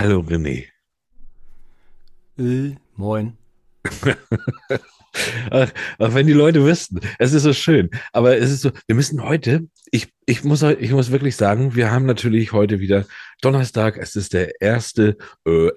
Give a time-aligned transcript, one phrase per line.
[0.00, 0.64] Hallo René.
[2.38, 3.36] Äh, moin.
[5.50, 7.90] Ach, ach, wenn die Leute wüssten, es ist so schön.
[8.12, 11.90] Aber es ist so, wir müssen heute, ich, ich, muss, ich muss wirklich sagen, wir
[11.90, 13.04] haben natürlich heute wieder
[13.42, 14.94] Donnerstag, es ist der 1.
[14.98, 15.14] Äh,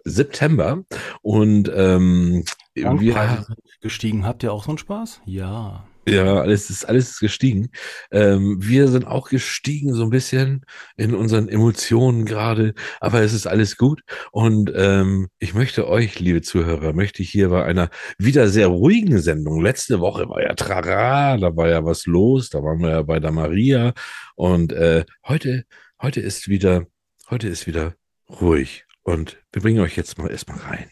[0.06, 0.84] September
[1.22, 2.46] und ähm,
[2.76, 3.46] wir
[3.82, 4.26] gestiegen.
[4.26, 5.20] Habt ihr auch so einen Spaß?
[5.26, 5.84] Ja.
[6.06, 7.70] Ja, alles ist, alles ist gestiegen.
[8.12, 10.66] Ähm, wir sind auch gestiegen so ein bisschen
[10.98, 14.02] in unseren Emotionen gerade, aber es ist alles gut.
[14.32, 19.20] Und ähm, ich möchte euch, liebe Zuhörer, möchte ich hier bei einer wieder sehr ruhigen
[19.20, 19.62] Sendung.
[19.62, 23.20] Letzte Woche war ja Trara, da war ja was los, da waren wir ja bei
[23.22, 23.94] der Maria.
[24.36, 25.64] Und äh, heute,
[26.02, 26.86] heute ist wieder,
[27.30, 27.96] heute ist wieder
[28.30, 28.86] ruhig.
[29.04, 30.90] Und wir bringen euch jetzt mal erstmal rein.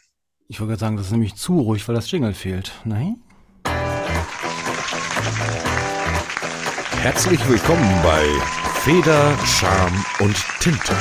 [0.48, 2.71] Ich wollte gerade sagen, das ist nämlich zu ruhig, weil das Jingle fehlt.
[2.85, 3.18] Nein?
[7.02, 8.23] Herzlich willkommen bei
[8.84, 10.96] Feder, Charme und Tinte.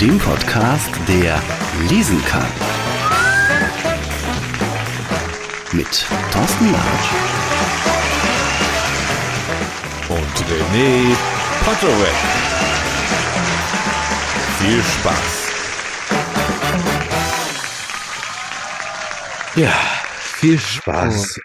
[0.00, 1.42] Dem Podcast, der
[1.88, 2.46] lesen kann.
[5.72, 7.10] Mit Thorsten Larsch
[10.10, 11.16] und René
[11.64, 12.14] Potterweg.
[14.60, 15.52] Viel Spaß.
[19.56, 19.72] Ja,
[20.38, 21.40] viel Spaß.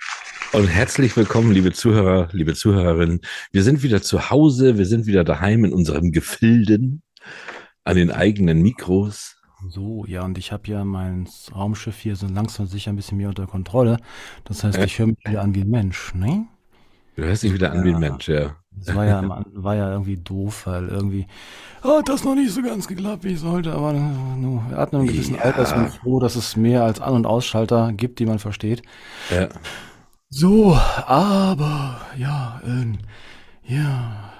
[0.53, 3.21] Und herzlich willkommen, liebe Zuhörer, liebe Zuhörerinnen.
[3.53, 7.03] Wir sind wieder zu Hause, wir sind wieder daheim in unseren Gefilden,
[7.85, 9.37] an den eigenen Mikros.
[9.69, 13.29] So, ja, und ich habe ja mein Raumschiff hier so langsam sicher ein bisschen mehr
[13.29, 13.97] unter Kontrolle.
[14.43, 16.47] Das heißt, ich höre mich wieder an wie ein Mensch, ne?
[17.15, 18.57] Du hörst dich wieder ja, an wie ein Mensch, ja.
[18.71, 21.27] Das war ja, war ja irgendwie doof, weil irgendwie
[21.81, 25.07] hat das noch nicht so ganz geklappt, wie es sollte, aber nur, wir hatten einen
[25.07, 25.41] gewissen ja.
[25.43, 28.81] Alter, sind froh, dass es mehr als An- und Ausschalter gibt, die man versteht.
[29.29, 29.47] Ja.
[30.33, 30.73] So,
[31.07, 34.30] aber ja, äh, ja,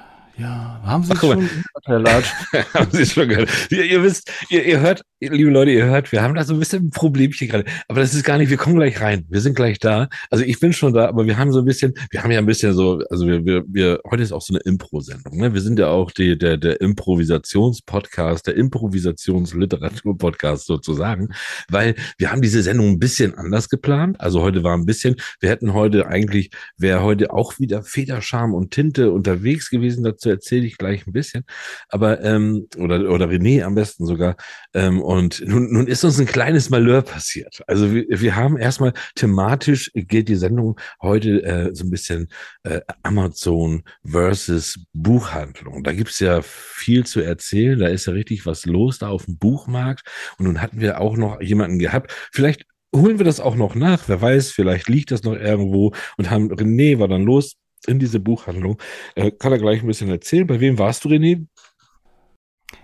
[0.42, 1.47] ja, haben Sie Ach, schon
[1.86, 2.25] gehört,
[2.73, 3.47] haben Sie schon gehört.
[3.70, 6.59] Ihr, ihr wisst, ihr, ihr, hört, liebe Leute, ihr hört, wir haben da so ein
[6.59, 7.66] bisschen ein Problemchen gerade.
[7.88, 9.28] Aber das ist gar nicht, wir kommen gleich rein.
[9.30, 10.09] Wir sind gleich da.
[10.31, 12.47] Also ich bin schon da, aber wir haben so ein bisschen, wir haben ja ein
[12.47, 15.38] bisschen so, also wir, wir, wir heute ist auch so eine Impro-Sendung.
[15.38, 15.53] Ne?
[15.53, 21.29] Wir sind ja auch die, der, der Improvisations-Podcast, der Improvisationsliteratur-Podcast sozusagen,
[21.69, 24.19] weil wir haben diese Sendung ein bisschen anders geplant.
[24.19, 28.72] Also heute war ein bisschen, wir hätten heute eigentlich, wäre heute auch wieder Federscham und
[28.72, 31.44] Tinte unterwegs gewesen dazu erzähle ich gleich ein bisschen.
[31.90, 34.36] Aber, ähm, oder, oder René am besten sogar.
[34.74, 37.62] Ähm, und nun, nun ist uns ein kleines Malheur passiert.
[37.68, 42.30] Also wir, wir haben erstmal thematisch geht die Sendung heute äh, so ein bisschen
[42.64, 45.84] äh, Amazon versus Buchhandlung.
[45.84, 47.80] Da gibt's ja viel zu erzählen.
[47.80, 50.08] Da ist ja richtig was los da auf dem Buchmarkt.
[50.38, 52.14] Und nun hatten wir auch noch jemanden gehabt.
[52.31, 52.66] Vielleicht
[52.96, 54.08] holen wir das auch noch nach.
[54.08, 57.56] Wer weiß, vielleicht liegt das noch irgendwo und haben René war dann los
[57.88, 58.78] in diese Buchhandlung.
[59.16, 60.47] Äh, kann er gleich ein bisschen erzählen.
[60.47, 61.46] Bei wem warst du, René?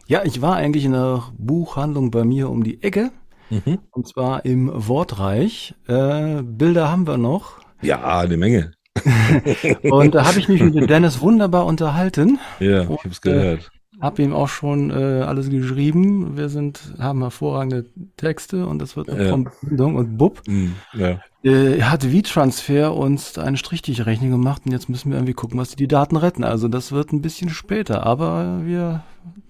[0.07, 3.11] Ja, ich war eigentlich in der Buchhandlung bei mir um die Ecke.
[3.49, 3.79] Mhm.
[3.91, 5.75] Und zwar im Wortreich.
[5.87, 7.59] Äh, Bilder haben wir noch.
[7.81, 8.73] Ja, eine Menge.
[9.83, 12.39] und da habe ich mich mit Dennis wunderbar unterhalten.
[12.59, 13.61] Ja, ich habe es gehört.
[13.61, 16.37] Äh, hab ihm auch schon äh, alles geschrieben.
[16.37, 17.85] Wir sind, haben hervorragende
[18.15, 19.33] Texte und das wird eine ja.
[19.33, 20.41] Und Bub.
[20.47, 21.19] Mm, ja.
[21.43, 25.75] äh, hat V-Transfer uns eine Strichdichtrechnung gemacht und jetzt müssen wir irgendwie gucken, was die,
[25.77, 26.43] die Daten retten.
[26.43, 29.03] Also das wird ein bisschen später, aber wir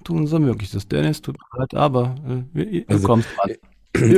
[0.03, 0.87] tun unser Möglichstes.
[0.87, 2.15] Dennis tut leid, aber
[2.55, 3.55] äh, ihr, also, kommst dran.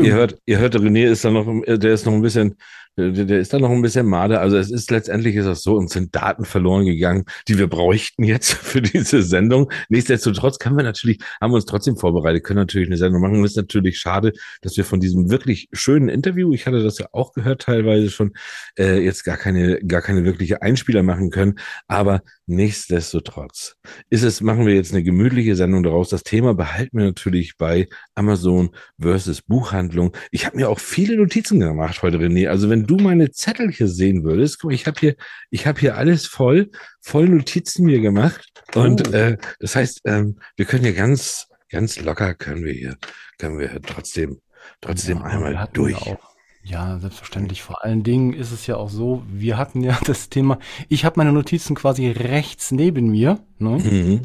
[0.03, 2.55] Ihr hört, ihr hört, René ist da noch, der ist noch ein bisschen
[2.99, 4.39] der, der ist da noch ein bisschen made.
[4.39, 8.23] Also es ist letztendlich ist das so, uns sind Daten verloren gegangen, die wir bräuchten
[8.23, 9.71] jetzt für diese Sendung.
[9.89, 13.43] Nichtsdestotrotz können wir natürlich, haben wir uns trotzdem vorbereitet, können natürlich eine Sendung machen.
[13.43, 17.07] Es ist natürlich schade, dass wir von diesem wirklich schönen Interview, ich hatte das ja
[17.11, 18.33] auch gehört teilweise schon,
[18.77, 21.55] äh, jetzt gar keine, gar keine wirkliche Einspieler machen können.
[21.87, 23.75] Aber nichtsdestotrotz
[24.09, 26.09] ist es, machen wir jetzt eine gemütliche Sendung daraus.
[26.09, 30.15] Das Thema behalten wir natürlich bei Amazon versus Buchhandlung.
[30.31, 32.47] Ich habe mir auch viele Notizen gemacht heute, René.
[32.47, 35.15] Also wenn du meine Zettel hier sehen würdest, guck mal, ich habe hier,
[35.49, 38.51] ich habe hier alles voll, voll Notizen mir gemacht.
[38.73, 39.11] Und oh.
[39.11, 42.97] äh, das heißt, ähm, wir können hier ganz, ganz locker können wir hier,
[43.37, 44.41] können wir trotzdem,
[44.81, 46.15] trotzdem ja, einmal durch.
[46.63, 47.61] Ja, selbstverständlich.
[47.63, 51.15] Vor allen Dingen ist es ja auch so, wir hatten ja das Thema, ich habe
[51.17, 53.39] meine Notizen quasi rechts neben mir.
[53.59, 53.77] Ne?
[53.77, 54.21] Mhm.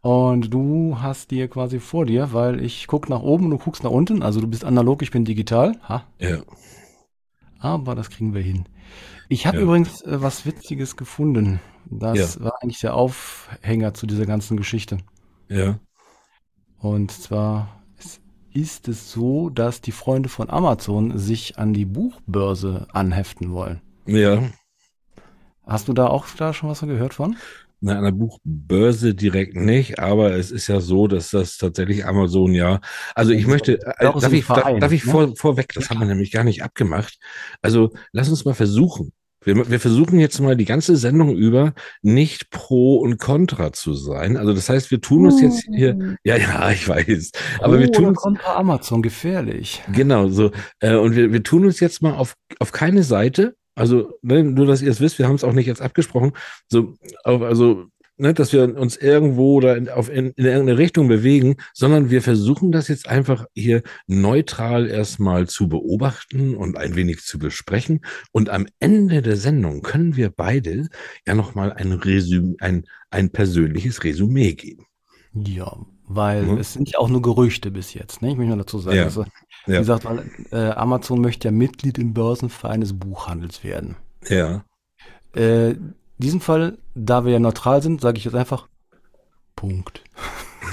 [0.00, 3.84] Und du hast die quasi vor dir, weil ich guck nach oben und du guckst
[3.84, 4.22] nach unten.
[4.22, 5.76] Also du bist analog, ich bin digital.
[5.88, 6.04] Ha?
[6.18, 6.38] Ja.
[7.58, 8.64] Aber das kriegen wir hin.
[9.28, 9.62] Ich habe ja.
[9.64, 11.60] übrigens äh, was Witziges gefunden.
[11.86, 12.44] Das ja.
[12.44, 14.98] war eigentlich der Aufhänger zu dieser ganzen Geschichte.
[15.48, 15.78] Ja.
[16.78, 17.82] Und zwar
[18.52, 23.80] ist es so, dass die Freunde von Amazon sich an die Buchbörse anheften wollen.
[24.06, 24.42] Ja.
[25.66, 27.36] Hast du da auch da schon was gehört von?
[27.80, 32.52] Na, an der Buchbörse direkt nicht, aber es ist ja so, dass das tatsächlich Amazon
[32.52, 32.80] ja,
[33.14, 35.12] also ich möchte, äh, darf ich, Verein, darf ich ne?
[35.12, 37.18] vor, vorweg, das haben wir nämlich gar nicht abgemacht.
[37.62, 39.12] Also lass uns mal versuchen.
[39.44, 41.72] Wir, wir versuchen jetzt mal die ganze Sendung über
[42.02, 44.36] nicht pro und contra zu sein.
[44.36, 46.16] Also das heißt, wir tun uns jetzt hier, hm.
[46.24, 49.82] ja, ja, ich weiß, aber oh, wir tun uns contra Amazon gefährlich.
[49.92, 50.50] Genau so.
[50.80, 54.66] Äh, und wir, wir tun uns jetzt mal auf auf keine Seite also, ne, nur
[54.66, 56.32] dass ihr es wisst, wir haben es auch nicht jetzt abgesprochen.
[56.68, 57.86] So, also,
[58.16, 62.20] ne, dass wir uns irgendwo oder in, auf, in, in irgendeine Richtung bewegen, sondern wir
[62.20, 68.00] versuchen das jetzt einfach hier neutral erstmal zu beobachten und ein wenig zu besprechen.
[68.32, 70.88] Und am Ende der Sendung können wir beide
[71.26, 72.00] ja nochmal ein
[72.58, 74.86] ein, ein persönliches Resümee geben.
[75.34, 76.58] Ja, weil mhm.
[76.58, 78.22] es sind ja auch nur Gerüchte bis jetzt.
[78.22, 78.30] Ne?
[78.30, 79.04] Ich möchte nur dazu sagen, ja.
[79.04, 79.24] also,
[79.66, 79.78] wie ja.
[79.78, 83.96] gesagt, weil äh, Amazon möchte ja Mitglied im Börsenverein des Buchhandels werden.
[84.28, 84.64] Ja.
[85.34, 85.74] Äh,
[86.16, 88.68] diesen Fall, da wir ja neutral sind, sage ich jetzt einfach
[89.54, 90.02] Punkt.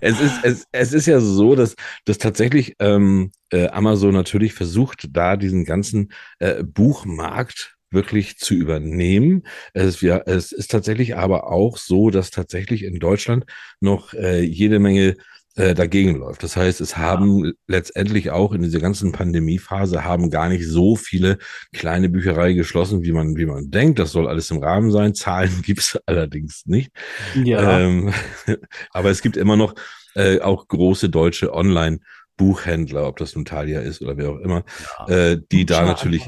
[0.00, 5.08] es, ist, es, es ist ja so, dass, dass tatsächlich ähm, äh, Amazon natürlich versucht,
[5.10, 9.44] da diesen ganzen äh, Buchmarkt wirklich zu übernehmen.
[9.72, 13.44] Es, ja, es ist tatsächlich aber auch so, dass tatsächlich in Deutschland
[13.80, 15.16] noch äh, jede Menge
[15.54, 16.42] äh, dagegen läuft.
[16.42, 17.52] Das heißt, es haben ja.
[17.66, 21.38] letztendlich auch in dieser ganzen Pandemiephase haben gar nicht so viele
[21.72, 23.98] kleine Bücherei geschlossen, wie man, wie man denkt.
[23.98, 25.14] Das soll alles im Rahmen sein.
[25.22, 26.90] Zahlen gibt's allerdings nicht.
[27.34, 27.80] Ja.
[27.80, 28.12] Ähm,
[28.90, 29.74] aber es gibt immer noch
[30.14, 32.00] äh, auch große deutsche Online-
[32.38, 34.64] Buchhändler, ob das nun Thalia ist oder wer auch immer,
[35.06, 35.14] ja.
[35.14, 36.26] äh, die da natürlich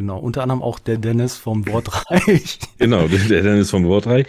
[0.00, 2.58] Genau, unter anderem auch der Dennis vom Wortreich.
[2.78, 4.26] genau, der Dennis vom Wortreich.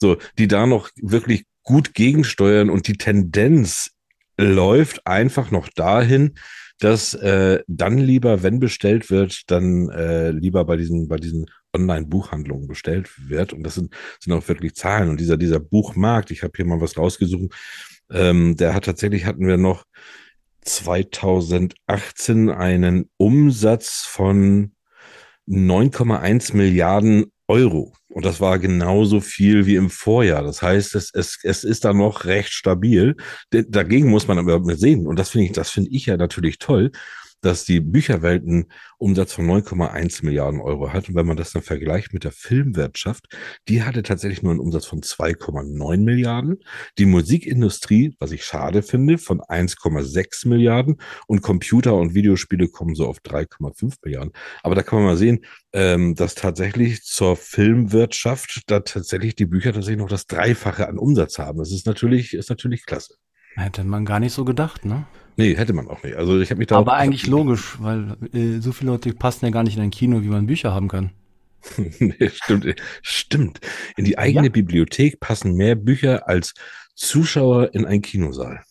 [0.00, 3.92] So, die da noch wirklich gut gegensteuern und die Tendenz
[4.36, 6.34] läuft einfach noch dahin,
[6.80, 12.66] dass äh, dann lieber, wenn bestellt wird, dann äh, lieber bei diesen, bei diesen Online-Buchhandlungen
[12.66, 13.52] bestellt wird.
[13.52, 15.08] Und das sind, sind auch wirklich Zahlen.
[15.08, 17.54] Und dieser, dieser Buchmarkt, ich habe hier mal was rausgesucht,
[18.10, 19.84] ähm, der hat tatsächlich, hatten wir noch
[20.62, 24.72] 2018 einen Umsatz von
[25.52, 27.92] 9,1 Milliarden Euro.
[28.08, 30.42] Und das war genauso viel wie im Vorjahr.
[30.42, 33.16] Das heißt, es, es, es ist da noch recht stabil.
[33.50, 35.06] Dagegen muss man aber sehen.
[35.06, 36.92] Und das finde ich, das finde ich ja natürlich toll,
[37.42, 38.66] dass die Bücherwelt einen
[38.98, 41.08] Umsatz von 9,1 Milliarden Euro hat.
[41.08, 43.26] Und wenn man das dann vergleicht mit der Filmwirtschaft,
[43.68, 46.60] die hatte tatsächlich nur einen Umsatz von 2,9 Milliarden.
[46.98, 50.96] Die Musikindustrie, was ich schade finde, von 1,6 Milliarden.
[51.26, 54.32] Und Computer und Videospiele kommen so auf 3,5 Milliarden.
[54.62, 59.72] Aber da kann man mal sehen, ähm, dass tatsächlich zur Filmwirtschaft da tatsächlich die Bücher
[59.72, 61.58] tatsächlich noch das Dreifache an Umsatz haben.
[61.58, 63.16] Das ist natürlich, ist natürlich klasse.
[63.54, 65.06] Hätte man gar nicht so gedacht, ne?
[65.36, 66.16] Nee, hätte man auch nicht.
[66.16, 69.50] Also ich habe mich da Aber eigentlich logisch, weil äh, so viele Leute passen ja
[69.50, 71.10] gar nicht in ein Kino, wie man Bücher haben kann.
[71.76, 72.66] nee, stimmt,
[73.02, 73.60] stimmt.
[73.96, 74.52] In die eigene ja.
[74.52, 76.54] Bibliothek passen mehr Bücher als
[76.94, 78.62] Zuschauer in ein Kinosaal.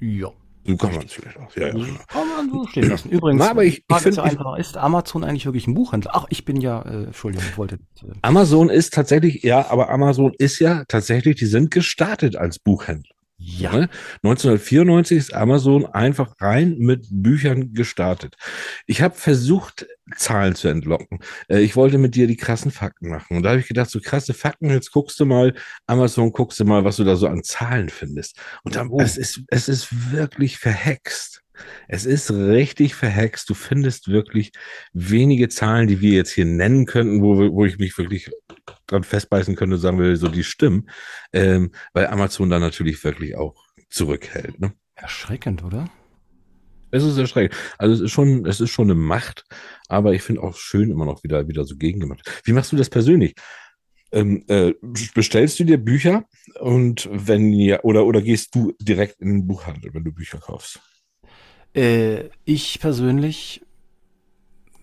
[0.00, 0.32] Ja.
[0.64, 1.56] So kann man es vielleicht auch.
[1.56, 1.72] Ja, ja.
[1.72, 2.00] Genau.
[2.06, 3.10] Kann man so stehen lassen.
[3.10, 6.12] Übrigens, Na, aber ich, ich finde, einfach, ist Amazon eigentlich wirklich ein Buchhändler?
[6.14, 7.76] Ach, ich bin ja, äh, Entschuldigung, ich wollte.
[8.00, 13.14] Äh, Amazon ist tatsächlich, ja, aber Amazon ist ja tatsächlich, die sind gestartet als Buchhändler.
[13.44, 13.88] Ja.
[14.22, 15.18] 1994 ne?
[15.18, 18.36] ist Amazon einfach rein mit Büchern gestartet.
[18.86, 19.86] Ich habe versucht,
[20.16, 21.18] Zahlen zu entlocken.
[21.48, 23.36] Äh, ich wollte mit dir die krassen Fakten machen.
[23.36, 25.54] Und da habe ich gedacht, so krasse Fakten, jetzt guckst du mal,
[25.86, 28.38] Amazon, guckst du mal, was du da so an Zahlen findest.
[28.62, 29.00] Und dann, oh.
[29.00, 31.41] es, ist, es ist wirklich verhext.
[31.88, 33.48] Es ist richtig verhext.
[33.50, 34.52] Du findest wirklich
[34.92, 38.30] wenige Zahlen, die wir jetzt hier nennen könnten, wo, wo ich mich wirklich
[38.86, 40.88] dran festbeißen könnte, sagen wir so, die stimmen,
[41.32, 43.54] ähm, weil Amazon da natürlich wirklich auch
[43.90, 44.60] zurückhält.
[44.60, 44.72] Ne?
[44.94, 45.90] Erschreckend, oder?
[46.90, 47.58] Es ist erschreckend.
[47.78, 49.44] Also es ist schon, es ist schon eine Macht,
[49.88, 52.42] aber ich finde auch schön immer noch wieder, wieder so gegengemacht.
[52.44, 53.34] Wie machst du das persönlich?
[54.12, 54.74] Ähm, äh,
[55.14, 56.24] bestellst du dir Bücher
[56.60, 60.80] und wenn ja, oder, oder gehst du direkt in den Buchhandel, wenn du Bücher kaufst?
[61.74, 63.62] Äh, ich persönlich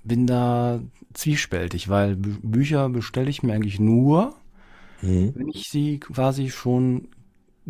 [0.04, 0.82] bin da
[1.14, 4.36] zwiespältig, weil Bücher bestelle ich mir eigentlich nur,
[5.02, 5.34] mhm.
[5.36, 7.10] wenn ich sie quasi schon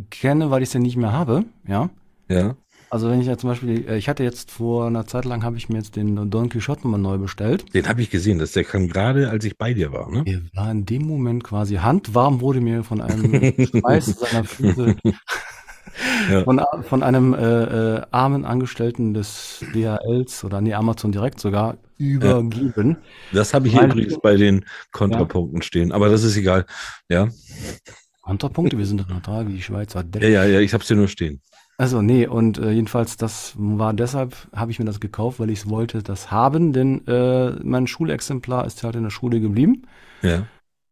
[0.09, 1.89] kenne, weil ich sie nicht mehr habe, ja.
[2.27, 2.55] Ja.
[2.91, 5.57] Also wenn ich ja zum Beispiel, äh, ich hatte jetzt vor einer Zeit lang, habe
[5.57, 7.65] ich mir jetzt den Don Quixote mal neu bestellt.
[7.73, 10.23] Den habe ich gesehen, das der kam gerade, als ich bei dir war, ne?
[10.23, 13.31] Der war in dem Moment quasi handwarm, wurde mir von einem
[13.65, 14.95] Schweiß seiner Füße
[16.29, 16.43] ja.
[16.43, 22.98] von, von einem äh, äh, armen Angestellten des DHLs oder nee, Amazon direkt sogar übergeben.
[23.31, 23.39] Ja.
[23.39, 25.63] Das habe ich hier übrigens bei den Kontrapunkten ja.
[25.63, 26.65] stehen, aber das ist egal.
[27.09, 27.27] Ja.
[28.21, 30.03] Kontrapunkte, wir sind neutral wie die Schweizer.
[30.19, 31.41] Ja, ja, ja, ich habe es hier nur stehen.
[31.77, 35.59] Also nee, und äh, jedenfalls das war deshalb, habe ich mir das gekauft, weil ich
[35.59, 39.88] es wollte, das haben, denn äh, mein Schulexemplar ist halt in der Schule geblieben.
[40.21, 40.45] Ja.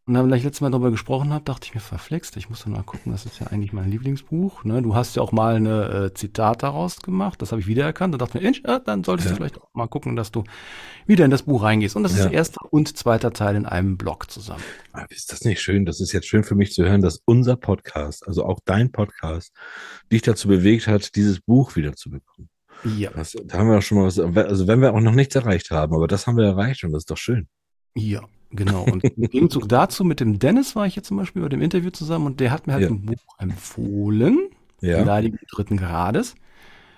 [0.07, 2.59] Und dann, als ich letztes Mal darüber gesprochen habe, dachte ich mir, verflext, ich muss
[2.63, 4.63] doch mal gucken, das ist ja eigentlich mein Lieblingsbuch.
[4.63, 4.81] Ne?
[4.81, 8.13] Du hast ja auch mal eine äh, Zitat daraus gemacht, das habe ich wiedererkannt.
[8.13, 9.31] Da dachte ich mir, Inch, äh, dann solltest Ja.
[9.31, 10.45] du vielleicht auch mal gucken, dass du
[11.07, 11.97] wieder in das Buch reingehst.
[11.97, 12.25] Und das Ja.
[12.27, 14.63] ist erster und zweiter Teil in einem Block zusammen.
[14.93, 15.85] Ah, Ist das nicht schön?
[15.85, 19.51] Das ist jetzt schön für mich zu hören, dass unser Podcast, also auch dein Podcast,
[20.09, 22.47] dich dazu bewegt hat, dieses Buch wieder zu bekommen.
[22.85, 23.09] Ja.
[23.11, 25.69] Das, da haben wir auch schon mal was, also wenn wir auch noch nichts erreicht
[25.71, 27.49] haben, aber das haben wir erreicht und das ist doch schön.
[27.95, 28.83] Ja, genau.
[28.83, 31.89] Und im Gegenzug dazu mit dem Dennis war ich jetzt zum Beispiel bei dem Interview
[31.89, 32.89] zusammen und der hat mir halt Ja.
[32.89, 34.49] ein Buch empfohlen,
[34.81, 34.99] Ja.
[34.99, 36.35] Beleidigung dritten Grades.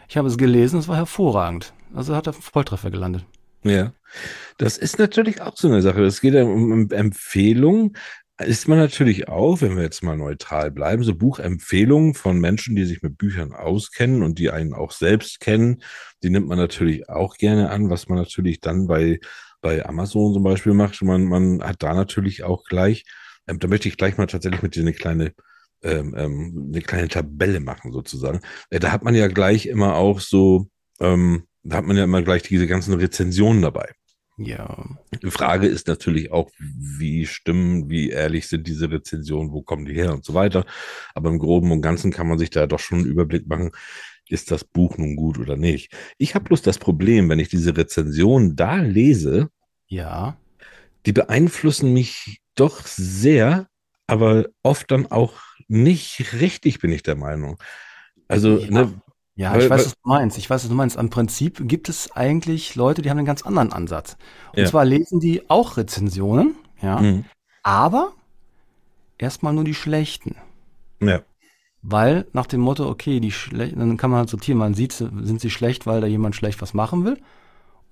[0.07, 1.73] Ich habe es gelesen, es war hervorragend.
[1.93, 3.25] Also hat er Volltreffer gelandet.
[3.63, 3.93] Ja.
[4.57, 6.03] Das ist natürlich auch so eine Sache.
[6.03, 7.93] Es geht ja um um Empfehlungen.
[8.41, 12.85] Ist man natürlich auch, wenn wir jetzt mal neutral bleiben, so Buchempfehlungen von Menschen, die
[12.85, 15.81] sich mit Büchern auskennen und die einen auch selbst kennen,
[16.23, 19.19] die nimmt man natürlich auch gerne an, was man natürlich dann bei,
[19.61, 21.01] bei Amazon zum Beispiel macht.
[21.01, 23.05] Man, man hat da natürlich auch gleich,
[23.47, 25.33] ähm, da möchte ich gleich mal tatsächlich mit dir eine kleine,
[25.83, 28.41] ähm, ähm, eine kleine Tabelle machen sozusagen.
[28.69, 30.67] Äh, da hat man ja gleich immer auch so,
[30.99, 33.91] ähm, da hat man ja immer gleich diese ganzen Rezensionen dabei.
[34.41, 34.85] Ja.
[35.21, 39.93] Die Frage ist natürlich auch, wie stimmen, wie ehrlich sind diese Rezensionen, wo kommen die
[39.93, 40.65] her und so weiter.
[41.13, 43.71] Aber im Groben und Ganzen kann man sich da doch schon einen Überblick machen,
[44.31, 45.91] ist das Buch nun gut oder nicht.
[46.17, 49.49] Ich habe bloß das Problem, wenn ich diese Rezensionen da lese,
[49.89, 50.37] Ja.
[51.05, 53.67] die beeinflussen mich doch sehr,
[54.07, 55.33] aber oft dann auch
[55.67, 57.57] nicht richtig, bin ich der Meinung.
[58.27, 58.69] Also, Ja.
[58.69, 59.01] ne,
[59.35, 60.37] Ja, ich weiß, was du meinst.
[60.37, 60.97] Ich weiß, was du meinst.
[60.97, 64.17] Am Prinzip gibt es eigentlich Leute, die haben einen ganz anderen Ansatz.
[64.57, 64.67] Und Ja.
[64.67, 67.23] zwar lesen die auch Rezensionen, ja, mh,
[67.63, 68.13] aber
[69.19, 70.35] erstmal nur die schlechten.
[71.01, 71.23] ja,
[71.81, 75.39] Weil nach dem Motto, okay, die schlechten, dann kann man halt sortieren, man sieht, sind
[75.39, 77.17] sie schlecht, weil da jemand schlecht was machen will?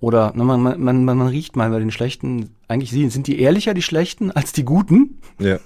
[0.00, 3.74] Oder ne, man, man, man, man riecht mal bei den Schlechten, eigentlich sind die ehrlicher,
[3.74, 5.20] die Schlechten, als die Guten.
[5.38, 5.58] ja.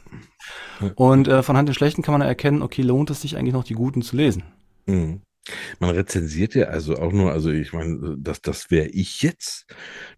[0.97, 3.63] Und äh, von Hand den Schlechten kann man erkennen, okay, lohnt es sich eigentlich noch,
[3.65, 4.43] die Guten zu lesen?
[4.87, 5.23] Mhm.
[5.81, 9.67] Man rezensiert ja also auch nur, also ich meine, das, das wäre ich jetzt.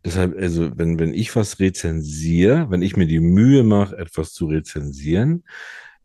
[0.05, 4.47] Deshalb, also wenn, wenn ich was rezensiere, wenn ich mir die Mühe mache, etwas zu
[4.47, 5.45] rezensieren,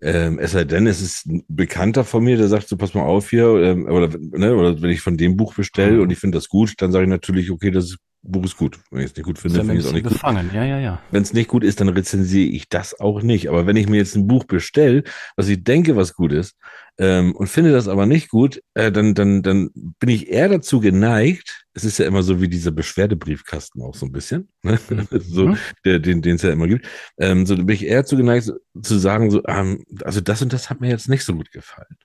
[0.01, 3.03] ähm, es sei denn, es ist ein Bekannter von mir, der sagt so, pass mal
[3.03, 6.01] auf hier, ähm, oder, ne, oder wenn ich von dem Buch bestelle Mhm.
[6.03, 8.79] und ich finde das gut, dann sage ich natürlich, okay, das Buch ist gut.
[8.91, 10.11] Wenn ich es nicht gut finde, finde ich es auch nicht gut.
[10.13, 10.49] gefangen.
[10.53, 11.01] Ja, ja, ja.
[11.11, 13.47] Wenn es nicht gut ist, dann rezensiere ich das auch nicht.
[13.49, 15.03] Aber wenn ich mir jetzt ein Buch bestelle,
[15.35, 16.55] was ich denke, was gut ist,
[16.97, 20.81] ähm, und finde das aber nicht gut, äh, dann, dann, dann bin ich eher dazu
[20.81, 24.77] geneigt, es ist ja immer so wie dieser Beschwerdebriefkasten auch so ein bisschen, ne?
[25.11, 25.57] so, Mhm.
[25.85, 26.85] der, den den es ja immer gibt,
[27.17, 30.69] ähm, so bin ich eher dazu geneigt zu sagen, so, ähm, also das und das
[30.69, 31.95] hat mir jetzt nicht so gut gefallen.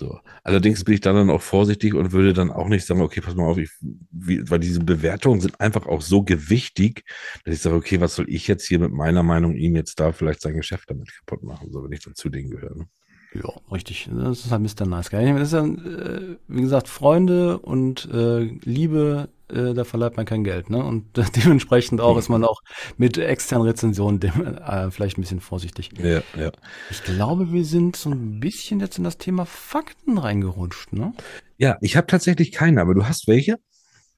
[0.00, 0.18] So.
[0.44, 3.34] Allerdings bin ich dann, dann auch vorsichtig und würde dann auch nicht sagen, okay, pass
[3.34, 3.70] mal auf, ich,
[4.10, 7.04] wie, weil diese Bewertungen sind einfach auch so gewichtig,
[7.44, 10.12] dass ich sage, okay, was soll ich jetzt hier mit meiner Meinung ihm jetzt da
[10.12, 12.74] vielleicht sein Geschäft damit kaputt machen, so wenn ich dann zu denen gehöre.
[12.76, 12.88] Ne?
[13.34, 14.08] Ja, richtig.
[14.10, 14.86] Das ist halt Mr.
[14.86, 15.34] Nice Guy.
[15.34, 20.44] Das ist ja, äh, wie gesagt, Freunde und äh, Liebe, äh, da verleiht man kein
[20.44, 20.84] Geld, ne?
[20.84, 22.60] Und dementsprechend auch ist man auch
[22.96, 25.90] mit externen Rezensionen dem, äh, vielleicht ein bisschen vorsichtig.
[25.98, 26.52] Ja, ja.
[26.90, 31.12] Ich glaube, wir sind so ein bisschen jetzt in das Thema Fakten reingerutscht, ne?
[31.58, 33.58] Ja, ich habe tatsächlich keine, aber du hast welche?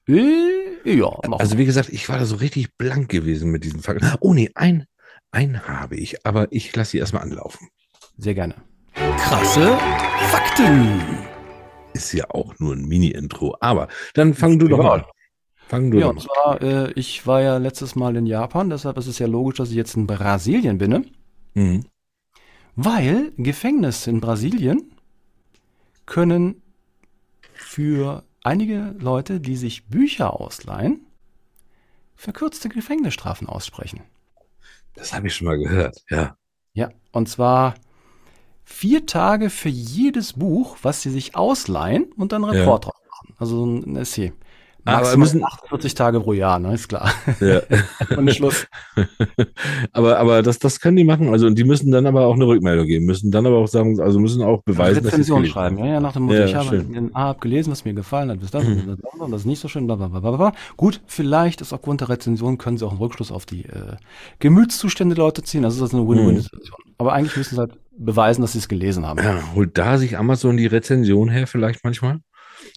[0.07, 3.81] Äh, ja, mach Also wie gesagt, ich war da so richtig blank gewesen mit diesen
[3.81, 4.09] Fakten.
[4.19, 4.85] Oh nee, ein,
[5.31, 7.69] ein habe ich, aber ich lasse sie erstmal anlaufen.
[8.17, 8.55] sehr gerne.
[9.17, 9.77] Krasse
[10.29, 11.01] Fakten.
[11.93, 15.05] Ist ja auch nur ein Mini-Intro, aber dann fang du doch mal an.
[15.73, 19.07] Fang du Ja, und zwar, äh, ich war ja letztes Mal in Japan, deshalb ist
[19.07, 21.05] es ja logisch, dass ich jetzt in Brasilien bin, ne?
[21.55, 21.85] Mhm.
[22.75, 24.91] Weil Gefängnisse in Brasilien
[26.05, 26.61] können
[27.53, 31.01] für einige Leute, die sich Bücher ausleihen,
[32.15, 34.01] verkürzte Gefängnisstrafen aussprechen.
[34.95, 36.35] Das habe ich schon mal gehört, ja.
[36.73, 37.75] Ja, und zwar
[38.63, 42.61] vier Tage für jedes Buch, was sie sich ausleihen und dann einen Ja.
[42.61, 43.35] Report drauf machen.
[43.37, 44.33] Also ein Essay.
[44.85, 46.73] Aber Maximal müssen- 48 Tage pro Jahr, ne?
[46.73, 47.11] Ist klar.
[47.39, 47.61] ja.
[48.17, 48.67] Und Schluss.
[49.93, 51.29] aber aber das, das können die machen.
[51.29, 54.19] Also die müssen dann aber auch eine Rückmeldung geben, müssen dann aber auch sagen, also
[54.19, 56.45] müssen auch beweisen, dass sie es Rezension gelesen schreiben, ja, ja, nach dem Motto, Ja,
[56.45, 58.83] ich habe ein A gelesen, was mir gefallen hat, bis das, Mhm.
[58.87, 60.51] das, das, das ist nicht so schön, bla, bla, bla, bla, bla.
[60.77, 63.95] Gut, vielleicht ist aufgrund der Rezension, können sie auch einen Rückschluss auf die äh,
[64.39, 66.77] Gemütszustände der Leute ziehen, das ist also eine Win-Win-Situation.
[66.97, 69.19] Aber eigentlich müssen sie halt beweisen, dass sie es gelesen haben.
[69.19, 72.19] Ja, holt da sich Amazon die Rezension her vielleicht manchmal?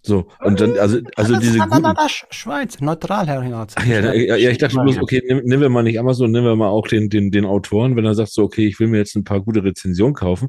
[0.06, 1.84] So, und dann, also, also Das diese guten,
[2.30, 3.74] Schweiz, neutral, Herr Hinz.
[3.74, 6.68] Ach ja, ja, ich dachte bloß, okay, nehmen wir mal nicht Amazon, nehmen wir mal
[6.68, 9.24] auch den, den, den Autoren, wenn er sagt so, okay, ich will mir jetzt ein
[9.24, 10.48] paar gute Rezensionen kaufen.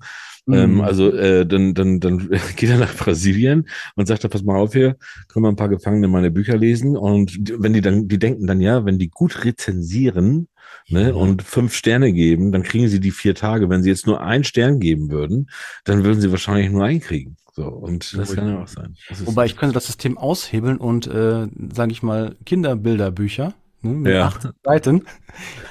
[0.50, 0.82] Ähm, Mhm.
[0.82, 4.74] also äh, dann, dann, dann geht er nach Brasilien und sagt, da, pass mal auf
[4.74, 4.96] hier,
[5.28, 6.96] können wir ein paar Gefangene meine Bücher lesen.
[6.96, 10.50] Und wenn die dann, die denken dann ja, wenn die gut rezensieren
[10.88, 13.70] ne, und fünf Sterne geben, dann kriegen sie die vier Tage.
[13.70, 15.50] Wenn sie jetzt nur einen Stern geben würden,
[15.84, 17.38] dann würden sie wahrscheinlich nur einen kriegen.
[17.58, 18.96] So, und das kann ja auch sein.
[19.26, 24.28] Wobei ich könnte das System aushebeln und, äh, sage ich mal, Kinderbilderbücher ne, mit Ja.
[24.28, 25.06] 18 Seiten.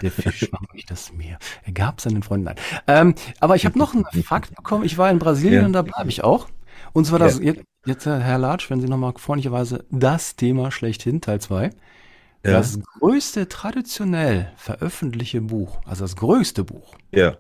[0.03, 1.39] Der Fisch schwamm durch das Meer.
[1.63, 2.57] Er gab seinen Freunden ein.
[2.89, 4.83] Ähm, aber ich habe noch einen Fakt bekommen.
[4.85, 5.67] Ich war in Brasilien Ja.
[5.67, 6.49] und da bleibe ich auch.
[6.93, 7.45] Und zwar das, Ja.
[7.53, 11.67] jetzt, jetzt, äh, Herr Latsch, wenn Sie nochmal freundlicherweise das Thema schlechthin, Teil 2.
[11.67, 17.37] ja, Das größte traditionell veröffentlichte Buch, also das größte Buch, ja.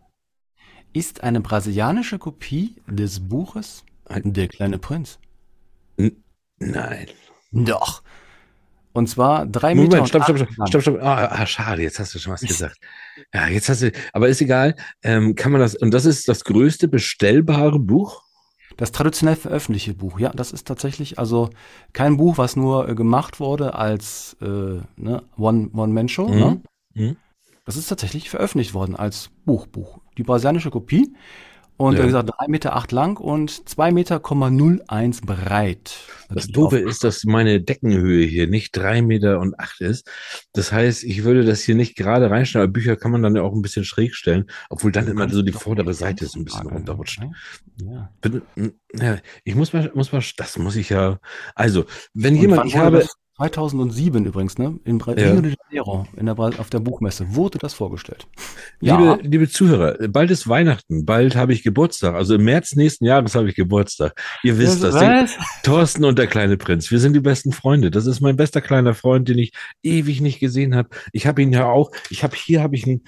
[0.92, 5.18] ist eine brasilianische Kopie des Buches Der kleine Prinz.
[6.58, 7.06] Nein.
[7.52, 8.02] Doch.
[8.92, 9.88] Und zwar drei Meter.
[9.96, 11.02] Moment, stopp, stopp, stopp, stopp, stopp.
[11.02, 12.78] Ah, ah, schade, jetzt hast du schon was gesagt.
[13.34, 14.74] Ja, jetzt hast du, aber ist egal.
[15.02, 18.22] Ähm, kann man das, und das ist das größte bestellbare Buch?
[18.78, 21.50] Das traditionell veröffentlichte Buch, ja, das ist tatsächlich also
[21.92, 24.46] kein Buch, was nur äh, gemacht wurde als äh,
[24.96, 26.28] ne, One- One-Man-Show.
[26.28, 26.38] Mhm.
[26.38, 26.62] Ne?
[26.94, 27.16] Mhm.
[27.64, 30.00] Das ist tatsächlich veröffentlicht worden als Buch, Buch.
[30.16, 31.14] Die brasilianische Kopie.
[31.78, 32.02] Und Ja.
[32.02, 35.94] wie gesagt, drei Meter acht lang und zwei Meter01 breit.
[36.30, 40.10] Das Doofe ist, dass meine Deckenhöhe hier nicht drei Meter und acht ist.
[40.54, 43.42] Das heißt, ich würde das hier nicht gerade reinstellen, aber Bücher kann man dann ja
[43.42, 46.66] auch ein bisschen schräg stellen, obwohl dann immer so die vordere Seite so ein bisschen
[46.66, 47.20] runterrutscht.
[47.82, 48.10] Ja.
[48.22, 48.68] Bitte, mm,
[48.98, 51.18] Ja, ich muss mal, muss mal, das muss ich ja.
[51.54, 53.16] Also, wenn Und jemand, ich habe, das?
[53.36, 54.78] 2007 übrigens, ne?
[54.84, 55.32] In Bra Ja.
[55.32, 58.26] Rio de Janeiro, in der Bra auf der Buchmesse, wurde das vorgestellt.
[58.80, 62.14] Ja, Liebe, liebe Zuhörer, bald ist Weihnachten, bald habe ich Geburtstag.
[62.14, 64.18] Also im März nächsten Jahres habe ich Geburtstag.
[64.42, 64.94] Ihr wisst das.
[64.98, 65.36] Den, Was?
[65.62, 67.90] Thorsten und der kleine Prinz, wir sind die besten Freunde.
[67.90, 69.52] Das ist mein bester kleiner Freund, den ich
[69.82, 70.88] ewig nicht gesehen habe.
[71.12, 73.02] Ich habe ihn ja auch, ich habe hier habe ich ein,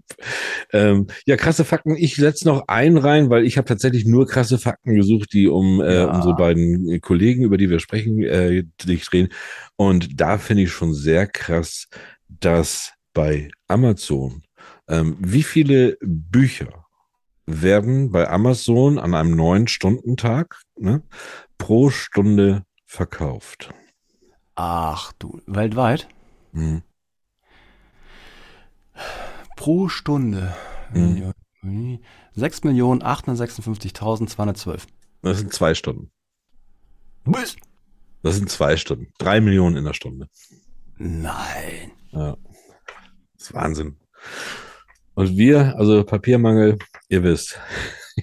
[0.73, 1.97] Ähm, ja, krasse Fakten.
[1.97, 5.81] Ich setze noch einen rein, weil ich habe tatsächlich nur krasse Fakten gesucht, die um
[5.81, 6.07] äh, Ja.
[6.07, 9.29] unsere beiden Kollegen, über die wir sprechen, äh, sich drehen.
[9.77, 11.87] Und da finde ich schon sehr krass,
[12.29, 14.43] dass bei Amazon,
[14.89, 16.85] ähm, wie viele Bücher
[17.47, 21.03] werden bei Amazon an einem neun Stundentag ne,
[21.59, 23.71] pro Stunde verkauft?
[24.57, 26.09] Ach du, weltweit?
[26.53, 26.83] Hm.
[29.57, 30.55] Pro Stunde.
[30.93, 31.99] Mhm.
[32.37, 34.83] 6.856.212.
[35.23, 36.11] Das sind zwei Stunden.
[37.25, 37.57] Was?
[38.23, 39.09] Das sind zwei Stunden.
[39.19, 40.29] Drei Millionen in der Stunde.
[40.97, 41.91] Nein.
[42.13, 42.37] Ja.
[43.37, 43.97] Das ist Wahnsinn.
[45.15, 47.59] Und wir, also Papiermangel, ihr wisst.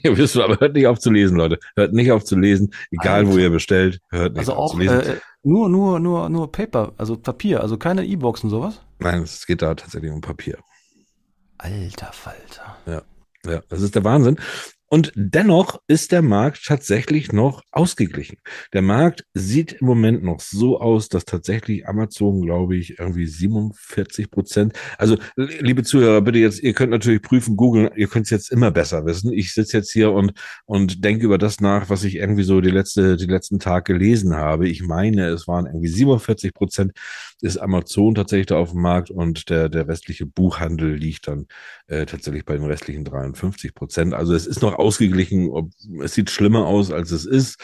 [0.04, 1.60] Ihr wisst, aber hört nicht auf zu lesen, Leute.
[1.76, 3.42] Hört nicht auf zu lesen, egal wo Alter.
[3.42, 5.02] ihr bestellt, hört nicht Also auf auch zu lesen.
[5.02, 8.80] äh, nur, nur, nur, nur Paper, also Papier, also keine E-Box und sowas?
[9.00, 10.60] Nein, es geht da tatsächlich um Papier.
[11.58, 12.78] Alter Falter.
[12.86, 13.02] Ja,
[13.44, 14.38] das ist der Wahnsinn.
[14.94, 18.40] Und dennoch ist der Markt tatsächlich noch ausgeglichen.
[18.74, 24.30] Der Markt sieht im Moment noch so aus, dass tatsächlich Amazon, glaube ich, irgendwie 47
[24.30, 24.74] Prozent.
[24.98, 28.70] Also, liebe Zuhörer, bitte jetzt, ihr könnt natürlich prüfen, googeln, ihr könnt es jetzt immer
[28.70, 29.32] besser wissen.
[29.32, 30.34] Ich sitze jetzt hier und,
[30.66, 34.36] und denke über das nach, was ich irgendwie so die letzte, die letzten Tage gelesen
[34.36, 34.68] habe.
[34.68, 36.92] Ich meine, es waren irgendwie 47 Prozent
[37.42, 41.48] ist Amazon tatsächlich da auf dem Markt und der, der restliche Buchhandel liegt dann
[41.88, 44.14] äh, tatsächlich bei den restlichen 53 Prozent.
[44.14, 45.70] Also es ist noch ausgeglichen, ob,
[46.04, 47.58] es sieht schlimmer aus, als es ist.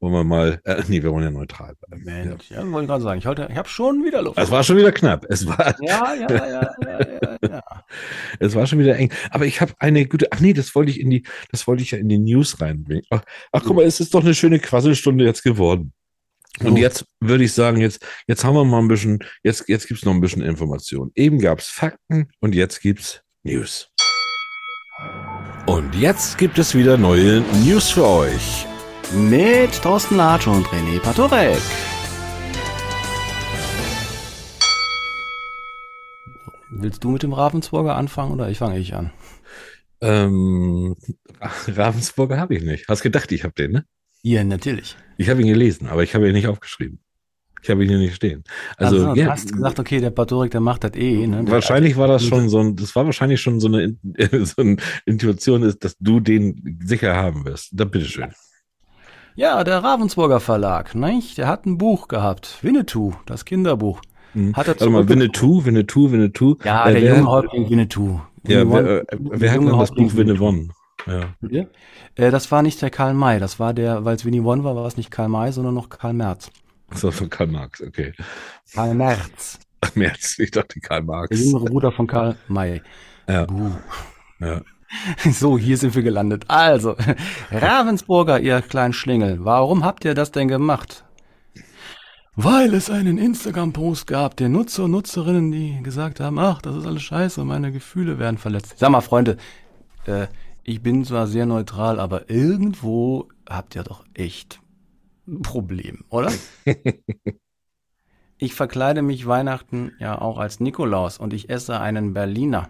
[0.00, 2.04] Wollen wir mal, äh, nee, wir wollen ja neutral bleiben.
[2.04, 4.38] Mensch, ja, ja wollte gerade sagen, ich, heute, ich habe schon wieder Luft.
[4.38, 5.24] Es war schon wieder knapp.
[5.30, 7.62] Es war, ja, ja, ja, ja, ja, ja.
[8.38, 9.10] es war schon wieder eng.
[9.30, 11.92] Aber ich habe eine gute, ach nee, das wollte ich in die, das wollte ich
[11.92, 13.04] ja in die News reinbringen.
[13.10, 15.92] Ach, ach guck mal, es ist doch eine schöne Quasselstunde jetzt geworden.
[16.60, 20.04] Und jetzt würde ich sagen, jetzt, jetzt haben wir mal ein bisschen, jetzt, jetzt gibt's
[20.04, 21.10] noch ein bisschen Information.
[21.14, 23.90] Eben gab's Fakten und jetzt gibt's News.
[25.66, 28.66] Und jetzt gibt es wieder neue News für euch.
[29.14, 31.58] Mit Thorsten Latsch und René Patorek.
[36.70, 39.10] Willst du mit dem Ravensburger anfangen oder ich fange ich an?
[40.02, 40.96] Ähm,
[41.40, 42.86] Ravensburger habe ich nicht.
[42.88, 43.86] Hast gedacht, ich habe den, ne?
[44.20, 44.96] Ja, natürlich.
[45.16, 47.03] Ich habe ihn gelesen, aber ich habe ihn nicht aufgeschrieben.
[47.64, 48.44] Ich habe ihn hier nicht stehen.
[48.76, 51.26] Also, Also, ja, du hast gesagt, okay, der Patorek, der macht das eh.
[51.26, 51.44] Ne?
[51.50, 53.96] Wahrscheinlich war das schon so ein, das war wahrscheinlich schon so eine,
[54.44, 57.70] so eine Intuition ist, dass du den sicher haben wirst.
[57.72, 58.26] Da bitteschön.
[59.34, 61.38] Ja, der Ravensburger Verlag, nicht?
[61.38, 62.58] Der hat ein Buch gehabt.
[62.60, 64.02] Winnetou, das Kinderbuch.
[64.34, 64.54] Mhm.
[64.54, 66.56] Hat er Warte mal, Winnetou, Winnetou, Winnetou.
[66.64, 68.20] Ja, Äh, der wer- junge Häuptling Winnetou.
[68.46, 70.68] Ja, Winnie wer, äh, wer hat denn das Buch Winnetou.
[71.06, 71.64] Winne Ja.
[72.16, 74.76] Äh, das war nicht der Karl May, das war der, weil es Winnie Won war,
[74.76, 76.50] war es nicht Karl May, sondern noch Karl Merz.
[76.94, 78.12] So, von Karl Marx, okay.
[78.72, 81.38] Karl Merz, Ach, März, ich dachte Karl der Marx.
[81.38, 82.82] jüngere Bruder von Karl May.
[83.28, 83.46] Ja,
[84.40, 84.60] ja.
[85.32, 86.44] So, hier sind wir gelandet.
[86.48, 86.94] Also,
[87.50, 91.04] Ravensburger, ihr kleinen Schlingel, warum habt ihr das denn gemacht?
[92.36, 96.86] Weil es einen Instagram-Post gab, der Nutzer und Nutzerinnen, die gesagt haben, ach, das ist
[96.86, 98.74] alles scheiße, meine Gefühle werden verletzt.
[98.76, 99.36] Sag mal, Freunde,
[100.06, 100.26] äh,
[100.64, 104.60] ich bin zwar sehr neutral, aber irgendwo habt ihr doch echt
[105.42, 106.32] Problem, oder?
[108.38, 112.68] ich verkleide mich Weihnachten ja auch als Nikolaus und ich esse einen Berliner.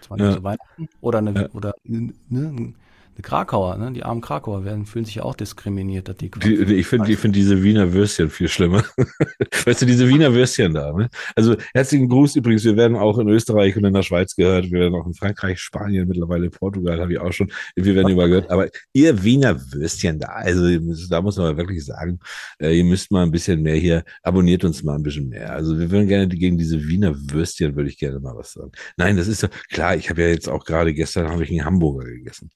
[0.00, 0.36] Zwar nicht Ja.
[0.36, 1.48] zu Weihnachten oder eine, Ja.
[1.52, 2.74] oder ne,
[3.22, 3.92] Krakauer, ne?
[3.92, 7.18] Die armen Krakauer werden, fühlen sich ja auch diskriminiert, dass die, Die, ich finde ich
[7.18, 8.84] find diese Wiener Würstchen viel schlimmer.
[9.64, 10.92] weißt du, diese Wiener Würstchen da.
[10.92, 11.08] Ne?
[11.34, 12.64] Also herzlichen Gruß übrigens.
[12.64, 14.70] Wir werden auch in Österreich und in der Schweiz gehört.
[14.70, 17.50] Wir werden auch in Frankreich, Spanien, mittlerweile Portugal habe ich auch schon.
[17.74, 18.50] Wir werden überall gehört.
[18.50, 20.78] Aber ihr Wiener Würstchen da, also
[21.08, 22.18] da muss man wirklich sagen,
[22.60, 25.52] äh, ihr müsst mal ein bisschen mehr hier, abonniert uns mal ein bisschen mehr.
[25.52, 28.72] Also wir würden gerne gegen diese Wiener Würstchen, würde ich gerne mal was sagen.
[28.96, 29.96] Nein, das ist doch klar.
[29.96, 32.50] Ich habe ja jetzt auch gerade gestern habe ich einen Hamburger gegessen.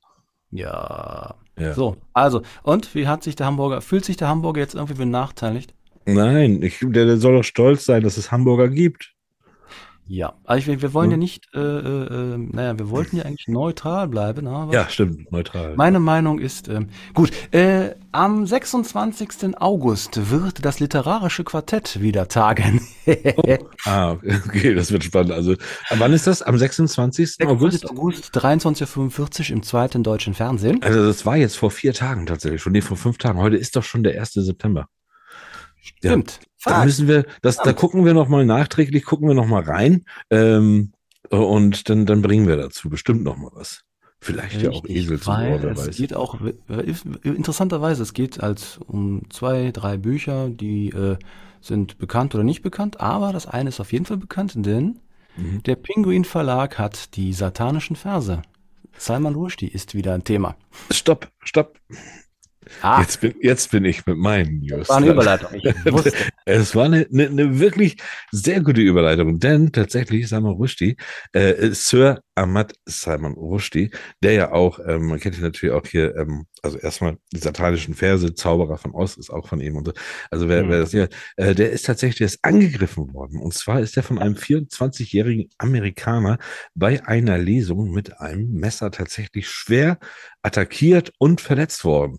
[0.55, 1.35] Ja.
[1.59, 1.75] Ja.
[1.75, 5.75] So, also, und wie hat sich der Hamburger, fühlt sich der Hamburger jetzt irgendwie benachteiligt?
[6.07, 9.14] Nein, ich, der, der soll doch stolz sein, dass es Hamburger gibt.
[10.07, 11.11] Ja, also ich, wir, wollen Hm.
[11.13, 15.33] ja nicht, äh, äh, äh, naja, wir wollten ja eigentlich neutral bleiben, aber Ja, stimmt,
[15.33, 15.75] neutral.
[15.77, 19.59] meine Meinung ist, ähm, gut, äh, am 26.
[19.59, 22.87] August wird das literarische Quartett wieder tagen.
[23.87, 24.13] ah,
[24.47, 25.33] okay, das wird spannend.
[25.33, 25.57] Also,
[25.91, 26.43] wann ist das?
[26.43, 27.37] Am 26.
[27.37, 27.89] 26.
[27.89, 27.91] August?
[27.91, 30.83] August, 23.45 im zweiten deutschen Fernsehen.
[30.83, 32.73] Also, das war jetzt vor vier Tagen tatsächlich schon.
[32.73, 33.39] Nee, vor fünf Tagen.
[33.39, 34.33] Heute ist doch schon der 1.
[34.35, 34.87] September.
[36.03, 36.17] Ja.
[36.65, 36.77] Stimmt.
[36.77, 36.85] Da Fuck.
[36.85, 40.05] müssen wir, das, da gucken wir noch mal nachträglich, gucken wir noch mal rein.
[40.31, 40.93] Ähm,
[41.31, 43.83] und dann, dann bringen wir dazu bestimmt noch mal was.
[44.21, 45.97] Vielleicht ja auch Esel zum weil Ohr, wer es weiß.
[45.97, 46.39] geht auch,
[47.23, 51.17] interessanterweise, es geht als um zwei, drei Bücher, die äh,
[51.61, 55.01] sind bekannt oder nicht bekannt, aber das eine ist auf jeden Fall bekannt, denn
[55.37, 55.65] Mhm.
[55.65, 58.41] der Pinguin Verlag hat die satanischen Verse.
[58.97, 60.55] Salman Rushdie ist wieder ein Thema.
[60.93, 61.77] Stopp, stopp.
[62.83, 64.89] Ah, Jetzt bin, jetzt bin ich mit meinen News.
[64.89, 65.11] war eine.
[65.11, 65.51] Überleitung.
[65.55, 66.13] Ich wusste.
[66.45, 67.97] Es war eine, eine, eine wirklich
[68.31, 70.97] sehr gute Überleitung, denn tatsächlich Salman Rushdie,
[71.33, 73.91] äh, Sir Ahmad Salman Rushdie,
[74.23, 77.95] der ja auch, ähm, man kennt ihn natürlich auch hier, ähm, also erstmal die satanischen
[77.95, 79.93] Verse, Zauberer von Oz ist auch von ihm und so.
[80.31, 80.69] Also wer, Mhm.
[80.71, 83.39] wer das hier, äh, der ist tatsächlich der ist angegriffen worden.
[83.41, 86.39] Und zwar ist er von einem 24-jährigen Amerikaner
[86.75, 89.99] bei einer Lesung mit einem Messer tatsächlich schwer
[90.43, 92.19] attackiert und verletzt worden.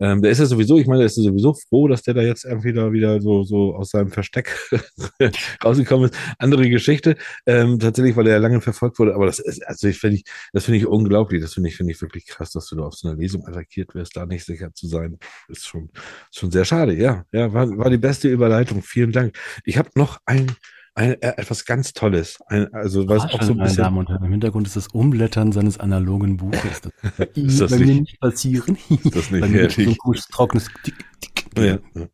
[0.00, 2.22] Ähm, der ist ja sowieso, ich meine, der ist ja sowieso froh, dass der da
[2.22, 4.50] jetzt irgendwie da wieder so, so aus seinem Versteck
[5.64, 6.18] rausgekommen ist.
[6.38, 9.98] Andere Geschichte, ähm, tatsächlich, weil er ja lange verfolgt wurde, aber das ist, also ich
[9.98, 12.76] finde ich, das finde ich unglaublich, das finde ich, finde ich wirklich krass, dass du
[12.76, 15.90] da auf so einer Lesung attackiert wirst, da nicht sicher zu sein, ist schon,
[16.32, 19.36] schon sehr schade, ja, ja, war, war die beste Überleitung, vielen Dank.
[19.64, 20.50] Ich habe noch ein,
[20.94, 22.38] ein, äh, etwas ganz Tolles.
[22.46, 23.84] Ein, also was auch so ein bisschen.
[23.84, 26.82] Damen und Herren, Im Hintergrund ist das Umblättern seines analogen Buches.
[26.82, 28.78] Das ist das bei nicht, mir nicht passieren.
[28.88, 29.96] Ist das nicht bei mir so ein
[30.30, 31.46] trockenes Tick, Tick.
[31.56, 32.06] Ja, ja.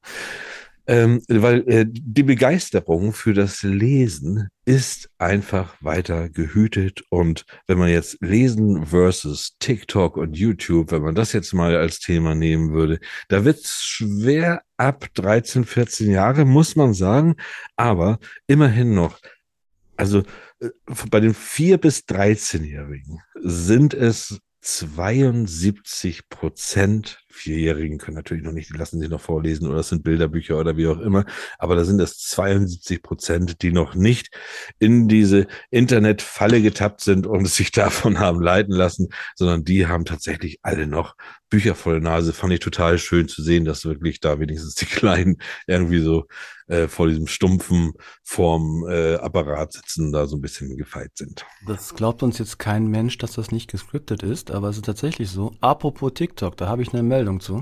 [0.91, 7.05] Ähm, weil äh, die Begeisterung für das Lesen ist einfach weiter gehütet.
[7.11, 12.01] Und wenn man jetzt Lesen versus TikTok und YouTube, wenn man das jetzt mal als
[12.01, 12.99] Thema nehmen würde,
[13.29, 17.37] da wird es schwer ab 13, 14 Jahre, muss man sagen.
[17.77, 19.21] Aber immerhin noch,
[19.97, 20.25] also
[20.59, 20.71] äh,
[21.09, 28.77] bei den 4- bis 13-Jährigen sind es 72 Prozent Vierjährigen können natürlich noch nicht, die
[28.77, 31.25] lassen sich noch vorlesen oder es sind Bilderbücher oder wie auch immer,
[31.59, 34.31] aber da sind es 72 Prozent, die noch nicht
[34.79, 40.59] in diese Internetfalle getappt sind und sich davon haben leiten lassen, sondern die haben tatsächlich
[40.63, 41.15] alle noch
[41.51, 42.33] Bücher voll Nase.
[42.33, 46.27] Fand ich total schön zu sehen, dass wirklich da wenigstens die Kleinen irgendwie so
[46.69, 51.45] äh, vor diesem stumpfen vorm äh, Apparat sitzen, da so ein bisschen gefeit sind.
[51.67, 55.31] Das glaubt uns jetzt kein Mensch, dass das nicht gescriptet ist, aber es ist tatsächlich
[55.31, 55.53] so.
[55.61, 57.61] Apropos TikTok, da habe ich eine Meldung zu.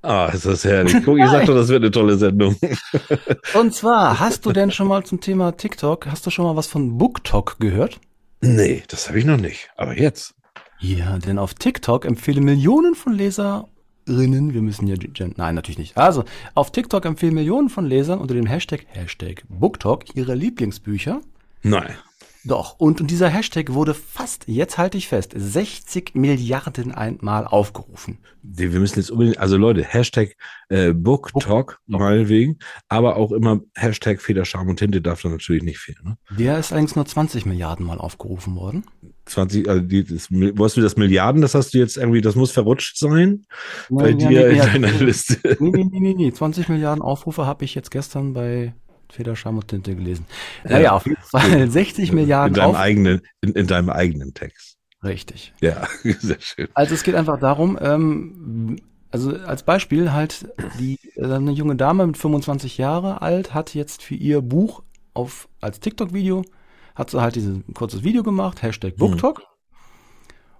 [0.00, 0.96] Ah, ist das herrlich.
[1.04, 2.56] Guck, ich sagte, das wird eine tolle Sendung.
[3.54, 6.66] Und zwar, hast du denn schon mal zum Thema TikTok, hast du schon mal was
[6.66, 8.00] von BookTok gehört?
[8.40, 9.70] Nee, das habe ich noch nicht.
[9.76, 10.34] Aber jetzt.
[10.80, 14.96] Ja, denn auf TikTok empfehlen Millionen von Leserinnen, wir müssen ja,
[15.36, 15.96] nein, natürlich nicht.
[15.96, 16.24] Also,
[16.54, 21.20] auf TikTok empfehlen Millionen von Lesern unter dem Hashtag, Hashtag BookTok ihre Lieblingsbücher.
[21.62, 21.94] Nein.
[22.44, 28.18] Doch, und, und dieser Hashtag wurde fast, jetzt halte ich fest, 60 Milliarden einmal aufgerufen.
[28.42, 30.36] Wir müssen jetzt unbedingt, also Leute, Hashtag
[30.68, 32.00] äh, Book Talk, Book.
[32.00, 35.98] meinetwegen, aber auch immer Hashtag Federscham und Tinte darf da natürlich nicht fehlen.
[36.04, 36.18] Ne?
[36.38, 38.84] Der ist allerdings nur 20 Milliarden mal aufgerufen worden.
[39.26, 42.34] 20, also die, das, wo hast du das Milliarden, das hast du jetzt irgendwie, das
[42.34, 43.44] muss verrutscht sein
[43.90, 45.56] Nein, bei ja, dir nee, in deiner nee, Liste.
[45.60, 48.74] Nee, nee, nee, nee, nee, 20 Milliarden Aufrufe habe ich jetzt gestern bei
[49.10, 50.26] Federscham und Tinte gelesen.
[50.64, 52.54] Naja, ja, auf jeden Fall 60 Milliarden.
[52.54, 54.76] In deinem, auf eigenen, in, in, deinem eigenen Text.
[55.02, 55.52] Richtig.
[55.60, 56.68] Ja, sehr schön.
[56.74, 58.76] Also es geht einfach darum, ähm,
[59.10, 64.02] also als Beispiel halt, die, äh, eine junge Dame mit 25 Jahre alt hat jetzt
[64.02, 64.82] für ihr Buch
[65.14, 66.44] auf, als TikTok-Video,
[66.94, 68.94] hat sie halt dieses kurzes Video gemacht, Hashtag.
[68.98, 69.34] Hm.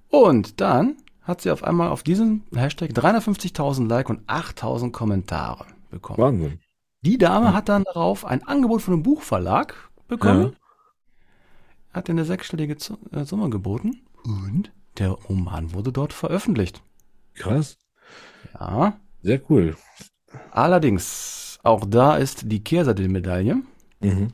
[0.08, 6.18] Und dann hat sie auf einmal auf diesen Hashtag 350.000 Like und 8.000 Kommentare bekommen.
[6.18, 6.60] Wahnsinn.
[7.02, 9.74] Die Dame hat dann darauf ein Angebot von einem Buchverlag
[10.08, 11.94] bekommen, ja.
[11.94, 12.76] hat eine sechsstellige
[13.12, 16.82] äh, Summe geboten und der Roman wurde dort veröffentlicht.
[17.34, 17.78] Krass.
[18.54, 18.98] Ja.
[19.22, 19.76] Sehr cool.
[20.50, 23.62] Allerdings, auch da ist die Kehrseite der Medaille.
[24.00, 24.32] Mhm.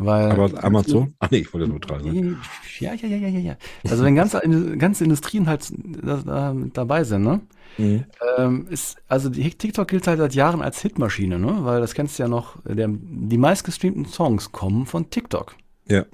[0.00, 1.14] Weil, Aber Amazon?
[1.18, 2.38] Ach nee, ich wollte neutral sein.
[2.78, 3.56] Ja, ja, ja, ja, ja.
[3.90, 4.40] Also wenn ganze,
[4.78, 7.40] ganze Industrien halt da, dabei sind, ne?
[7.78, 8.04] Mhm.
[8.38, 11.64] Ähm, ist, also die, TikTok gilt halt seit Jahren als Hitmaschine, ne?
[11.64, 15.56] Weil das kennst du ja noch, der, die meistgestreamten Songs kommen von TikTok.
[15.88, 16.06] Ja.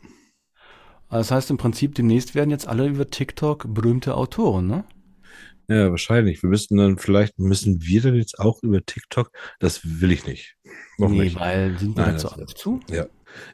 [1.11, 4.85] Das heißt im Prinzip, demnächst werden jetzt alle über TikTok berühmte Autoren, ne?
[5.69, 6.43] Ja, wahrscheinlich.
[6.43, 9.31] Wir müssten dann vielleicht, müssen wir dann jetzt auch über TikTok?
[9.61, 10.57] Das will ich nicht.
[10.99, 11.39] Noch nee, nicht.
[11.39, 12.81] weil sind wir dazu alt zu?
[12.91, 13.07] Ja.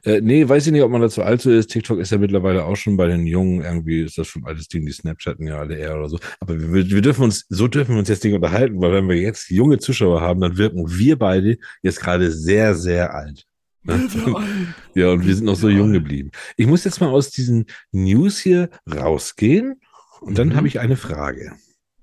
[0.04, 1.70] Äh, nee, weiß ich nicht, ob man dazu alt ist.
[1.70, 4.86] TikTok ist ja mittlerweile auch schon bei den Jungen, irgendwie ist das schon altes Ding,
[4.86, 6.18] die Snapchatten ja alle eher oder so.
[6.40, 9.16] Aber wir, wir dürfen uns, so dürfen wir uns jetzt nicht unterhalten, weil wenn wir
[9.16, 13.46] jetzt junge Zuschauer haben, dann wirken wir beide jetzt gerade sehr, sehr alt.
[13.82, 14.08] Ne?
[14.94, 16.30] ja, und wir sind noch so jung geblieben.
[16.56, 19.80] Ich muss jetzt mal aus diesen News hier rausgehen
[20.20, 20.56] und dann mhm.
[20.56, 21.52] habe ich eine Frage.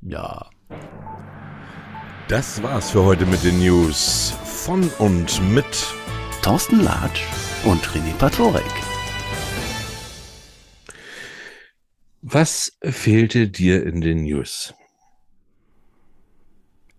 [0.01, 0.49] Ja.
[2.27, 5.65] Das war's für heute mit den News von und mit
[6.41, 7.23] Thorsten Latsch
[7.67, 8.63] und René Patorek.
[12.21, 14.73] Was fehlte dir in den News?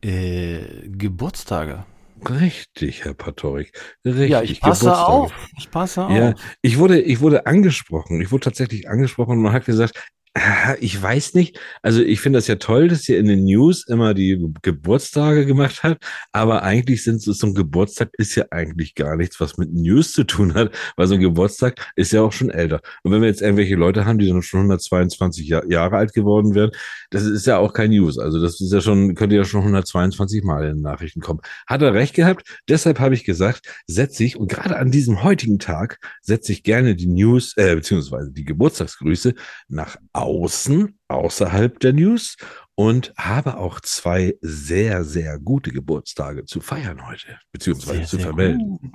[0.03, 1.87] Äh, Geburtstage.
[2.29, 3.73] Richtig, Herr Patorek.
[4.05, 4.29] Richtig.
[4.29, 5.33] Ja, ich passe auf.
[5.57, 6.13] Ich passe auf.
[6.13, 8.21] Ja, ich wurde, ich wurde angesprochen.
[8.21, 9.99] Ich wurde tatsächlich angesprochen und man hat gesagt,
[10.81, 11.59] ich weiß nicht.
[11.83, 15.83] Also ich finde das ja toll, dass ihr in den News immer die Geburtstage gemacht
[15.83, 19.73] habt, aber eigentlich sind so, so ein Geburtstag ist ja eigentlich gar nichts, was mit
[19.73, 22.81] News zu tun hat, weil so ein Geburtstag ist ja auch schon älter.
[23.03, 26.55] Und wenn wir jetzt irgendwelche Leute haben, die dann schon 122 Jahr, Jahre alt geworden
[26.55, 26.73] werden,
[27.11, 28.19] das ist ja auch kein News.
[28.19, 31.41] Also das ist ja schon, könnte ja schon 122 Mal in Nachrichten kommen.
[31.67, 32.61] Hat er recht gehabt?
[32.69, 36.95] Deshalb habe ich gesagt, setze ich, und gerade an diesem heutigen Tag setze ich gerne
[36.95, 39.35] die News, äh, beziehungsweise die Geburtstagsgrüße
[39.69, 42.37] nach außen, außerhalb der News
[42.75, 48.93] und habe auch zwei sehr, sehr gute Geburtstage zu feiern heute, beziehungsweise sehr, zu vermelden.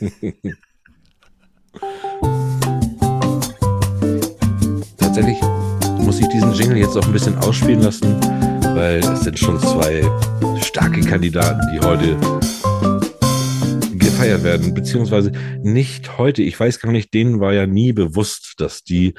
[4.98, 5.40] Tatsächlich
[5.98, 8.20] muss ich diesen Jingle jetzt auch ein bisschen ausspielen lassen,
[8.74, 10.02] weil es sind schon zwei
[10.62, 12.16] starke Kandidaten, die heute
[14.08, 16.42] gefeiert werden, beziehungsweise nicht heute.
[16.42, 19.12] Ich weiß gar nicht, denen war ja nie bewusst, dass die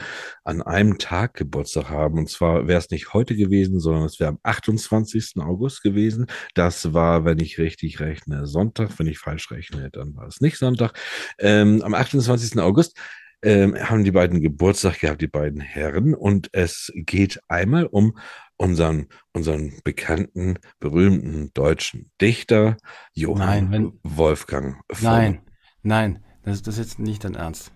[0.43, 2.17] an einem Tag Geburtstag haben.
[2.17, 5.34] Und zwar wäre es nicht heute gewesen, sondern es wäre am 28.
[5.41, 6.25] August gewesen.
[6.56, 8.97] Das war, wenn ich richtig rechne, Sonntag.
[8.97, 10.93] Wenn ich falsch rechne, dann war es nicht Sonntag.
[11.38, 12.60] Ähm, am 28.
[12.60, 12.97] August
[13.43, 16.15] ähm, haben die beiden Geburtstag gehabt, die beiden Herren.
[16.15, 18.17] Und es geht einmal um
[18.60, 22.78] unseren, unseren bekannten, berühmten deutschen Dichter
[23.13, 25.41] Johann Nein, wenn, Wolfgang von nein,
[25.82, 27.72] nein, das, das ist jetzt nicht dein Ernst.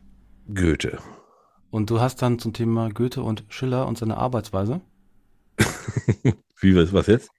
[0.53, 0.99] Goethe.
[1.71, 4.81] Und du hast dann zum Thema Goethe und Schiller und seine Arbeitsweise?
[6.59, 7.31] Wie was, was jetzt?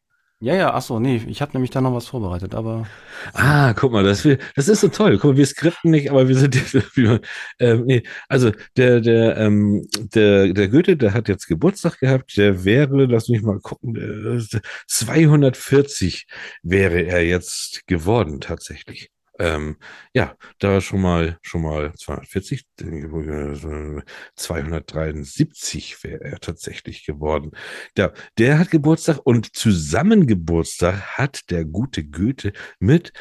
[0.44, 2.86] Ja, ja, ach so, nee, ich habe nämlich da noch was vorbereitet, aber
[3.32, 5.18] Ah, guck mal, das, wir, das ist so toll.
[5.18, 6.54] Guck mal, wir skripten nicht, aber wir sind
[6.96, 7.20] man,
[7.60, 12.36] ähm, nee, also der der ähm, der der Goethe, der hat jetzt Geburtstag gehabt.
[12.36, 16.26] Der wäre, lass mich mal gucken, der, 240
[16.62, 19.10] wäre er jetzt geworden tatsächlich.
[19.38, 19.78] Ähm,
[20.12, 24.02] ja, da schon mal schon mal 240, äh,
[24.36, 27.50] 273 wäre er tatsächlich geworden.
[27.98, 33.12] Ja, der hat Geburtstag und zusammen Geburtstag hat der gute Goethe mit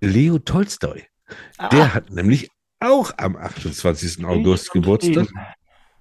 [0.00, 1.04] Leo Tolstoi.
[1.72, 2.50] Der Ah, hat nämlich
[2.80, 4.24] auch am 28.
[4.24, 5.28] August Geburtstag.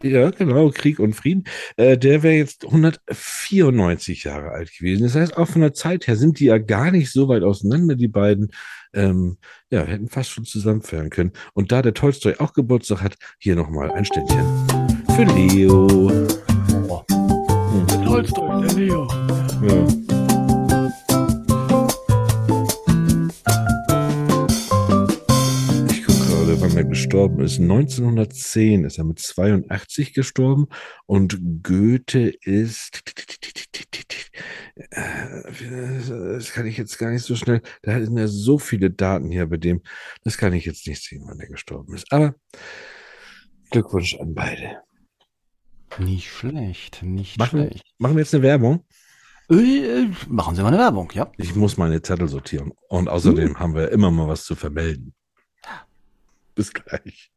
[0.04, 1.46] Ja, genau, Krieg und Frieden.
[1.76, 5.04] Äh, der wäre jetzt 194 Jahre alt gewesen.
[5.04, 7.96] Das heißt, auch von der Zeit her sind die ja gar nicht so weit auseinander,
[7.96, 8.52] die beiden.
[8.94, 9.38] Ähm,
[9.70, 11.34] ja, hätten fast schon zusammenfahren können.
[11.54, 14.46] Und da der Tolstoi auch Geburtstag hat, hier nochmal ein Ständchen
[15.16, 15.88] für Leo.
[16.88, 17.04] Oh.
[17.10, 18.06] Hm.
[18.06, 19.08] Tolstoi, der Leo.
[19.64, 20.07] Ja.
[27.08, 27.60] Gestorben ist.
[27.60, 30.68] 1910 ist er mit 82 gestorben
[31.06, 33.02] und Goethe ist.
[34.90, 37.62] Das kann ich jetzt gar nicht so schnell.
[37.82, 39.82] Da sind ja so viele Daten hier bei dem.
[40.24, 42.12] Das kann ich jetzt nicht sehen, wann er gestorben ist.
[42.12, 42.36] Aber
[43.72, 44.78] Glückwunsch an beide.
[46.00, 47.86] Nicht schlecht, nicht Machen, schlecht.
[47.98, 48.86] machen wir jetzt eine Werbung?
[49.50, 51.32] Äh, äh, machen Sie mal eine Werbung, ja?
[51.38, 52.74] Ich muss meine Zettel sortieren.
[52.90, 55.14] Und außerdem haben wir immer mal was zu vermelden.
[56.58, 57.30] Bis gleich.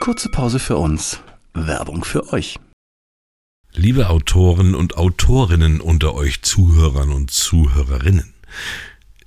[0.00, 1.20] Kurze Pause für uns.
[1.54, 2.58] Werbung für euch.
[3.72, 8.34] Liebe Autoren und Autorinnen unter euch Zuhörern und Zuhörerinnen.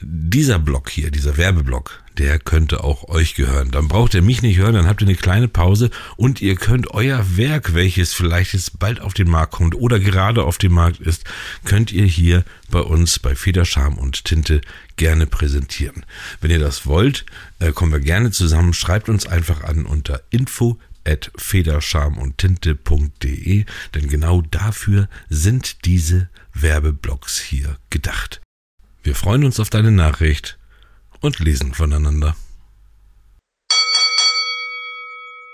[0.07, 3.71] Dieser Blog hier, dieser Werbeblock, der könnte auch euch gehören.
[3.71, 6.91] Dann braucht ihr mich nicht hören, dann habt ihr eine kleine Pause und ihr könnt
[6.91, 10.99] euer Werk, welches vielleicht jetzt bald auf den Markt kommt oder gerade auf dem Markt
[10.99, 11.23] ist,
[11.63, 14.61] könnt ihr hier bei uns bei Federscham und Tinte
[14.95, 16.05] gerne präsentieren.
[16.39, 17.25] Wenn ihr das wollt,
[17.57, 18.75] äh, kommen wir gerne zusammen.
[18.75, 23.65] Schreibt uns einfach an unter info at federschamundtinte.de,
[23.95, 28.44] denn genau dafür sind diese Werbeblocks hier gedacht.
[29.05, 30.57] Wir freuen uns auf deine Nachricht
[31.21, 32.35] und lesen voneinander.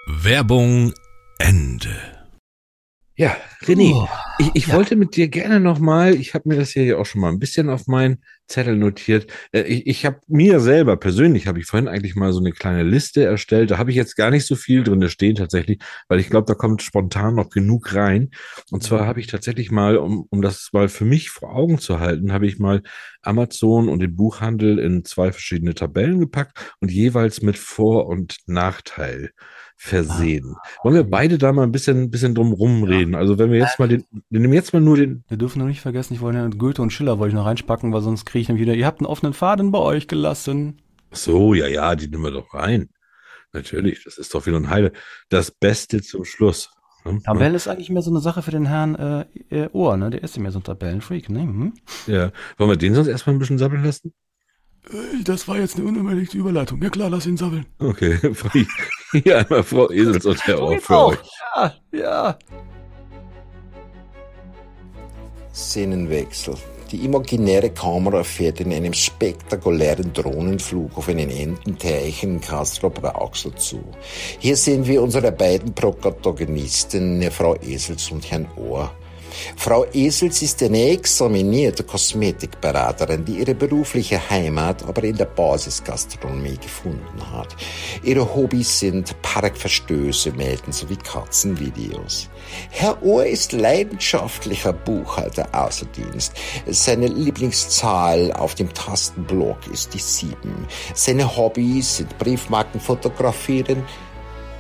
[0.08, 0.94] Werbung
[1.38, 1.94] Ende.
[3.18, 4.08] Ja, René, Oh,
[4.40, 4.76] ich, ich ja.
[4.76, 7.40] wollte mit dir gerne nochmal, ich habe mir das hier ja auch schon mal ein
[7.40, 9.32] bisschen auf meinen Zettel notiert.
[9.52, 12.84] Äh, Ich, ich habe mir selber persönlich, habe ich vorhin eigentlich mal so eine kleine
[12.84, 13.72] Liste erstellt.
[13.72, 16.54] Da habe ich jetzt gar nicht so viel drin stehen tatsächlich, weil ich glaube, da
[16.54, 18.32] kommt spontan noch genug rein.
[18.72, 22.00] Und zwar habe ich tatsächlich mal, um, um das mal für mich vor Augen zu
[22.00, 22.82] halten, habe ich mal
[23.22, 29.32] Amazon und den Buchhandel in zwei verschiedene Tabellen gepackt und jeweils mit Vor- und Nachteil
[29.84, 30.56] versehen.
[30.84, 33.16] Wollen wir beide da mal ein bisschen, bisschen drum rumreden?
[33.16, 35.66] Also wenn wir jetzt mal den, wir nehmen jetzt mal nur den, Wir dürfen noch
[35.66, 38.42] nicht vergessen, ich wollte ja Goethe und Schiller wollte ich noch reinspacken, weil sonst kriege
[38.42, 40.80] ich dann wieder, ihr habt einen offenen Faden bei euch gelassen.
[41.10, 42.90] Ach so, ja, ja, die nehmen wir doch rein.
[43.54, 44.92] Natürlich, das ist doch wieder ein Heile.
[45.30, 46.70] Das Beste zum Schluss.
[47.04, 47.20] ne?
[47.24, 50.12] Tabelle ist eigentlich mehr so eine Sache für den Herrn äh, Ohr, ne?
[50.12, 51.42] Der ist ja mehr so ein Tabellenfreak, ne?
[51.42, 51.74] Hm?
[52.06, 52.32] Ja.
[52.60, 54.14] Wollen wir den sonst erstmal ein bisschen sammeln lassen?
[55.24, 56.82] Das war jetzt eine unüberlegte Überleitung.
[56.82, 57.66] Ja klar, lass ihn sammeln.
[57.80, 58.18] Okay,
[59.12, 61.18] hier einmal Frau Esels und Herr Ohr für euch.
[61.56, 62.40] Ja, ja.
[65.54, 66.56] Szenenwechsel.
[66.92, 73.82] Die imaginäre Kamera fährt in einem spektakulären Drohnenflug auf einen Ententeich in Castro-Brauxel zu.
[74.40, 78.92] Hier sehen wir unsere beiden Protagonisten, Frau Esels und Herrn Ohr.
[79.56, 87.32] Frau Esels ist eine examinierte Kosmetikberaterin, die ihre berufliche Heimat aber in der Basisgastronomie gefunden
[87.32, 87.56] hat.
[88.04, 92.30] Ihre Hobbys sind Parkverstöße melden sowie Katzenvideos.
[92.70, 96.34] Herr Ohr ist leidenschaftlicher Buchhalter außer Dienst.
[96.68, 100.36] Seine Lieblingszahl auf dem Tastenblock ist die 7.
[100.94, 103.84] Seine Hobbys sind Briefmarken fotografieren,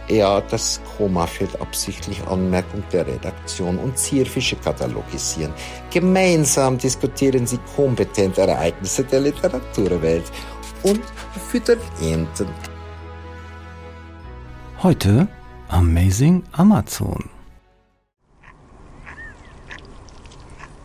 [0.07, 5.53] ja, das Komma fehlt absichtlich Anmerkung der Redaktion und Zierfische katalogisieren.
[5.89, 10.25] Gemeinsam diskutieren sie kompetent Ereignisse der Literaturwelt
[10.83, 11.01] und
[11.49, 12.47] füttern Enten.
[14.83, 15.27] Heute
[15.69, 17.29] Amazing Amazon.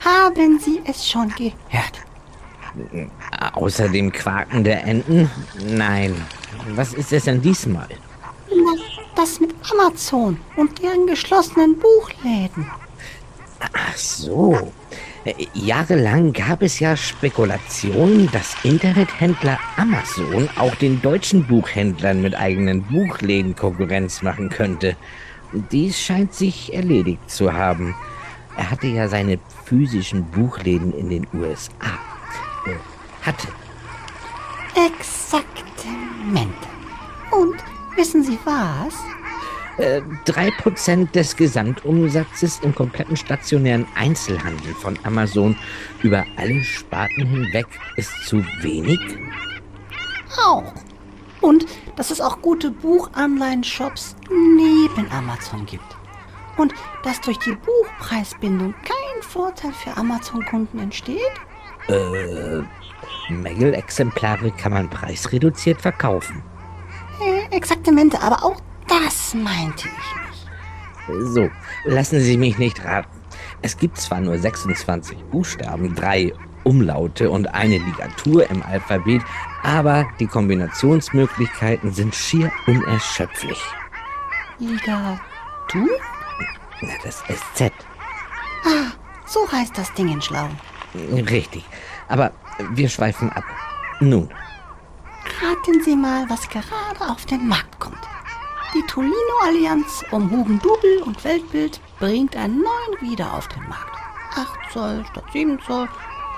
[0.00, 2.06] Haben Sie es schon gehört?
[3.54, 5.30] Außer dem Quaken der Enten?
[5.66, 6.14] Nein.
[6.74, 7.88] Was ist es denn diesmal?
[8.48, 8.75] Na,
[9.16, 12.70] das mit Amazon und deren geschlossenen Buchläden.
[13.72, 14.72] Ach so.
[15.54, 23.56] Jahrelang gab es ja Spekulationen, dass Internethändler Amazon auch den deutschen Buchhändlern mit eigenen Buchläden
[23.56, 24.96] Konkurrenz machen könnte.
[25.72, 27.96] Dies scheint sich erledigt zu haben.
[28.56, 31.70] Er hatte ja seine physischen Buchläden in den USA.
[32.66, 33.48] Äh, hatte.
[34.74, 36.68] Exaktamente.
[37.32, 37.56] Und
[37.96, 38.94] wissen Sie was?
[39.78, 45.56] Äh, Drei Prozent des Gesamtumsatzes im kompletten stationären Einzelhandel von Amazon
[46.02, 47.66] über alle Sparten hinweg
[47.96, 48.98] ist zu wenig?
[50.44, 50.72] Auch.
[51.40, 51.66] Und
[51.96, 55.84] dass es auch gute Buchanleihen-Shops neben Amazon gibt.
[56.56, 56.72] Und
[57.02, 61.20] dass durch die Buchpreisbindung kein Vorteil für Amazon-Kunden entsteht?
[61.88, 62.62] Äh,
[63.28, 66.42] Mail-Exemplare kann man preisreduziert verkaufen.
[67.20, 71.32] Äh, Exaktamente, aber auch das meinte ich nicht.
[71.32, 71.48] So,
[71.84, 73.20] lassen Sie mich nicht raten.
[73.62, 76.32] Es gibt zwar nur 26 Buchstaben, drei
[76.64, 79.22] Umlaute und eine Ligatur im Alphabet,
[79.62, 83.60] aber die Kombinationsmöglichkeiten sind schier unerschöpflich.
[84.58, 85.88] Ligatur?
[86.80, 87.72] Na, das SZ.
[88.64, 88.92] Ah,
[89.26, 90.48] so heißt das Ding in Schlau.
[91.12, 91.64] Richtig.
[92.08, 92.32] Aber
[92.70, 93.44] wir schweifen ab.
[94.00, 94.28] Nun,
[95.42, 97.98] Raten Sie mal, was gerade auf den Markt kommt.
[98.74, 103.96] Die Tolino-Allianz um Hugendubel und Weltbild bringt einen neuen Reader auf den Markt.
[104.34, 105.88] 8 Zoll statt 7 Zoll,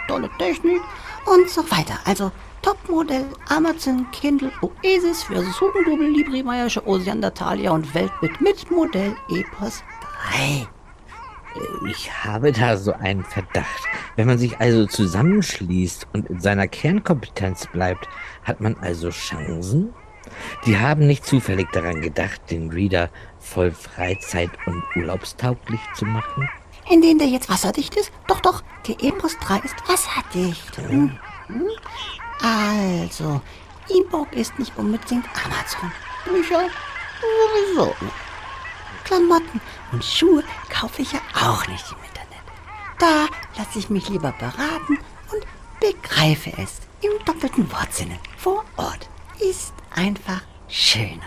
[0.09, 0.80] tolle Technik
[1.26, 1.99] und so weiter.
[2.05, 2.32] Also
[2.62, 9.82] Topmodell Amazon Kindle Oasis versus Hugendubel, Libri Meiersche Osiander Thalia und Weltbild mit Modell Epos
[10.32, 10.68] 3.
[11.88, 13.82] ich habe da so einen Verdacht.
[14.16, 18.09] Wenn man sich also zusammenschließt und in seiner Kernkompetenz bleibt,
[18.44, 19.94] hat man also Chancen?
[20.66, 26.48] Die haben nicht zufällig daran gedacht, den Reader voll Freizeit- und urlaubstauglich zu machen?
[26.90, 28.12] In denen der jetzt wasserdicht ist?
[28.26, 30.78] Doch, doch, der Epos 3 ist wasserdicht.
[30.78, 31.18] Mhm.
[32.42, 33.40] Also,
[33.88, 35.90] E-Book ist nicht unbedingt Amazon.
[36.24, 36.68] Bücher
[37.20, 37.94] sowieso.
[39.04, 39.61] Klamotten
[39.93, 42.43] und Schuhe kaufe ich ja auch nicht im Internet.
[42.99, 43.26] Da
[43.57, 44.99] lasse ich mich lieber beraten
[45.32, 45.47] und
[45.80, 48.18] begreife es im doppelten Wortsinne.
[48.36, 49.09] Vor Ort
[49.41, 51.22] ist einfach schöner.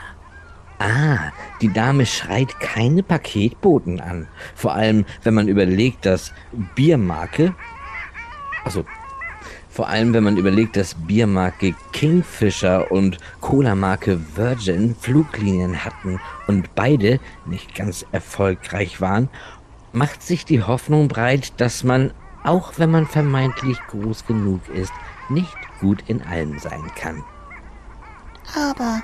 [0.79, 1.31] Ah,
[1.61, 4.27] die Dame schreit keine Paketboten an.
[4.55, 6.33] Vor allem, wenn man überlegt, dass
[6.73, 7.53] Biermarke,
[8.63, 8.85] also
[9.71, 17.19] vor allem, wenn man überlegt, dass Biermarke Kingfisher und Cola-Marke Virgin Fluglinien hatten und beide
[17.45, 19.29] nicht ganz erfolgreich waren,
[19.93, 22.13] macht sich die Hoffnung breit, dass man,
[22.43, 24.93] auch wenn man vermeintlich groß genug ist,
[25.29, 27.23] nicht gut in allem sein kann.
[28.53, 29.01] Aber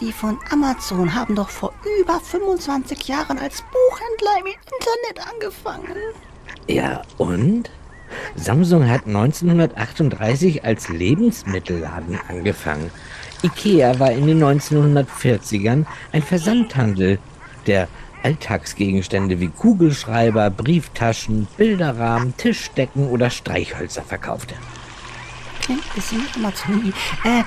[0.00, 5.96] die von Amazon haben doch vor über 25 Jahren als Buchhändler im Internet angefangen.
[6.66, 7.70] Ja, und?
[8.36, 12.90] Samsung hat 1938 als Lebensmittelladen angefangen.
[13.42, 17.18] Ikea war in den 1940ern ein Versandhandel,
[17.66, 17.88] der
[18.22, 24.54] Alltagsgegenstände wie Kugelschreiber, Brieftaschen, Bilderrahmen, Tischdecken oder Streichhölzer verkaufte.
[25.60, 26.92] Klingt ein bisschen wie Amazon.
[27.24, 27.42] Äh,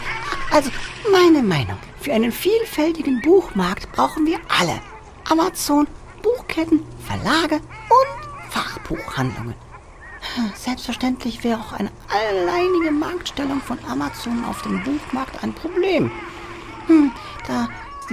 [0.51, 0.69] also,
[1.11, 1.77] meine Meinung.
[1.99, 4.79] Für einen vielfältigen Buchmarkt brauchen wir alle.
[5.29, 5.87] Amazon,
[6.21, 9.55] Buchketten, Verlage und Fachbuchhandlungen.
[10.55, 16.11] Selbstverständlich wäre auch eine alleinige Marktstellung von Amazon auf dem Buchmarkt ein Problem.
[16.87, 17.11] Hm,
[17.47, 17.67] da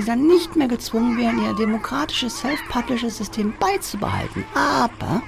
[0.06, 4.44] dann nicht mehr gezwungen wären, ihr demokratisches Self-Publisher-System beizubehalten.
[4.54, 5.22] Aber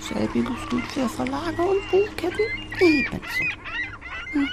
[0.00, 2.44] selbiges gilt für Verlage und Buchketten
[2.80, 3.44] ebenso.
[4.32, 4.48] Hm,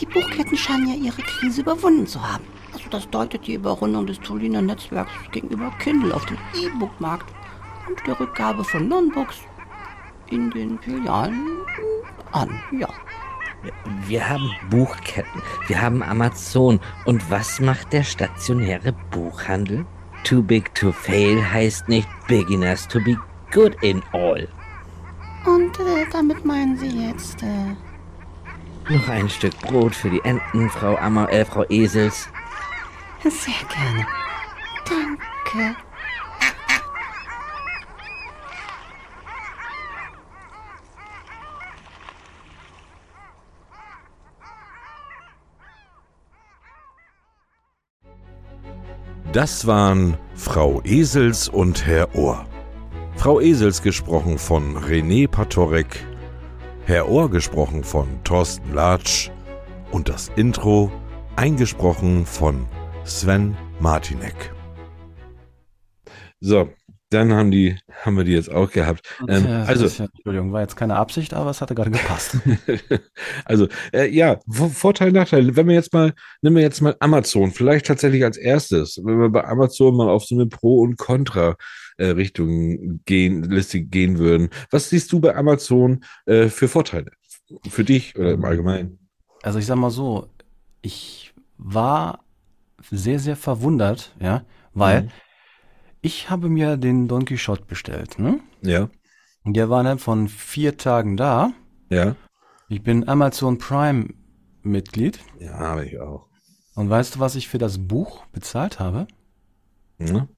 [0.00, 2.44] Die Buchketten scheinen ja ihre Krise überwunden zu haben.
[2.72, 7.32] Also das deutet die Überrundung des Toliner Netzwerks gegenüber Kindle auf dem E-Book-Markt
[7.88, 9.38] und der Rückgabe von Non-Books
[10.30, 11.46] in den Filialen
[12.32, 12.88] an, ja.
[14.06, 16.78] Wir haben Buchketten, wir haben Amazon.
[17.04, 19.84] Und was macht der stationäre Buchhandel?
[20.24, 23.16] Too big to fail heißt nicht big enough to be
[23.52, 24.48] good in all.
[25.46, 27.74] Und äh, damit meinen Sie jetzt, äh,
[28.92, 32.28] Noch ein Stück Brot für die Enten, Frau Ammer, äh, Frau Esels.
[33.22, 34.06] sehr gerne.
[34.84, 35.76] Danke.
[49.32, 52.46] Das waren Frau Esels und Herr Ohr.
[53.16, 56.02] Frau Esels gesprochen von René Patorek,
[56.86, 59.30] Herr Ohr gesprochen von Thorsten Latsch
[59.90, 60.90] und das Intro
[61.36, 62.64] eingesprochen von
[63.04, 64.54] Sven Martinek.
[66.40, 66.70] So,
[67.10, 69.08] dann haben die, haben wir die jetzt auch gehabt.
[69.28, 72.36] Ähm, Ja, also, ja, Entschuldigung, war jetzt keine Absicht, aber es hatte gerade gepasst.
[73.44, 75.56] also, äh, ja, Vor- Vorteil, Nachteil.
[75.56, 79.28] Wenn wir jetzt mal, nehmen wir jetzt mal Amazon, vielleicht tatsächlich als erstes, wenn wir
[79.30, 84.50] bei Amazon mal auf so eine Pro- und Contra-Richtung gehen, Liste gehen würden.
[84.70, 87.12] Was siehst du bei Amazon äh, für Vorteile?
[87.68, 88.98] Für dich oder im Allgemeinen?
[89.42, 90.28] Also ich sag mal so,
[90.82, 92.20] ich war
[92.90, 94.42] sehr, sehr verwundert, ja,
[94.74, 95.08] weil Mhm.
[96.00, 98.40] Ich habe mir den Don Quixote bestellt, ne?
[98.62, 98.88] Ja,
[99.44, 101.52] Und Der war dann von vier Tagen da.
[101.90, 102.16] ja.
[102.70, 104.12] Ich bin Amazon Prime
[104.62, 105.18] Mitglied.
[105.40, 106.26] Ja, habe ich auch.
[106.74, 109.06] Und weißt du, was ich für das Buch bezahlt habe?
[109.98, 110.28] Ja.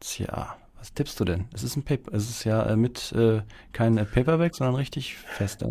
[0.00, 1.46] Tja, was tippst du denn?
[1.52, 3.42] Es ist ein Paper, es ist ja äh, mit äh,
[3.72, 5.66] kein Paperback, sondern richtig feste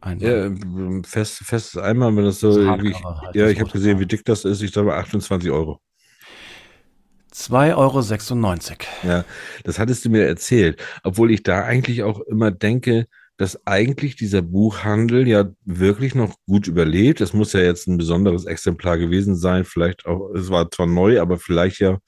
[0.00, 0.22] Einband.
[0.22, 3.70] Ja, ähm, fest, fest einmal, wenn das so, Das irgendwie- Hardcover halt, ja, ich habe
[3.70, 4.60] gesehen, wie dick das ist.
[4.62, 5.78] Ich glaube 28 Euro.
[7.32, 8.00] 2,96 Euro.
[9.02, 9.24] Ja,
[9.64, 13.06] das hattest du mir erzählt, obwohl ich da eigentlich auch immer denke,
[13.36, 17.20] dass eigentlich dieser Buchhandel ja wirklich noch gut überlebt.
[17.20, 21.20] Es muss ja jetzt ein besonderes Exemplar gewesen sein, vielleicht auch, es war zwar neu,
[21.20, 21.98] aber vielleicht ja.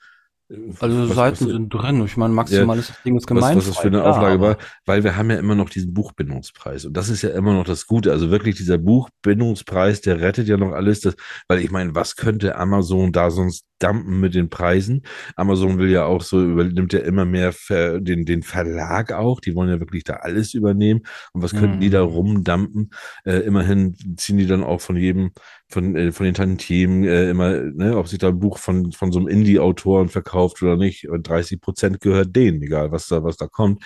[0.54, 2.04] Äh, Also was- Seiten was- sind drin.
[2.04, 3.56] Ich meine, maximal ist das Ding ist was, gemeinfrei.
[3.56, 6.84] was das für eine klar, Auflage war, weil wir haben ja immer noch diesen Buchbindungspreis
[6.84, 8.12] und das ist ja immer noch das Gute.
[8.12, 11.16] Also wirklich dieser Buchbindungspreis, der rettet ja noch alles, das,
[11.48, 15.02] weil ich meine, was könnte Amazon da sonst dumpen mit den Preisen?
[15.36, 19.54] Amazon will ja auch so, übernimmt ja immer mehr Ver, den, den Verlag auch, die
[19.54, 21.02] wollen ja wirklich da alles übernehmen
[21.32, 22.10] und was könnten die da Mhm.
[22.12, 22.90] rumdumpen?
[23.24, 25.32] Äh, immerhin ziehen die dann auch von jedem,
[25.68, 29.12] von, äh, von den Tantiemen äh, immer, ne, ob sich da ein Buch von, von
[29.12, 33.36] so einem Indie-Autoren verkauft oder nicht, und 30 Prozent gehört denen, egal was da, was
[33.36, 33.82] da kommt.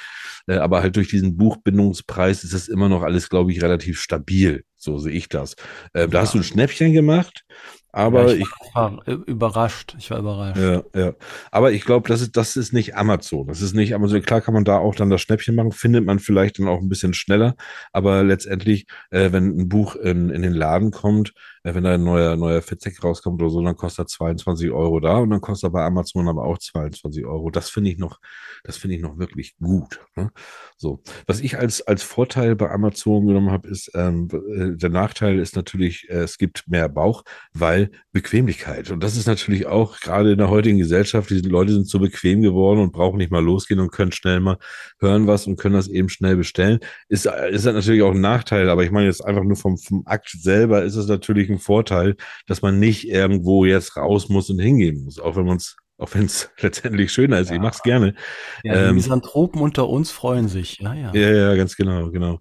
[0.46, 4.64] Äh, aber halt durch diesen Buchbindungspreis ist das immer noch alles, glaube ich, relativ stabil.
[4.76, 5.56] So sehe ich das.
[5.92, 7.44] Äh, da hast du ein Schnäppchen gemacht,
[7.90, 9.96] aber ja, ich, ich war, war überrascht.
[9.98, 10.60] Ich war überrascht.
[10.60, 11.14] ja, ja.
[11.50, 13.48] Aber ich glaube, das ist, das ist nicht Amazon.
[13.48, 14.22] Das ist nicht Amazon.
[14.22, 16.88] Klar kann man da auch dann das Schnäppchen machen, findet man vielleicht dann auch ein
[16.88, 17.56] bisschen schneller.
[17.92, 21.32] Aber letztendlich, äh, wenn ein Buch in, in den Laden kommt,
[21.68, 25.00] äh, wenn da ein neuer, neuer Fitzek rauskommt oder so, dann kostet er 22 Euro
[25.00, 27.50] da und dann kostet er bei Amazon aber auch 22 Euro.
[27.50, 28.20] Das finde ich noch,
[28.64, 30.00] das finde ich noch wirklich gut.
[30.16, 30.30] Ne?
[30.76, 31.02] So.
[31.26, 35.56] Was ich als, als Vorteil bei Amazon genommen habe, ist, ähm, äh, der Nachteil ist
[35.56, 38.90] natürlich, äh, es gibt mehr Bauch, weil Bequemlichkeit.
[38.90, 42.42] Und das ist natürlich auch gerade in der heutigen Gesellschaft, die Leute sind so bequem
[42.42, 44.58] geworden und brauchen nicht mal losgehen und können schnell mal
[45.00, 46.80] hören was und können das eben schnell bestellen.
[47.08, 50.30] Ist, ist natürlich auch ein Nachteil, aber ich meine jetzt einfach nur vom, vom Akt
[50.30, 55.04] selber ist es natürlich ein Vorteil, dass man nicht irgendwo jetzt raus muss und hingehen
[55.04, 57.62] muss, auch wenn man es auch wenn es letztendlich schöner ist, ich Ja.
[57.62, 58.14] mache es gerne.
[58.62, 60.78] Ja, die Ähm, Misanthropen unter uns freuen sich.
[60.78, 61.12] Ja, ja.
[61.12, 62.40] Ja, ja, ganz genau, genau.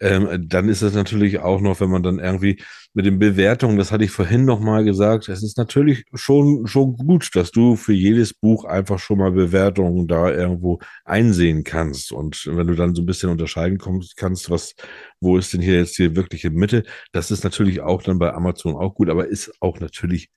[0.00, 2.62] Ähm, dann ist es natürlich auch noch, wenn man dann irgendwie
[2.94, 6.96] mit den Bewertungen, das hatte ich vorhin noch mal gesagt, es ist natürlich schon, schon
[6.96, 12.12] gut, dass du für jedes Buch einfach schon mal Bewertungen da irgendwo einsehen kannst.
[12.12, 13.78] Und wenn du dann so ein bisschen unterscheiden
[14.16, 14.74] kannst, was,
[15.20, 18.76] wo ist denn hier jetzt die wirkliche Mitte, das ist natürlich auch dann bei Amazon
[18.76, 20.30] auch gut, aber ist auch natürlich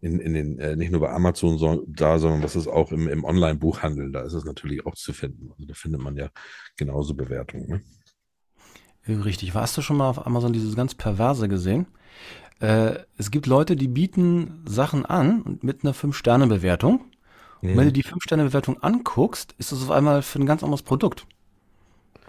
[0.00, 3.08] in, in den, äh, nicht nur bei Amazon so, da, sondern das ist auch im,
[3.08, 5.50] im Online-Buchhandel, da ist es natürlich auch zu finden.
[5.52, 6.28] Also da findet man ja
[6.76, 7.66] genauso Bewertungen.
[7.68, 7.82] Ne?
[9.08, 9.54] Richtig.
[9.54, 11.86] Warst du schon mal auf Amazon dieses ganz Perverse gesehen?
[12.60, 17.00] Äh, es gibt Leute, die bieten Sachen an mit einer 5-Sterne-Bewertung.
[17.62, 21.26] Und wenn du die 5-Sterne-Bewertung anguckst, ist es auf einmal für ein ganz anderes Produkt.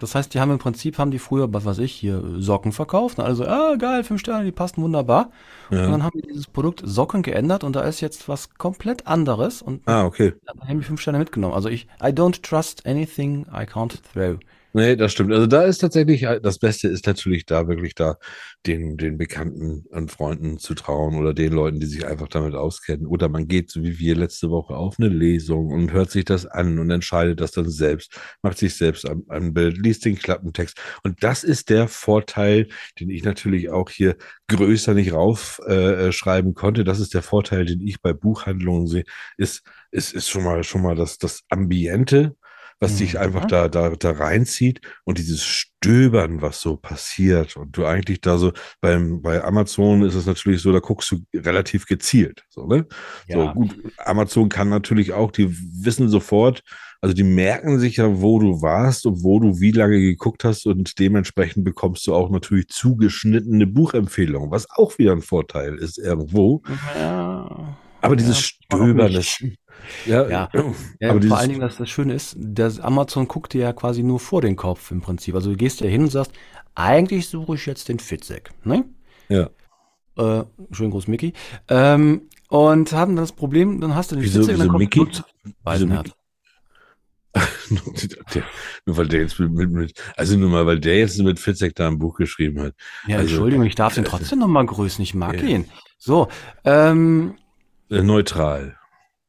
[0.00, 3.18] Das heißt, die haben im Prinzip, haben die früher, was weiß ich, hier Socken verkauft.
[3.18, 5.30] Also, ah, geil, 5 Sterne, die passen wunderbar.
[5.70, 5.90] Und Ja.
[5.90, 9.82] dann haben die dieses Produkt Socken geändert und da ist jetzt was komplett anderes und
[9.86, 10.34] Ah, okay.
[10.46, 11.54] dann haben die 5 Sterne mitgenommen.
[11.54, 14.38] Also ich, I don't trust anything I can't throw.
[14.78, 15.32] Nee, das stimmt.
[15.32, 18.16] Also da ist tatsächlich, äh, das Beste ist natürlich da wirklich da,
[18.64, 23.04] den, den Bekannten und Freunden zu trauen oder den Leuten, die sich einfach damit auskennen.
[23.08, 26.46] Oder man geht, so wie wir letzte Woche, auf eine Lesung und hört sich das
[26.46, 30.80] an und entscheidet das dann selbst, macht sich selbst ein, Bild, liest den Klappentext.
[31.02, 32.68] Und das ist der Vorteil,
[33.00, 34.16] den ich natürlich auch hier
[34.46, 36.84] größer nicht raufschreiben äh, schreiben konnte.
[36.84, 39.04] Das ist der Vorteil, den ich bei Buchhandlungen sehe,
[39.36, 42.36] ist, ist, ist schon mal, schon mal das, das Ambiente,
[42.80, 43.20] was dich Mhm.
[43.20, 47.56] einfach da, da, da reinzieht und dieses Stöbern, was so passiert.
[47.56, 51.18] Und du eigentlich da so, beim, bei Amazon ist es natürlich so, da guckst du
[51.34, 52.44] relativ gezielt.
[52.48, 52.86] So, ne?
[53.28, 53.52] So, Ja.
[53.52, 55.48] gut, Amazon kann natürlich auch, die
[55.84, 56.62] wissen sofort,
[57.00, 60.66] also die merken sich ja, wo du warst und wo du wie lange geguckt hast
[60.66, 66.62] und dementsprechend bekommst du auch natürlich zugeschnittene Buchempfehlungen, was auch wieder ein Vorteil ist irgendwo.
[66.96, 67.76] Ja.
[68.00, 68.16] Aber Ja.
[68.16, 69.12] dieses stöbern.
[69.12, 69.40] Das,
[70.06, 70.50] ja, ja.
[71.00, 74.02] ja aber vor allen Dingen, dass das Schöne ist, das Amazon guckt dir ja quasi
[74.02, 75.34] nur vor den Kopf im Prinzip.
[75.34, 76.32] Also du gehst ja hin und sagst,
[76.74, 78.50] eigentlich suche ich jetzt den Fitzek.
[78.64, 78.84] Ne?
[79.28, 79.50] Ja.
[80.16, 81.32] Äh, schönen Gruß, Mickey.
[81.68, 84.58] Ähm, und haben dann das Problem, dann hast du den wieso, Fitzek.
[84.58, 85.06] Wieso Mickey?
[85.64, 86.12] Wieso Mickey?
[88.86, 91.74] nur weil der jetzt mit, mit, mit, also nur mal, weil der jetzt mit Fitzek
[91.74, 92.74] da ein Buch geschrieben hat.
[93.06, 95.02] Ja, also, Entschuldigung, ich darf den äh, trotzdem noch mal grüßen.
[95.02, 95.48] Ich mag ja.
[95.48, 95.68] ihn.
[95.98, 96.28] So,
[96.64, 97.36] ähm,
[97.90, 98.76] äh, neutral.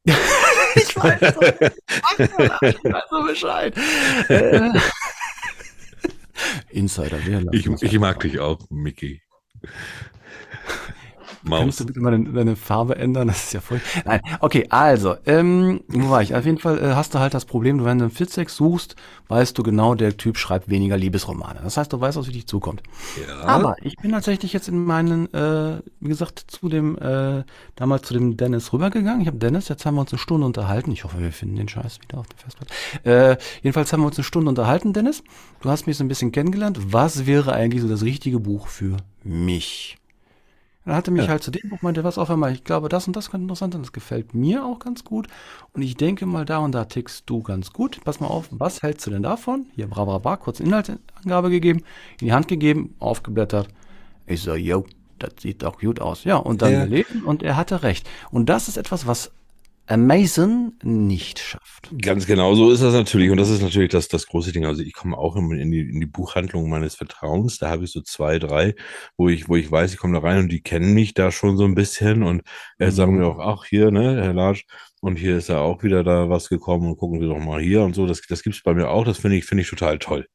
[0.74, 3.74] ich weiß so, ich weiß so Bescheid.
[6.70, 9.22] Insider, wer ich, ich mag dich auch, Mickey.
[11.42, 11.60] Maus.
[11.60, 13.28] Kannst du bitte mal deine, deine, Farbe ändern?
[13.28, 13.80] Das ist ja voll.
[14.04, 16.34] Nein, okay, also, ähm, wo war ich?
[16.34, 18.96] Auf jeden Fall äh, hast du halt das Problem, wenn du einen Fitzek suchst,
[19.28, 21.60] weißt du genau, der Typ schreibt weniger Liebesromane.
[21.62, 22.82] Das heißt, du weißt, was für dich zukommt.
[23.26, 23.44] Ja.
[23.44, 27.44] Aber ich bin tatsächlich jetzt in meinen, äh, wie gesagt, zu dem, äh,
[27.76, 29.22] damals zu dem Dennis rübergegangen.
[29.22, 30.92] Ich habe Dennis, jetzt haben wir uns eine Stunde unterhalten.
[30.92, 32.72] Ich hoffe, wir finden den Scheiß wieder auf der Festplatte.
[33.04, 35.22] Äh, jedenfalls haben wir uns eine Stunde unterhalten, Dennis.
[35.62, 36.92] Du hast mich so ein bisschen kennengelernt.
[36.92, 39.99] Was wäre eigentlich so das richtige Buch für mich?
[40.84, 41.30] Dann hatte mich ja.
[41.30, 43.74] halt zu dem Buch meinte, was auf einmal, ich glaube, das und das könnte interessant
[43.74, 45.28] sein, das gefällt mir auch ganz gut.
[45.74, 48.00] Und ich denke mal, da und da tickst du ganz gut.
[48.04, 49.66] Pass mal auf, was hältst du denn davon?
[49.74, 51.80] Hier, bra, bra, bra, kurz Inhaltsangabe gegeben,
[52.20, 53.68] in die Hand gegeben, aufgeblättert.
[54.26, 54.86] Ich so, yo,
[55.18, 56.24] das sieht doch gut aus.
[56.24, 56.84] Ja, und dann ja.
[56.84, 58.08] gelesen und er hatte recht.
[58.30, 59.32] Und das ist etwas, was
[59.90, 61.90] Amazon nicht schafft.
[62.00, 63.30] Ganz genau so ist das natürlich.
[63.30, 64.64] Und das ist natürlich das, das große Ding.
[64.64, 67.58] Also ich komme auch in die, in die Buchhandlung meines Vertrauens.
[67.58, 68.76] Da habe ich so zwei, drei,
[69.16, 71.56] wo ich, wo ich weiß, ich komme da rein und die kennen mich da schon
[71.56, 72.42] so ein bisschen und
[72.78, 72.90] äh, mhm.
[72.92, 74.64] sagen mir auch, ach hier, ne, Herr Larsch,
[75.00, 77.82] und hier ist ja auch wieder da was gekommen und gucken wir doch mal hier
[77.82, 78.06] und so.
[78.06, 79.04] Das, das gibt's bei mir auch.
[79.04, 80.28] Das finde ich, finde ich total toll.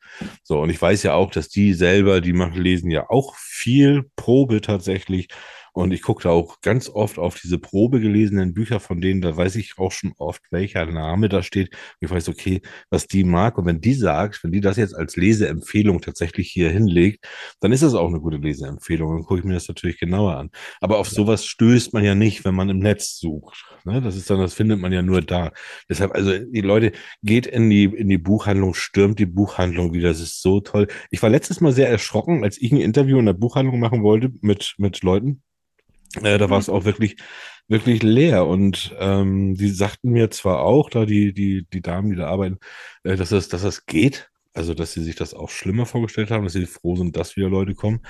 [0.43, 4.09] So, und ich weiß ja auch, dass die selber, die machen, lesen ja auch viel
[4.15, 5.29] Probe tatsächlich.
[5.75, 9.35] Und ich gucke da auch ganz oft auf diese Probe gelesenen Bücher von denen, da
[9.35, 11.69] weiß ich auch schon oft, welcher Name da steht.
[11.73, 13.57] Und ich weiß, okay, was die mag.
[13.57, 17.27] Und wenn die sagt, wenn die das jetzt als Leseempfehlung tatsächlich hier hinlegt,
[17.59, 19.17] dann ist das auch eine gute Leseempfehlung.
[19.17, 20.49] Dann gucke ich mir das natürlich genauer an.
[20.79, 23.65] Aber auf sowas stößt man ja nicht, wenn man im Netz sucht.
[23.83, 24.01] Ne?
[24.01, 25.51] Das ist dann, das findet man ja nur da.
[25.89, 30.07] Deshalb, also die Leute, geht in die, in die Buchhandlung, stürmt die Buchhandlung wieder.
[30.07, 30.87] Das ist so toll.
[31.11, 34.31] Ich war letztes Mal sehr erschrocken, als ich ein Interview in der Buchhandlung machen wollte
[34.39, 35.41] mit, mit Leuten
[36.23, 37.17] äh, da war es auch wirklich,
[37.67, 38.45] wirklich leer.
[38.45, 42.59] Und ähm, die sagten mir zwar auch, da die, die, die Damen, die da arbeiten,
[43.03, 44.29] äh, dass, das, dass das geht.
[44.53, 47.49] Also, dass sie sich das auch schlimmer vorgestellt haben, dass sie froh sind, dass wieder
[47.49, 48.01] Leute kommen.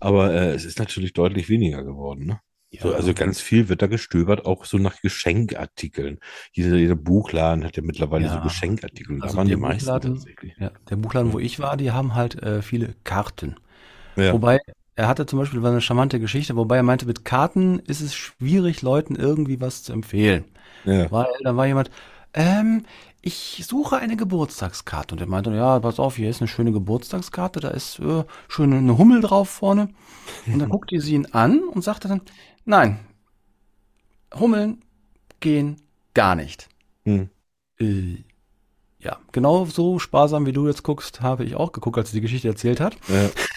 [0.00, 2.26] Aber äh, es ist natürlich deutlich weniger geworden.
[2.26, 2.40] Ne?
[2.74, 2.82] Ja.
[2.82, 6.18] So, also ganz viel wird da gestöbert, auch so nach Geschenkartikeln.
[6.52, 8.34] Jeder, jeder Buchladen hat ja mittlerweile ja.
[8.34, 9.22] so Geschenkartikel.
[9.22, 10.54] Also da waren die meisten tatsächlich.
[10.58, 13.56] Ja, der Buchladen, wo ich war, die haben halt äh, viele Karten.
[14.16, 14.32] Ja.
[14.32, 14.58] Wobei
[14.96, 18.82] er hatte zum Beispiel eine charmante Geschichte, wobei er meinte, mit Karten ist es schwierig,
[18.82, 20.44] Leuten irgendwie was zu empfehlen.
[20.84, 21.10] Ja.
[21.10, 21.90] Weil da war jemand,
[22.32, 22.84] ähm,
[23.20, 25.14] ich suche eine Geburtstagskarte.
[25.14, 28.72] Und er meinte, ja, pass auf, hier ist eine schöne Geburtstagskarte, da ist äh, schön
[28.72, 29.88] eine Hummel drauf vorne.
[30.46, 32.20] Und dann guckte sie ihn an und sagte dann,
[32.64, 33.00] nein,
[34.38, 34.82] Hummeln
[35.40, 35.76] gehen
[36.12, 36.68] gar nicht.
[37.04, 37.30] Hm.
[37.80, 38.18] Äh,
[39.00, 42.22] ja, genau so sparsam wie du jetzt guckst, habe ich auch geguckt, als sie die
[42.22, 42.96] Geschichte erzählt hat.
[43.08, 43.30] Ja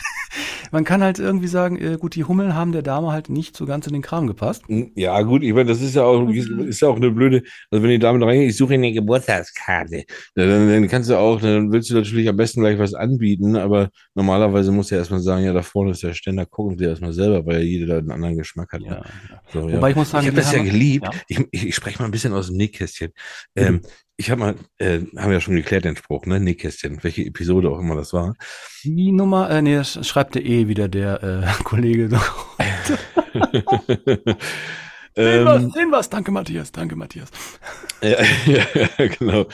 [0.72, 3.65] man kann halt irgendwie sagen, äh, gut, die Hummeln haben der Dame halt nicht so
[3.65, 4.63] ganz in den Kram gepasst.
[4.68, 6.68] Hm, ja, gut, ich meine, das ist ja auch, mhm.
[6.68, 10.03] ist ja auch eine blöde, also wenn die Dame da reingeht, ich suche eine Geburtstagskarte,
[10.36, 13.89] dann, dann kannst du auch, dann willst du natürlich am besten gleich was anbieten, aber
[14.15, 17.45] normalerweise muss ja erstmal sagen, ja, da vorne ist der Ständer, gucken sie erstmal selber,
[17.45, 18.82] weil ja jeder da einen anderen Geschmack hat.
[18.82, 18.88] Ne?
[18.88, 19.03] Ja,
[19.51, 19.89] So, Wobei ja.
[19.89, 21.05] ich muss sagen, ich habe das ja geliebt.
[21.05, 21.11] Ja.
[21.28, 23.11] Ich, ich, ich spreche mal ein bisschen aus dem Nähkästchen.
[23.55, 23.63] Mhm.
[23.63, 23.82] Ähm,
[24.18, 26.39] ich habe mal, äh, haben wir ja schon geklärt den Spruch, ne?
[26.39, 28.36] Nähkästchen, welche Episode auch immer das war.
[28.84, 32.09] Die Nummer, äh, nee, das schreibt der eh wieder der äh, Kollege.
[35.18, 36.09] Sehen was, ähm, sehen was.
[36.09, 36.72] Danke, Matthias.
[36.72, 37.30] Danke, Matthias.
[38.03, 39.47] Ja, ja genau.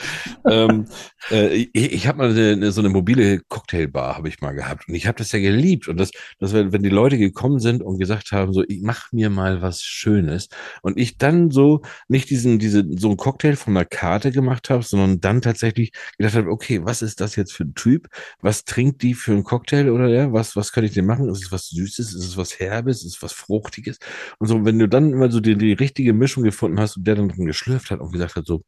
[0.46, 0.86] ähm,
[1.30, 4.94] äh, ich ich habe mal eine, so eine mobile Cocktailbar habe ich mal gehabt und
[4.94, 8.32] ich habe das ja geliebt und das, das wenn, die Leute gekommen sind und gesagt
[8.32, 10.50] haben so, ich mach mir mal was Schönes
[10.82, 14.82] und ich dann so nicht diesen diese so ein Cocktail von einer Karte gemacht habe,
[14.82, 18.08] sondern dann tatsächlich gedacht habe, okay, was ist das jetzt für ein Typ?
[18.42, 20.30] Was trinkt die für einen Cocktail oder ja?
[20.32, 21.30] Was was kann ich denn machen?
[21.30, 22.14] Ist es was Süßes?
[22.14, 22.98] Ist es was Herbes?
[23.02, 23.98] Ist es was Fruchtiges?
[24.38, 27.16] Und so, wenn du dann immer so die, die richtige Mischung gefunden hast und der
[27.16, 28.62] dann geschlürft hat und gesagt hat so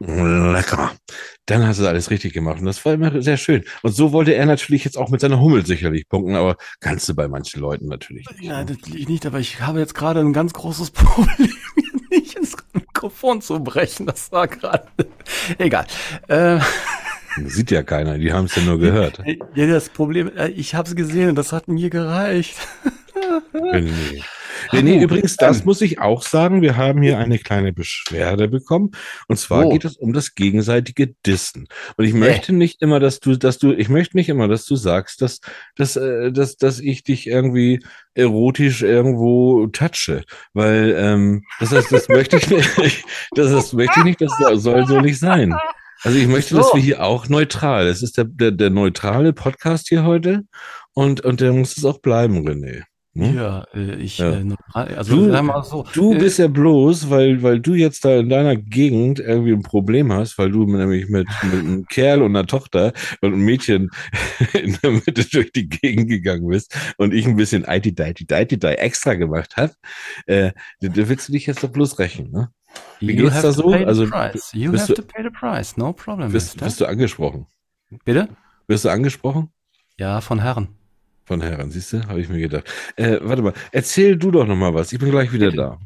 [0.00, 0.92] Lecker.
[1.46, 2.60] Dann hast du alles richtig gemacht.
[2.60, 3.64] Und das war immer sehr schön.
[3.82, 7.14] Und so wollte er natürlich jetzt auch mit seiner Hummel sicherlich punkten, aber kannst du
[7.14, 8.42] bei manchen Leuten natürlich nicht.
[8.42, 11.52] Ja, das nicht, aber ich habe jetzt gerade ein ganz großes Problem,
[12.10, 14.06] nicht ins Mikrofon zu brechen.
[14.06, 14.86] Das war gerade.
[15.58, 15.86] Egal.
[16.28, 16.60] Äh.
[17.46, 19.22] Sieht ja keiner, die haben es ja nur gehört.
[19.54, 22.56] Ja, das Problem, äh, ich habe es gesehen und das hat mir gereicht.
[23.52, 24.22] René.
[24.70, 26.62] René, übrigens, das muss ich auch sagen.
[26.62, 28.90] Wir haben hier eine kleine Beschwerde bekommen.
[29.28, 29.70] Und zwar Oh.
[29.70, 31.68] geht es um das gegenseitige Dissen.
[31.96, 34.74] Und ich möchte nicht immer, dass du, dass du, ich möchte nicht immer, dass du
[34.76, 35.40] sagst, dass,
[35.76, 37.80] dass, äh, dass, dass ich dich irgendwie
[38.14, 40.24] erotisch irgendwo touche.
[40.54, 42.68] Weil, ähm, das heißt, das möchte ich nicht.
[43.34, 45.54] Das, das möchte ich nicht, das soll so nicht sein.
[46.02, 46.74] Also ich möchte, dass So.
[46.76, 47.86] wir hier auch neutral.
[47.88, 50.42] Es ist der, der, der neutrale Podcast hier heute.
[50.94, 52.82] Und, und der muss es auch bleiben, René.
[53.14, 53.34] Hm?
[53.34, 54.30] Ja, äh, ich, Ja.
[54.38, 55.84] äh, also Du- sag mal so.
[55.94, 59.62] Du äh, bist ja bloß, weil, weil du jetzt da in deiner Gegend irgendwie ein
[59.62, 63.90] Problem hast, weil du nämlich mit, mit einem Kerl und einer Tochter und einem Mädchen
[64.52, 68.56] in der Mitte durch die Gegend gegangen bist und ich ein bisschen IT Deiti Deiti
[68.66, 69.72] extra gemacht habe,
[70.26, 72.50] äh, da da willst du dich jetzt doch bloß rächen, ne?
[73.00, 73.70] Wie you geht's da so?
[73.70, 74.52] Also, price.
[74.52, 75.76] You bist have du- to pay the price.
[75.76, 76.32] No problem.
[76.32, 77.46] Bist, bist du angesprochen?
[78.04, 78.28] Bitte?
[78.66, 79.50] Wirst du angesprochen?
[79.98, 80.68] Ja, von Herren.
[81.24, 82.06] Von Herren, siehst du?
[82.08, 82.64] Habe ich mir gedacht.
[82.96, 84.92] Äh, warte mal, erzähl du doch noch mal was.
[84.92, 85.78] Ich bin gleich wieder da.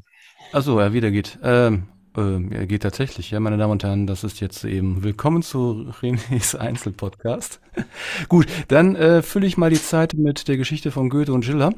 [0.52, 1.38] Achso, er wieder geht.
[1.42, 1.84] Ähm,
[2.16, 5.90] ähm, er geht tatsächlich, ja, meine Damen und Herren, das ist jetzt eben Willkommen zu
[6.00, 7.60] Renés Einzelpodcast.
[8.28, 11.72] Gut, dann äh, fülle ich mal die Zeit mit der Geschichte von Goethe und Schiller,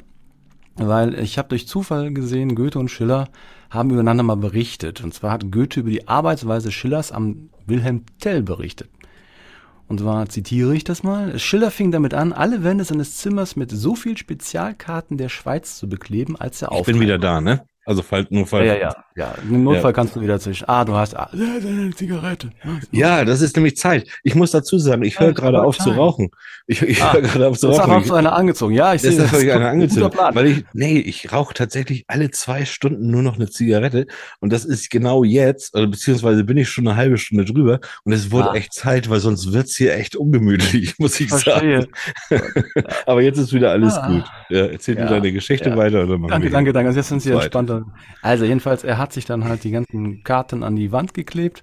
[0.76, 3.28] weil ich habe durch Zufall gesehen, Goethe und Schiller
[3.70, 5.02] haben übereinander mal berichtet.
[5.02, 8.90] Und zwar hat Goethe über die Arbeitsweise Schillers am Wilhelm Tell berichtet.
[9.86, 11.38] Und zwar zitiere ich das mal.
[11.38, 15.88] Schiller fing damit an, alle Wände seines Zimmers mit so viel Spezialkarten der Schweiz zu
[15.88, 17.66] bekleben, als er Ich bin wieder da, ne?
[17.86, 18.64] Also fall, nur fall.
[18.66, 18.94] ja, ja, ja.
[19.16, 19.34] ja.
[19.48, 20.64] Im Notfall kannst du wieder zwischen.
[20.68, 21.46] Ah, du hast ah, ja,
[21.94, 22.50] Zigarette.
[22.90, 24.08] Ja, das ist nämlich Zeit.
[24.22, 25.96] Ich muss dazu sagen, ich höre Ja, gerade auf zu Time.
[25.96, 26.30] rauchen.
[26.66, 27.90] Ich, ich Ah, höre gerade auf zu rauchen.
[27.92, 28.74] hast du eine angezogen.
[28.74, 30.08] Ja, ich sehe Deshalb habe ich eine.
[30.10, 30.34] Plan.
[30.34, 34.06] Weil ich, nee, ich rauche tatsächlich alle zwei Stunden nur noch eine Zigarette.
[34.40, 37.80] Und das ist genau jetzt, oder beziehungsweise bin ich schon eine halbe Stunde drüber.
[38.04, 38.54] Und es wurde Ah.
[38.54, 41.86] echt Zeit, weil sonst wird's hier echt ungemütlich, muss ich Verstehe.
[42.30, 42.42] sagen.
[43.06, 44.06] Aber jetzt ist wieder alles Ah.
[44.06, 44.24] gut.
[44.48, 45.76] Ja, erzähl Ja, du deine Geschichte ja.
[45.76, 46.88] weiter oder machen Danke, wir danke, danke.
[46.88, 47.54] Also jetzt sind sie Zweit.
[47.78, 47.98] Entspannter.
[48.22, 51.62] Also jedenfalls, er hat sich dann halt die ganzen Karten an die Wand geklebt,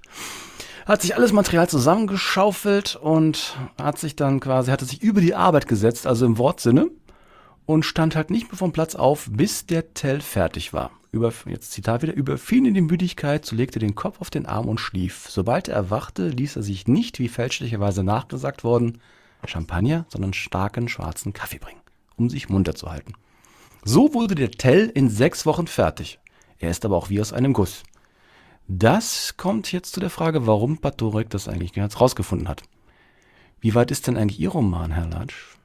[0.86, 5.68] hat sich alles Material zusammengeschaufelt und hat sich dann quasi, hatte sich über die Arbeit
[5.68, 6.90] gesetzt, also im Wortsinne,
[7.66, 10.90] und stand halt nicht mehr vom Platz auf, bis der Tell fertig war.
[11.12, 14.66] Über, jetzt Zitat wieder, überfiel ihn die Müdigkeit, so legte den Kopf auf den Arm
[14.66, 15.26] und schlief.
[15.28, 18.98] Sobald er erwachte, ließ er sich nicht, wie fälschlicherweise nachgesagt worden,
[19.46, 21.80] Champagner, sondern starken schwarzen Kaffee bringen,
[22.16, 23.14] um sich munter zu halten.
[23.84, 26.20] So wurde der Tell in sechs Wochen fertig.
[26.58, 27.82] Er ist aber auch wie aus einem Guss.
[28.68, 32.62] Das kommt jetzt zu der Frage, warum Patorek das eigentlich jetzt rausgefunden hat.
[33.60, 35.56] Wie weit ist denn eigentlich Ihr Roman, Herr Latsch?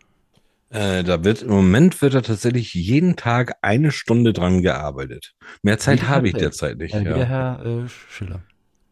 [0.69, 5.35] Äh, da wird im Moment wird da tatsächlich jeden Tag eine Stunde dran gearbeitet.
[5.61, 6.93] Mehr Zeit habe ich derzeit nicht.
[6.93, 7.23] Äh, ja.
[7.23, 8.41] Herr äh, Schiller.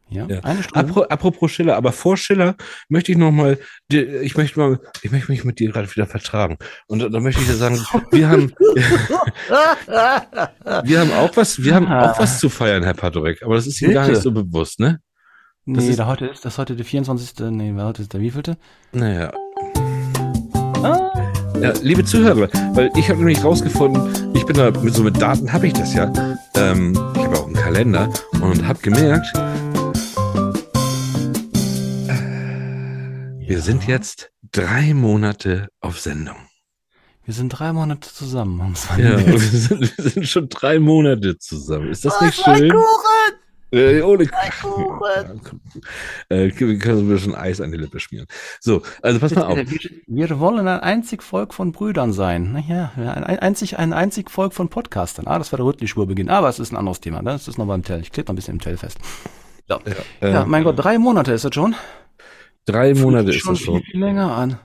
[0.09, 0.39] Ja, Ja.
[0.41, 0.87] eine Stunde.
[0.89, 2.55] Apro apropos Schiller, aber vor Schiller
[2.89, 3.57] möchte ich noch mal,
[3.91, 6.57] die- ich möchte mal, ich möchte mich mit dir gerade wieder vertragen.
[6.87, 8.53] Und da, möchte ich dir sagen, wir haben,
[10.83, 13.81] wir haben auch was, wir haben auch was zu feiern, Herr Padorek, aber das ist
[13.81, 14.99] Ihnen gar nicht so bewusst, ne?
[15.65, 17.33] das nee, ist- da heute ist das heute der 24.
[17.49, 18.57] Nee, heute ist der wievielte?
[18.91, 19.31] Naja.
[21.61, 25.51] Ja, liebe Zuhörer, weil ich habe nämlich rausgefunden, ich bin da mit so mit Daten
[25.51, 26.11] habe ich das ja.
[26.55, 28.09] Ähm, ich habe auch einen Kalender
[28.41, 29.31] und habe gemerkt,
[33.47, 36.35] wir sind jetzt drei Monate auf Sendung.
[37.25, 38.75] Wir sind drei Monate zusammen.
[38.97, 41.89] Ja, wir sind, wir sind schon drei Monate zusammen.
[41.89, 42.69] Ist das nicht Oh, schön?
[42.69, 43.33] Kuchen!
[43.71, 45.41] Äh, ohne Kuchen!
[46.29, 48.27] äh, wir können wir schon Eis an die Lippe schmieren.
[48.61, 49.57] So, also pass mal auf.
[49.57, 52.53] Wir, wir wollen ein einzig Volk von Brüdern sein.
[52.53, 55.25] Naja, ein, ein, einzig, ein einzig Volk von Podcastern.
[55.27, 56.29] Ah, das war der Rüttli-Schwur-Beginn.
[56.29, 57.21] Aber es ist ein anderes Thema.
[57.23, 57.31] ne?
[57.31, 58.01] Das ist noch beim Tell.
[58.01, 58.99] Ich klebe noch ein bisschen im Tell fest.
[59.67, 59.79] So.
[60.21, 61.75] Äh, Ja, mein Gott, drei Monate ist das schon.
[62.65, 63.81] Drei Monate ist das schon.
[63.81, 64.57] viel, viel länger an.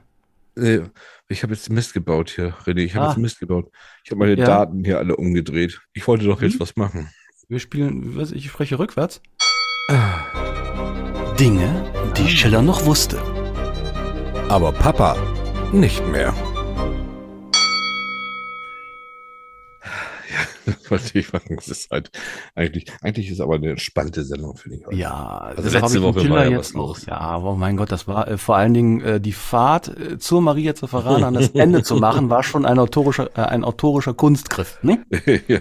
[0.56, 0.80] Nee,
[1.28, 2.80] ich habe jetzt Mist gebaut hier, René.
[2.80, 3.08] Ich habe Ah.
[3.10, 3.70] jetzt Mist gebaut.
[4.04, 4.44] Ich habe meine Ja.
[4.46, 5.80] Daten hier alle umgedreht.
[5.92, 6.60] Ich wollte doch jetzt Mhm.
[6.60, 7.08] was machen.
[7.48, 9.20] Wir spielen, was, ich spreche rückwärts.
[11.38, 11.84] Dinge,
[12.16, 13.18] die Schiller noch wusste.
[14.48, 15.16] Aber Papa
[15.72, 16.34] nicht mehr.
[20.30, 21.56] Ja, wollte ich machen.
[21.58, 22.10] Es ist halt
[22.54, 24.86] eigentlich, eigentlich ist aber eine entspannte Sendung, finde ich.
[24.86, 24.96] heute.
[24.96, 27.06] Ja, Also das letzte Woche Schiller war ja was los.
[27.06, 30.40] Ja, aber mein Gott, das war äh, vor allen Dingen äh, die Fahrt äh, zur
[30.42, 34.14] Maria zu Verrana an das Ende zu machen, war schon ein autorischer, äh, ein autorischer
[34.14, 34.78] Kunstgriff.
[34.82, 35.04] Ne?
[35.48, 35.58] ja,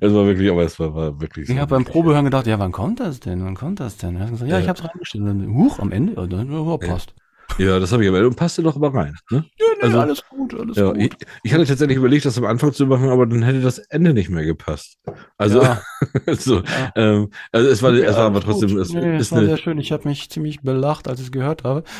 [0.00, 1.52] es war wirklich, aber es war, war wirklich so.
[1.52, 3.44] Ich habe beim Probehören gedacht, ja, wann kommt das denn?
[3.44, 4.16] Wann kommt das denn?
[4.46, 5.48] Ja, ich habe es reingestellt.
[5.48, 7.14] Huch, am Ende, ja, passt.
[7.58, 8.26] Ja, das habe ich aber.
[8.26, 9.14] Und passte doch aber rein.
[9.30, 9.44] Ne?
[9.58, 10.98] Ja, nee, Also, alles gut, alles Ja, gut.
[11.02, 14.14] ich, ich hatte tatsächlich überlegt, das am Anfang zu machen, aber dann hätte das Ende
[14.14, 14.98] nicht mehr gepasst.
[15.38, 15.82] Also, Ja.
[16.32, 16.92] so, Ja.
[16.96, 18.44] ähm, also es war, es war aber gut.
[18.44, 19.78] trotzdem, es nee, es war eine, sehr schön.
[19.78, 21.84] Ich habe mich ziemlich belacht, als ich es gehört habe.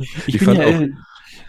[0.00, 0.84] Ich, Ich bin fand ja, auch-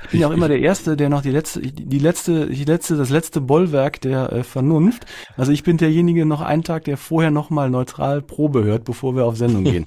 [0.03, 2.95] ich bin ja auch immer der Erste, der noch die letzte, die letzte, die letzte,
[2.95, 5.05] das letzte Bollwerk der äh, Vernunft.
[5.35, 9.15] Also ich bin derjenige noch einen Tag, der vorher noch mal neutral Probe hört, bevor
[9.15, 9.85] wir auf Sendung gehen.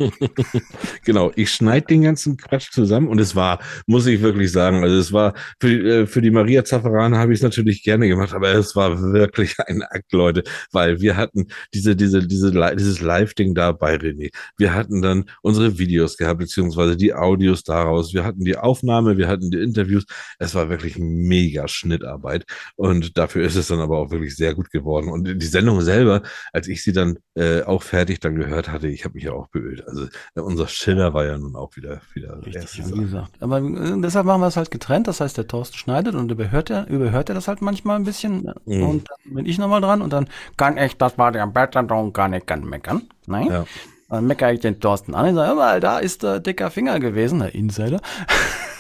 [1.05, 4.97] genau, ich schneide den ganzen Quatsch zusammen und es war, muss ich wirklich sagen, also
[4.97, 8.35] es war für, die, äh, für die Maria Zafferan habe ich es natürlich gerne gemacht,
[8.35, 10.43] aber es war wirklich ein Akt, Leute,
[10.73, 14.31] weil wir hatten diese, diese, diese, dieses Live-Ding da bei René.
[14.57, 18.13] Wir hatten dann unsere Videos gehabt, beziehungsweise die Audios daraus.
[18.13, 20.02] Wir hatten die Aufnahme, wir hatten die Interviews.
[20.39, 22.45] Es war wirklich mega Schnittarbeit
[22.77, 25.09] und dafür ist es dann aber auch wirklich sehr gut geworden.
[25.09, 26.23] Und die Sendung selber,
[26.53, 29.49] als ich sie dann äh, auch fertig dann gehört hatte, ich habe mich ja auch
[29.49, 29.87] beölt.
[29.87, 33.31] Also äh, unser Schiller war ja nun auch wieder wieder Richtig, gesagt.
[33.41, 35.09] Aber äh, deshalb machen wir es halt getrennt.
[35.09, 38.53] Das heißt, der Thorsten schneidet und überhört er, überhört er das halt manchmal ein bisschen.
[38.65, 38.83] Mhm.
[38.83, 42.29] Und dann bin ich nochmal dran und dann kann ich, das war der Bertrand, gar
[42.29, 43.03] nicht kann meckern.
[43.27, 43.49] Nein.
[43.49, 43.65] Ja.
[44.13, 47.39] Dann meckere ich den Thorsten an und sage, mal, da ist der dicker Finger gewesen,
[47.39, 47.99] der Insider.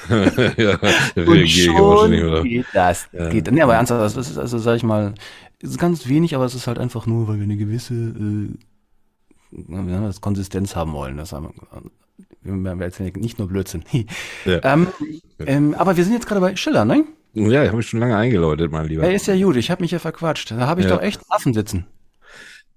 [0.58, 0.78] ja,
[1.16, 3.08] und schon geht das.
[3.12, 3.30] Ja.
[3.30, 3.50] Geht.
[3.50, 5.14] Nee, aber ernsthaft, das ist, also sag ich mal,
[5.60, 8.48] ist ganz wenig, aber es ist halt einfach nur, weil wir eine gewisse äh,
[9.50, 11.16] das Konsistenz haben wollen.
[11.16, 11.54] Das haben
[12.42, 13.84] wir, wir erzählen nicht nur Blödsinn.
[14.44, 14.60] ja.
[14.64, 14.88] ähm,
[15.38, 17.06] ähm, aber wir sind jetzt gerade bei Schiller, ne?
[17.32, 19.04] Ja, ich habe mich schon lange eingeläutet, mein Lieber.
[19.04, 20.50] Er ist ja gut, ich habe mich ja verquatscht.
[20.50, 20.94] Da habe ich ja.
[20.94, 21.86] doch echt Affen sitzen.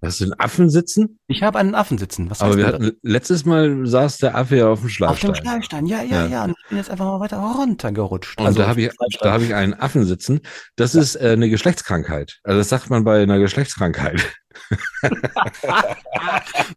[0.06, 1.20] Hast du einen Affen sitzen?
[1.28, 2.30] Ich habe einen Affen sitzen.
[2.30, 5.32] Was Aber wir hatten, letztes Mal saß der Affe ja auf dem Schlafstein.
[5.32, 6.28] Auf dem Schlafstein, ja, ja, ja.
[6.28, 6.44] ja.
[6.46, 8.40] Und ich bin jetzt einfach mal weiter runtergerutscht.
[8.40, 8.92] Und also da habe ich,
[9.22, 10.42] da habe ich einen Affen sitzen.
[10.76, 11.02] Das ja.
[11.02, 12.40] ist äh, eine Geschlechtskrankheit.
[12.44, 14.24] Also das sagt man bei einer Geschlechtskrankheit.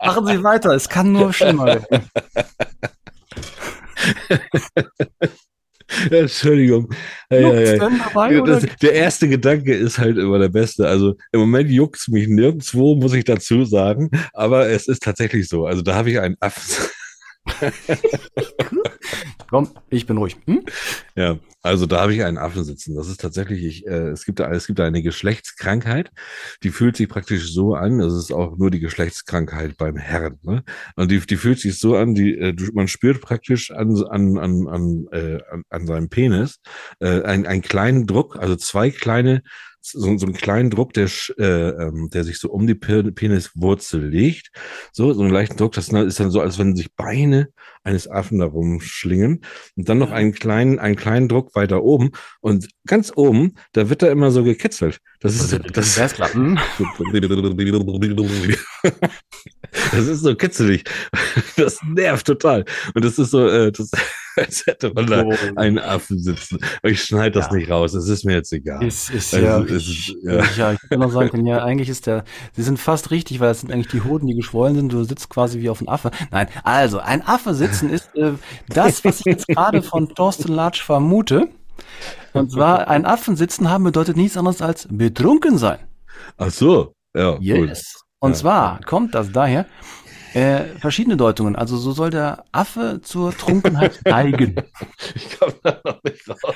[0.05, 2.11] Machen Sie weiter, es kann nur schlimmer werden.
[6.11, 6.93] Entschuldigung.
[7.31, 8.43] Ja, ja, ja.
[8.43, 10.87] Das, der erste Gedanke ist halt immer der beste.
[10.87, 14.11] Also im Moment juckt es mich nirgendwo, muss ich dazu sagen.
[14.33, 15.67] Aber es ist tatsächlich so.
[15.67, 16.63] Also da habe ich einen Affen.
[19.51, 20.37] Komm, ich bin ruhig.
[20.45, 20.63] Hm?
[21.17, 22.95] Ja, also da habe ich einen Affen sitzen.
[22.95, 26.11] Das ist tatsächlich, ich, äh, es gibt es gibt eine Geschlechtskrankheit,
[26.63, 27.99] die fühlt sich praktisch so an.
[27.99, 30.39] Das ist auch nur die Geschlechtskrankheit beim Herrn.
[30.43, 30.65] Ne?
[30.97, 34.69] Und die, die fühlt sich so an, die, äh, man spürt praktisch an an an
[34.69, 35.39] an, äh,
[35.71, 36.61] an, seinem Penis
[37.01, 39.43] äh, einen, einen kleinen Druck, also zwei kleine
[39.91, 41.09] so, so einen kleinen Druck, der,
[41.39, 44.51] äh, ähm, der sich so um die Peniswurzel legt.
[44.93, 47.49] So, so einen leichten Druck, das ist dann so, als wenn sich Beine
[47.83, 49.43] eines Affen darum schlingen.
[49.77, 52.11] Und dann noch einen kleinen, einen kleinen Druck weiter oben.
[52.41, 54.99] Und ganz oben, da wird er immer so gekitzelt.
[55.21, 55.97] Das ist, so, das, das,
[59.93, 60.85] das ist so kitzelig.
[61.57, 62.65] Das nervt total.
[62.95, 63.91] Und das ist so, äh, das,
[64.39, 65.35] als hätte man da oh.
[65.57, 66.59] einen Affen sitzen.
[66.83, 67.55] Ich schneide das ja.
[67.55, 67.95] nicht raus.
[67.95, 68.85] Es ist mir jetzt egal.
[68.85, 70.45] Ist, ist, also, ja, ist, ich, ja.
[70.57, 73.61] ja, ich kann noch sagen, ja, eigentlich ist der, sie sind fast richtig, weil es
[73.61, 74.93] sind eigentlich die Hoden, die geschwollen sind.
[74.93, 76.11] Du sitzt quasi wie auf einem Affe.
[76.31, 78.33] Nein, also, ein Affe sitzen ist äh,
[78.69, 81.49] das, was ich jetzt gerade von Thorsten Latsch vermute.
[82.33, 85.79] Und zwar, ein Affensitzen haben bedeutet nichts anderes als betrunken sein.
[86.37, 87.39] Ach so, ja.
[87.41, 87.95] Yes.
[87.97, 88.09] Cool.
[88.21, 88.37] Und ja.
[88.37, 89.67] zwar kommt das daher,
[90.39, 91.57] äh, verschiedene Deutungen.
[91.57, 94.57] Also so soll der Affe zur Trunkenheit neigen.
[95.15, 96.55] ich komme da noch nicht raus.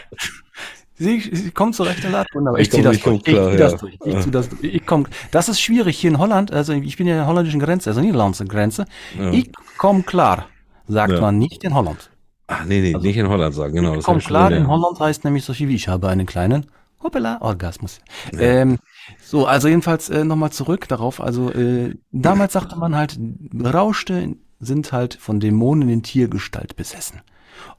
[0.95, 2.13] Sie, sie kommt zur rechten.
[2.33, 2.61] Wunderbar.
[2.61, 3.17] Ich, ich ziehe das, durch.
[3.17, 3.95] Ich, klar, das durch.
[4.05, 4.63] Ich ziehe das durch.
[4.63, 6.53] Ich komm, das ist schwierig hier in Holland.
[6.53, 8.85] Also ich bin ja in der holländischen Grenze, also niederländischen Grenze.
[9.19, 9.31] Ja.
[9.33, 10.47] Ich komme klar,
[10.87, 11.21] sagt ja.
[11.21, 12.11] man nicht in Holland.
[12.47, 13.95] Ach, nee, nee, also, nicht in Holland sagen, genau.
[13.97, 16.67] Ich komme klar, in Holland heißt nämlich so viel wie ich habe einen kleinen
[17.03, 18.01] Hoppala, Orgasmus.
[18.33, 18.41] Ja.
[18.41, 18.79] Ähm,
[19.21, 21.21] so, also jedenfalls äh, nochmal zurück darauf.
[21.21, 23.19] Also äh, damals sagte man halt,
[23.55, 27.21] Rauschte sind halt von Dämonen in Tiergestalt besessen.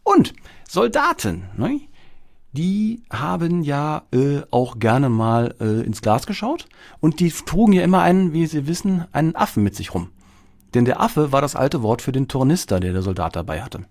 [0.03, 0.33] Und
[0.67, 1.81] Soldaten, ne,
[2.51, 6.67] die haben ja äh, auch gerne mal äh, ins Glas geschaut
[6.99, 10.09] und die trugen ja immer einen, wie Sie wissen, einen Affen mit sich rum.
[10.73, 13.85] Denn der Affe war das alte Wort für den Tornister, der der Soldat dabei hatte.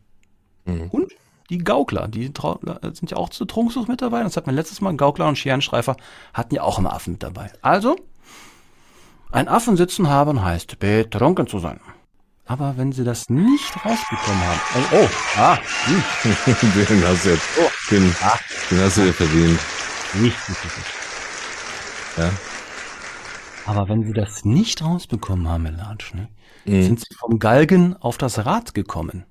[0.65, 0.89] Mhm.
[0.91, 1.13] Und
[1.53, 4.23] die Gaukler, die sind ja auch zu Trunksucht mit dabei.
[4.23, 5.99] Das hat man letztes Mal, Gaukler und Scherenstreifer
[6.33, 7.53] hatten ja auch immer Affen mit dabei.
[7.61, 7.97] Also,
[9.31, 11.79] ein Affen sitzen haben heißt betrunken zu sein.
[12.47, 14.61] Aber wenn sie das nicht rausbekommen haben.
[14.75, 16.03] Oh, oh ah, hm.
[16.89, 17.49] den hast du jetzt.
[17.61, 17.71] Oh.
[17.91, 18.39] Den, ah.
[18.71, 19.61] den hast du dir verdient.
[20.15, 20.77] Nicht, nicht, nicht.
[22.17, 22.31] Ja.
[23.67, 26.29] Aber wenn sie das nicht rausbekommen haben, Melatsch, ne,
[26.65, 26.83] mhm.
[26.83, 29.27] sind sie vom Galgen auf das Rad gekommen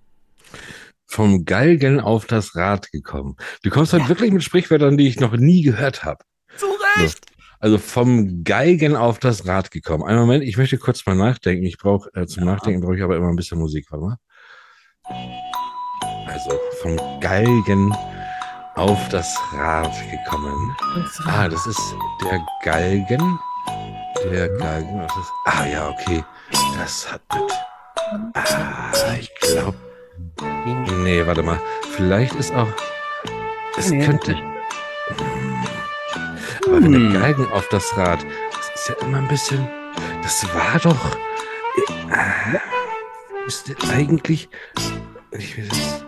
[1.12, 3.36] vom Galgen auf das Rad gekommen.
[3.64, 4.10] Du kommst halt ja.
[4.10, 6.24] wirklich mit Sprichwörtern, die ich noch nie gehört habe.
[6.56, 7.26] Zu Recht.
[7.26, 7.32] So.
[7.60, 10.04] Also vom Geigen auf das Rad gekommen.
[10.04, 11.64] Einen Moment, ich möchte kurz mal nachdenken.
[11.64, 12.54] Ich brauche äh, zum ja.
[12.54, 14.18] Nachdenken brauche ich aber immer ein bisschen Musik, warte mal.
[16.28, 17.94] Also vom Galgen
[18.76, 20.76] auf das Rad gekommen.
[21.26, 23.40] Ah, das ist der Galgen.
[24.32, 25.02] Der Galgen.
[25.02, 26.24] Was ist, ah ja, okay.
[26.80, 27.52] Das hat mit.
[28.34, 29.91] Ah, ich glaube
[31.04, 31.60] Nee, warte mal.
[31.92, 32.68] Vielleicht ist auch.
[33.78, 34.36] es könnte.
[36.68, 39.68] Aber wenn der Galgen auf das Rad, das ist ja immer ein bisschen.
[40.22, 41.18] Das war doch.
[42.12, 42.58] Äh,
[43.46, 44.50] müsste eigentlich.
[45.38, 46.06] Ich will das.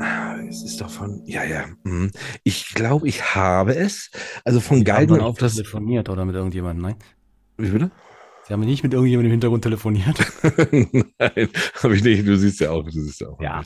[0.00, 1.22] Ah, Es ist doch von.
[1.26, 1.64] Ja, ja.
[1.84, 2.10] mhm.
[2.42, 4.10] Ich glaube, ich habe es.
[4.44, 5.54] Also von nicht auf das.
[5.54, 6.96] telefoniert oder mit irgendjemandem, nein?
[7.56, 7.90] Wie bitte?
[8.46, 10.18] Sie haben nicht mit irgendjemandem im Hintergrund telefoniert.
[11.18, 11.48] Nein,
[11.82, 12.26] habe ich nicht.
[12.26, 13.40] Du siehst ja auch, du siehst ja auch.
[13.40, 13.62] Ja.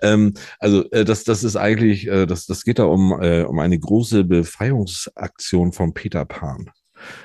[0.00, 3.58] Ähm, also äh, das, das ist eigentlich, äh, das, das geht da um, äh, um
[3.58, 6.70] eine große Befreiungsaktion von Peter Pan.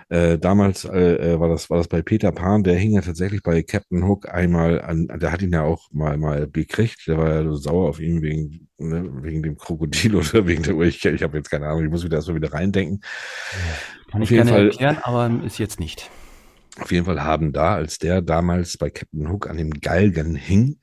[0.09, 3.41] Äh, damals äh, äh, war das war das bei Peter Pan, der hing ja tatsächlich
[3.41, 7.29] bei Captain Hook einmal an, der hat ihn ja auch mal mal gekriegt, der war
[7.29, 11.23] ja so sauer auf ihn wegen ne, wegen dem Krokodil oder wegen der ich, ich
[11.23, 12.99] habe jetzt keine Ahnung, ich muss wieder erstmal wieder reindenken.
[14.11, 16.11] Kann Auf ich jeden gerne Fall- erklären, aber ist jetzt nicht.
[16.79, 20.79] Auf jeden Fall haben da, als der damals bei Captain Hook an dem Galgen hing,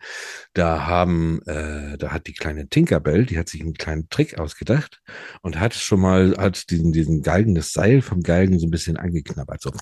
[0.53, 5.01] da haben, äh, da hat die kleine Tinkerbell, die hat sich einen kleinen Trick ausgedacht
[5.41, 8.99] und hat schon mal, hat diesen, diesen Galgen, das Seil vom Galgen so ein bisschen
[8.99, 9.63] angeknabbert.
[9.63, 9.73] So.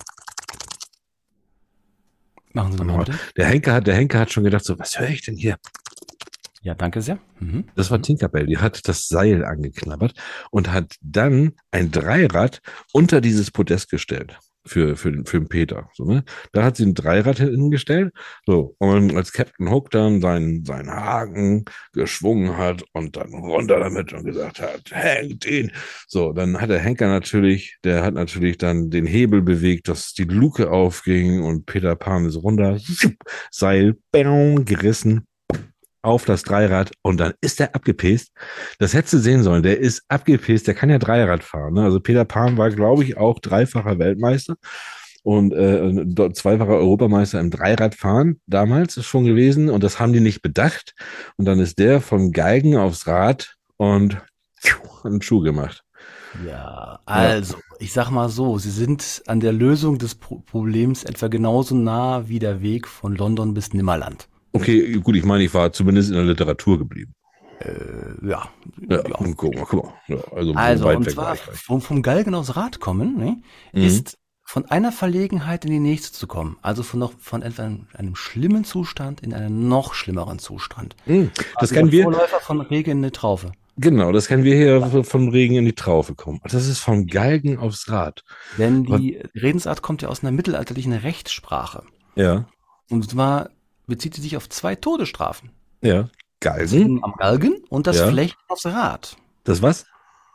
[2.53, 3.05] Machen Sie nochmal.
[3.35, 5.57] Der Henker hat, der Henker hat schon gedacht, so, was höre ich denn hier?
[6.61, 7.19] Ja, danke sehr.
[7.39, 7.65] Mhm.
[7.75, 10.13] Das war Tinkerbell, die hat das Seil angeknabbert
[10.51, 12.61] und hat dann ein Dreirad
[12.93, 14.39] unter dieses Podest gestellt.
[14.67, 15.89] Für, für, für den Peter.
[15.93, 16.23] So, ne?
[16.51, 18.13] Da hat sie ein Dreirad hingestellt.
[18.45, 24.13] So, und als Captain Hook dann seinen, seinen Haken geschwungen hat und dann runter damit
[24.13, 25.71] und gesagt hat, hängt ihn.
[26.07, 30.25] So, dann hat der Henker natürlich, der hat natürlich dann den Hebel bewegt, dass die
[30.25, 32.77] Luke aufging und Peter Pan ist runter,
[33.51, 35.26] Seil, bang, gerissen,
[36.07, 38.31] auf das Dreirad und dann ist er abgepäst.
[38.79, 39.61] Das hättest du sehen sollen.
[39.61, 40.65] Der ist abgepäst.
[40.65, 41.73] Der kann ja Dreirad fahren.
[41.73, 41.83] Ne?
[41.83, 44.55] Also Peter Pan war, glaube ich, auch dreifacher Weltmeister
[45.23, 49.69] und äh, zweifacher Europameister im Dreiradfahren damals schon gewesen.
[49.69, 50.95] Und das haben die nicht bedacht.
[51.35, 54.17] Und dann ist der vom Geigen aufs Rad und
[55.03, 55.83] einen Schuh gemacht.
[56.45, 61.27] Ja, also, ich sag mal so, Sie sind an der Lösung des Pro Problems etwa
[61.27, 64.29] genauso nah wie der Weg von London bis Nimmerland.
[64.61, 67.13] Okay, gut, ich meine, ich war zumindest in der Literatur geblieben.
[67.59, 68.47] Äh, ja.
[68.89, 69.01] Ja, ja.
[69.35, 69.93] guck mal, guck mal.
[70.07, 71.43] Ja, also, so Also, und zwar nicht.
[71.43, 73.37] vom, vom Galgen aufs Rad kommen, ne,
[73.73, 73.81] Mhm.
[73.83, 76.57] ist von einer Verlegenheit in die nächste zu kommen.
[76.61, 80.95] Also von, noch, von etwa einem, einem schlimmen Zustand in einen noch schlimmeren Zustand.
[81.05, 82.03] Hm, Das Also kennen wir.
[82.03, 83.51] Vorläufer von Regen in eine Traufe.
[83.79, 86.39] Genau, das kennen wir hier vom Regen in die Traufe kommen.
[86.45, 88.23] Das ist vom Galgen aufs Rad.
[88.57, 91.83] Denn die Redensart kommt ja aus einer mittelalterlichen Rechtssprache.
[92.15, 92.47] Ja,
[92.89, 93.49] Und zwar
[93.87, 95.51] bezieht sie sich auf zwei Todesstrafen.
[95.81, 96.09] ja.
[96.39, 97.03] Galgen?
[97.03, 98.09] Am Galgen und das Ja.
[98.09, 99.17] Flechten aufs Rad.
[99.43, 99.87] Das was?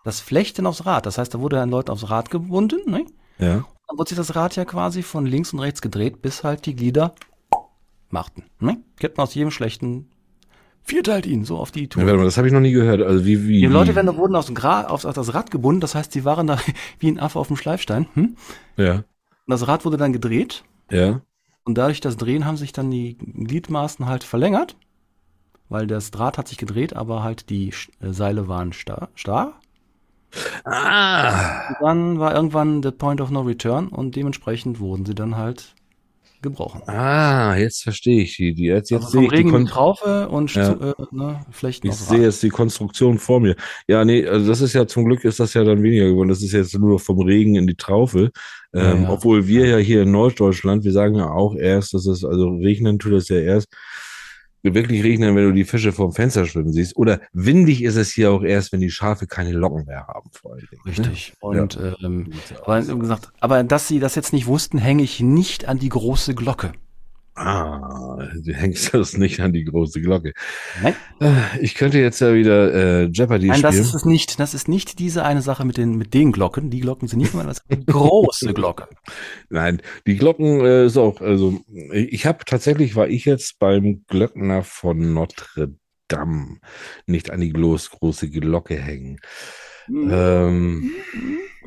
[0.03, 1.07] Das Flechten aufs Rad.
[1.07, 3.07] Das heißt, da wurde ein Leut aufs Rad gebunden, ne?
[3.39, 3.65] Ja.
[3.87, 6.75] Dann wurde sich das Rad ja quasi von links und rechts gedreht, bis halt die
[6.75, 7.15] Glieder
[8.11, 8.43] machten.
[8.59, 8.79] Ne?
[8.99, 10.09] Kennt man aus jedem schlechten
[10.83, 12.05] vierteilt ihn so auf die ja Tour.
[12.05, 13.01] warte mal, das habe ich noch nie gehört.
[13.01, 13.61] Also wie, wie.
[13.61, 16.49] Die Leute werden, wurden aufs, Gra aufs, auf das Rad gebunden, das heißt, sie waren
[16.49, 16.59] da
[16.99, 18.09] wie ein Affe auf dem Schleifstein.
[18.15, 18.37] Hm?
[18.77, 19.05] Ja, Und
[19.47, 21.21] das Rad wurde dann gedreht ja.
[21.65, 24.77] Und dadurch das Drehen haben sich dann die Gliedmaßen halt verlängert,
[25.69, 29.09] weil das Draht hat sich gedreht, aber halt die äh, Seile waren starr.
[29.15, 29.55] starr.
[30.65, 31.69] Ah.
[31.69, 35.75] Und dann war irgendwann the point of no return und dementsprechend wurden sie dann halt
[36.43, 36.83] gebrochen.
[36.87, 38.55] Ah, jetzt verstehe ich die.
[38.65, 40.73] jetzt jetzt Also sehe ich die Regen Kon die Traufe und Ja.
[40.73, 43.57] äh, ne, Flechten ich sehe jetzt die Konstruktion vor mir.
[43.89, 46.29] Ja, nee, also das ist ja zum Glück ist das ja dann weniger geworden.
[46.29, 48.31] Das ist jetzt nur vom Regen in die Traufe.
[48.75, 49.11] Ja, Ähm, ja.
[49.11, 52.99] Obwohl wir ja hier in Norddeutschland, wir sagen ja auch erst, dass es, also regnen
[52.99, 53.69] tut es ja erst,
[54.63, 56.97] wirklich regnen, wenn du die Fische vorm Fenster schwimmen siehst.
[56.97, 60.53] Oder windig ist es hier auch erst, wenn die Schafe keine Locken mehr haben, vor
[60.53, 60.83] allen Dingen.
[60.85, 60.91] ne?
[60.91, 61.33] Richtig.
[61.41, 62.31] Und ähm,
[62.65, 66.35] aber gesagt, aber dass sie das jetzt nicht wussten, hänge ich nicht an die große
[66.35, 66.73] Glocke.
[67.35, 70.35] Ah, du hängst das nicht an die große Glocke.
[70.83, 73.87] Nein, Äh, Ich könnte jetzt ja wieder äh, Jeopardy Nein das spielen.
[73.89, 74.39] ist es nicht.
[74.39, 76.69] Das ist nicht diese eine Sache mit den mit den Glocken.
[76.69, 78.87] Die Glocken sind nicht mal das große Glocke.
[79.49, 81.59] Nein, die Glocken äh, ist auch, also
[81.93, 85.75] ich habe tatsächlich, war ich jetzt beim Glöckner von Notre
[86.09, 86.59] Dame
[87.07, 89.19] nicht an die groß, große Glocke hängen.
[89.89, 90.91] Ähm,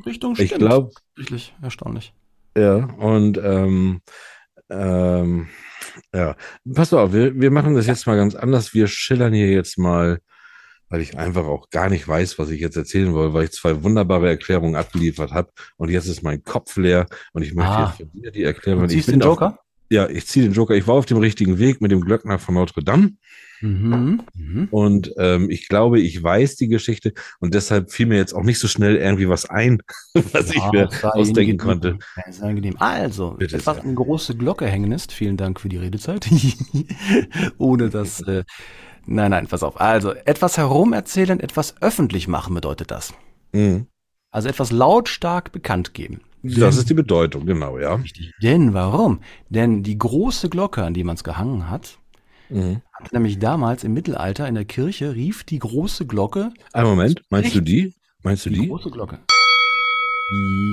[0.05, 0.59] Richtung ich stimmt.
[0.61, 2.13] glaube, Wirklich erstaunlich.
[2.55, 4.01] ja, und ähm,
[4.69, 5.47] ähm,
[6.13, 6.35] ja,
[6.73, 8.73] pass auf, wir, wir machen das jetzt mal ganz anders.
[8.73, 10.19] Wir schillern hier jetzt mal,
[10.89, 13.83] weil ich einfach auch gar nicht weiß, was ich jetzt erzählen will, weil ich zwei
[13.83, 17.95] wunderbare Erklärungen abgeliefert habe und jetzt ist mein Kopf leer und ich möchte Ah.
[17.99, 18.81] jetzt von dir die Erklärung.
[18.81, 19.59] Du weil ich ziehst bin den auf- Joker?
[19.89, 20.73] Ja, ich ziehe den Joker.
[20.75, 23.11] Ich war auf dem richtigen Weg mit dem Glöckner von Notre Dame
[23.61, 24.21] Mhm.
[24.35, 24.67] Mhm.
[24.71, 28.59] und ähm, ich glaube, ich weiß die Geschichte und deshalb fiel mir jetzt auch nicht
[28.59, 29.81] so schnell irgendwie was ein,
[30.33, 31.97] was ich Ah, mir ausdenken konnte.
[32.25, 32.75] Ja, sehr angenehm.
[32.79, 35.11] Also, Bitte etwas an große Glocke hängen ist.
[35.11, 36.27] Vielen Dank für die Redezeit.
[37.57, 38.43] Ohne dass äh,
[39.07, 39.79] Nein, nein, pass auf.
[39.79, 43.13] Also, etwas herumerzählen, etwas öffentlich machen bedeutet das.
[43.53, 43.85] Mhm.
[44.31, 46.21] Also etwas lautstark bekannt geben.
[46.43, 47.95] Das ist die Bedeutung, genau, ja.
[47.95, 48.31] Richtig.
[48.41, 49.21] Denn warum?
[49.49, 51.99] Denn die große Glocke, an die man es gehangen hat,
[52.49, 52.81] Mhm.
[52.93, 56.51] hat nämlich damals im Mittelalter in der Kirche rief die große Glocke.
[56.73, 57.93] Einen Moment, meinst du die?
[58.23, 58.67] Meinst du Die die?
[58.67, 59.19] große Glocke.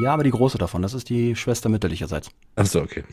[0.02, 2.30] Ja, aber die große davon, das ist die Schwester mütterlicherseits.
[2.56, 3.04] Ach so, okay.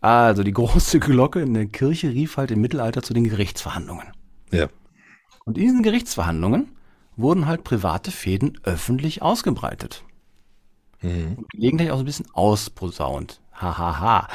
[0.00, 4.06] Also die große Glocke in der Kirche rief halt im Mittelalter zu den Gerichtsverhandlungen.
[4.52, 4.68] Ja.
[5.44, 6.72] Und in diesen Gerichtsverhandlungen
[7.16, 10.04] wurden halt private Fäden öffentlich ausgebreitet.
[11.02, 11.34] Mhm.
[11.38, 13.40] Und gelegentlich auch so ein bisschen ausposaunt.
[13.52, 14.28] Hahaha.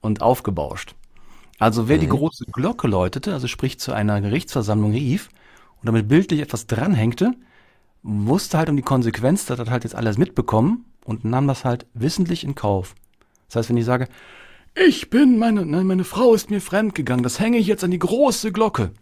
[0.00, 0.94] Und aufgebauscht.
[1.60, 5.28] Also wer die große Glocke läutete, also sprich zu einer Gerichtsversammlung rief
[5.80, 7.32] und damit bildlich etwas dranhängte,
[8.02, 11.86] wusste halt um die Konsequenz, dass das halt jetzt alles mitbekommen und nahm das halt
[11.92, 12.94] wissentlich in Kauf.
[13.48, 14.08] Das heißt, wenn ich sage,
[14.74, 17.98] ich bin, meine, nein, meine Frau ist mir fremdgegangen, das hänge ich jetzt an die
[17.98, 18.92] große Glocke.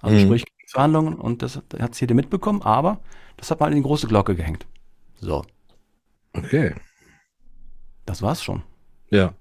[0.00, 0.20] Also Mhm.
[0.20, 3.00] sprich Verhandlungen und das hat jeder mitbekommen, aber
[3.36, 4.66] das hat mal in die große Glocke gehängt.
[5.20, 5.44] So,
[6.34, 6.74] Okay.
[8.06, 8.62] das war's schon.
[9.10, 9.34] Ja.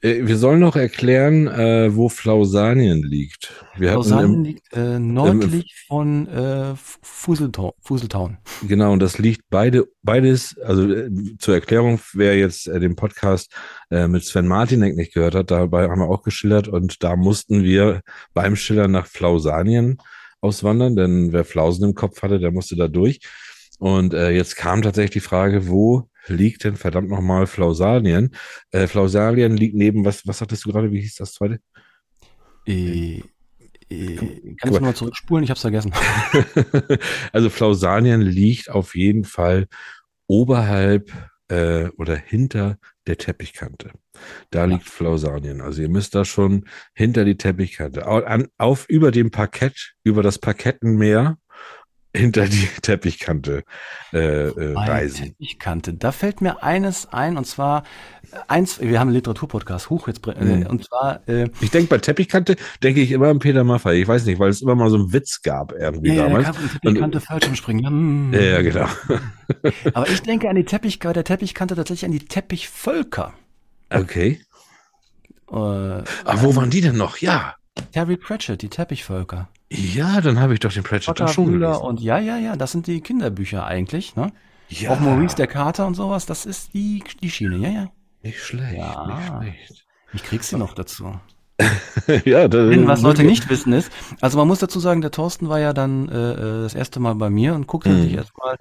[0.00, 3.52] Äh, Wir sollen noch erklären, äh, wo Flausanien liegt.
[3.76, 7.72] Wir Lausanne im, liegt äh, nördlich von äh, Fuseltown.
[7.80, 8.38] Fuseltown.
[8.66, 13.52] Genau, und das liegt beide, beides, also äh, zur Erklärung, wer jetzt äh, den Podcast
[13.90, 17.64] äh, mit Sven Martinek nicht gehört hat, dabei haben wir auch geschildert und da mussten
[17.64, 18.02] wir
[18.34, 19.98] beim Schildern nach Flausanien
[20.40, 23.20] auswandern, denn wer Flausen im Kopf hatte, der musste da durch.
[23.78, 28.34] Und äh, jetzt kam tatsächlich die Frage, wo liegt denn verdammt nochmal Flausanien?
[28.70, 31.60] Äh, Flausanien liegt neben, was, was hattest du gerade, wie hieß das zweite?
[32.66, 33.22] Äh,
[34.60, 35.44] kannst du mal zurückspulen?
[35.44, 35.92] Ich hab's vergessen.
[37.32, 39.66] also Flausanien liegt auf jeden Fall
[40.26, 41.12] oberhalb
[41.48, 43.90] äh, oder hinter der Teppichkante.
[44.50, 45.60] Da liegt Flausanien.
[45.60, 46.64] Also ihr müsst da schon
[46.94, 48.06] hinter die Teppichkante.
[48.06, 51.36] Au- An, auf über dem Parkett, über das Parkettenmeer
[52.16, 53.64] hinter die Teppichkante
[54.12, 55.26] äh, äh, reisen.
[55.36, 55.94] Teppichkante.
[55.94, 57.82] Da fällt mir eines ein, und zwar
[58.30, 60.62] äh, eins, wir haben einen Literaturpodcast, Huch, jetzt, bre- Mhm.
[60.62, 64.00] äh, und zwar, äh, Ich denke bei Teppichkante, denke ich immer an Peter Maffay.
[64.00, 66.46] Ich weiß nicht, weil es immer mal so einen Witz gab irgendwie ja, ja, damals.
[66.46, 66.54] von
[67.10, 67.82] der Teppichkante.
[67.82, 68.32] Ja, mm.
[68.34, 68.88] Ja, ja, genau.
[69.94, 73.34] Aber ich denke an die Teppichkante, der Teppichkante tatsächlich an die Teppichvölker.
[73.90, 74.40] Okay.
[75.50, 77.18] Äh, Aber wo waren die denn noch?
[77.18, 77.56] Ja.
[77.92, 79.48] Terry Pratchett, die Teppichvölker.
[79.70, 81.80] Ja, dann habe ich doch den Pratchett Potter, schon gelesen.
[81.82, 84.32] und ja, ja, ja, das sind die Kinderbücher eigentlich, ne?
[84.68, 87.86] Ja, Auch Maurice der Kater und sowas, das ist die, die Schiene, ja, ja.
[88.22, 89.06] nicht schlecht, Ja.
[89.06, 89.86] nicht schlecht.
[90.12, 91.18] Ich krieg sie noch dazu.
[92.24, 93.90] ja, Denn was Leute nicht wissen ist,
[94.20, 97.14] also man muss dazu sagen, der Thorsten war ja dann äh, äh, das erste Mal
[97.14, 98.02] bei mir und guckte Mhm.
[98.02, 98.56] sich erstmal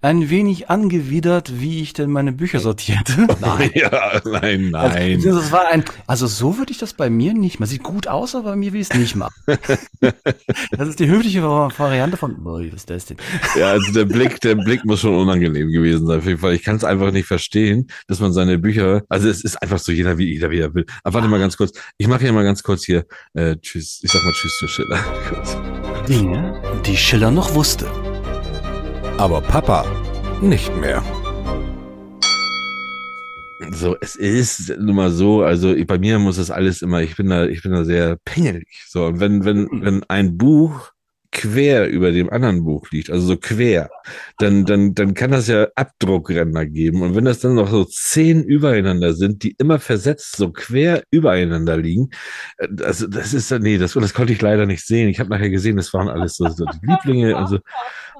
[0.00, 3.26] ein wenig angewidert, wie ich denn meine Bücher sortierte.
[3.40, 3.70] Nein.
[3.78, 5.16] Ja, nein, nein.
[5.16, 7.60] Also, das war ein, also so würde ich das bei mir nicht.
[7.60, 9.34] Man sieht gut aus, aber bei mir will ich es nicht machen.
[10.70, 13.18] das ist die höfliche Variante von, boah, was ist das denn?
[13.56, 16.54] Ja, also der Blick, der Blick muss schon unangenehm gewesen sein, auf jeden Fall.
[16.54, 19.92] Ich kann es einfach nicht verstehen, dass man seine Bücher, also es ist einfach so
[19.92, 20.86] jeder wie jeder wie er will.
[21.04, 21.78] Aber warte mal ganz kurz.
[21.98, 24.98] Ich mache hier mal ganz kurz hier, äh, tschüss, ich sag mal tschüss zu Schiller.
[26.08, 27.86] Dinge, die Schiller noch wusste.
[29.18, 29.84] Aber Papa
[30.40, 31.02] nicht mehr.
[33.72, 37.16] So, es ist nun mal so, also ich- bei mir muss es alles immer, ich
[37.16, 38.68] bin da, ich bin da sehr pingelig.
[38.88, 40.92] So, und wenn, wenn, wenn ein Buch
[41.32, 43.90] quer über dem anderen Buch liegt, also so quer,
[44.38, 47.02] dann, dann, dann kann das ja Abdruckränder geben.
[47.02, 51.76] Und wenn das dann noch so zehn übereinander sind, die immer versetzt so quer übereinander
[51.76, 52.10] liegen,
[52.82, 55.08] also das ist, nee, das, das konnte ich leider nicht sehen.
[55.08, 57.58] Ich habe nachher gesehen, das waren alles so, so Lieblinge und so.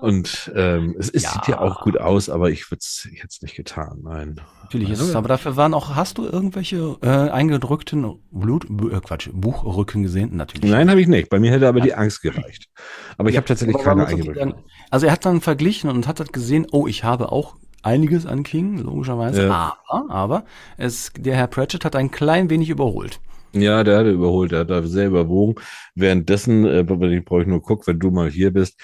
[0.00, 1.30] Und ähm, es, es Ja.
[1.30, 4.40] sieht ja auch gut aus, aber ich würde es jetzt nicht getan, nein.
[4.62, 9.30] Natürlich ist es, aber dafür waren auch, hast du irgendwelche äh, eingedrückten Blut, äh, Quatsch,
[9.32, 10.36] Buchrücken gesehen?
[10.36, 10.70] Natürlich.
[10.70, 11.30] Nein, habe ich nicht.
[11.30, 12.68] Bei mir hätte aber die Angst gereicht.
[13.16, 14.38] Aber ich habe tatsächlich keine eingedrückt.
[14.38, 14.54] sagen,
[14.90, 18.42] Also er hat dann verglichen und hat dann gesehen, oh, ich habe auch einiges an
[18.42, 19.46] King, logischerweise.
[19.46, 19.78] Ja.
[19.88, 20.44] Aber, aber
[20.76, 23.20] es, der Herr Pratchett hat ein klein wenig überholt.
[23.54, 25.54] Ja, der hatte überholt, der hat da sehr überwogen.
[25.94, 28.78] Währenddessen, äh, wenn ich brauche ich nur gucken, wenn du mal hier bist,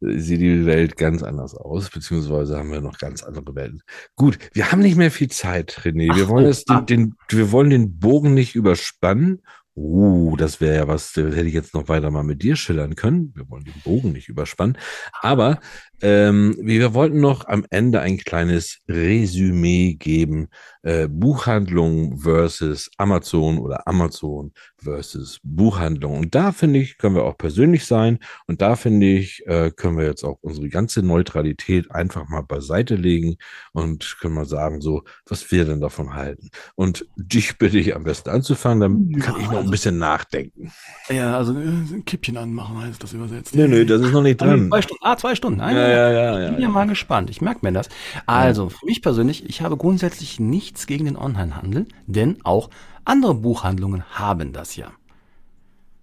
[0.00, 3.82] sieht die Welt ganz anders aus, beziehungsweise haben wir noch ganz andere Welten.
[4.16, 6.14] Gut, wir haben nicht mehr viel Zeit, René.
[6.14, 6.80] Wir Ach, wollen oh, den, ah.
[6.80, 9.42] den, wir wollen den Bogen nicht überspannen.
[9.76, 12.94] Uh, das wäre ja was, das hätte ich jetzt noch weiter mal mit dir schildern
[12.94, 13.32] können.
[13.34, 14.78] Wir wollen den Bogen nicht überspannen.
[15.20, 15.58] Aber
[16.00, 20.48] ähm, wir wollten noch am Ende ein kleines Resümee geben.
[20.82, 26.18] Äh, Buchhandlung versus Amazon oder Amazon versus Buchhandlung.
[26.18, 28.18] Und da finde ich, können wir auch persönlich sein.
[28.46, 32.96] Und da finde ich, äh, können wir jetzt auch unsere ganze Neutralität einfach mal beiseite
[32.96, 33.36] legen
[33.72, 36.50] und können mal sagen, so, was wir denn davon halten.
[36.74, 40.72] Und dich bitte ich am besten anzufangen, dann kann ich noch ein bisschen nachdenken.
[41.08, 43.54] Ja, also äh, ein Kippchen anmachen heißt das übersetzt.
[43.54, 44.68] Nee, nee, das ist noch nicht dran.
[44.68, 45.04] Zwei Stunden.
[45.04, 45.58] Ah, zwei Stunden.
[45.58, 46.68] Nein, Ja, ja, ja, Ich bin ja ja.
[46.68, 47.30] mal gespannt.
[47.30, 47.88] Ich merke mir das.
[48.26, 52.70] Also, für mich persönlich, ich habe grundsätzlich nichts gegen den Onlinehandel, denn auch
[53.04, 54.92] andere Buchhandlungen haben das ja.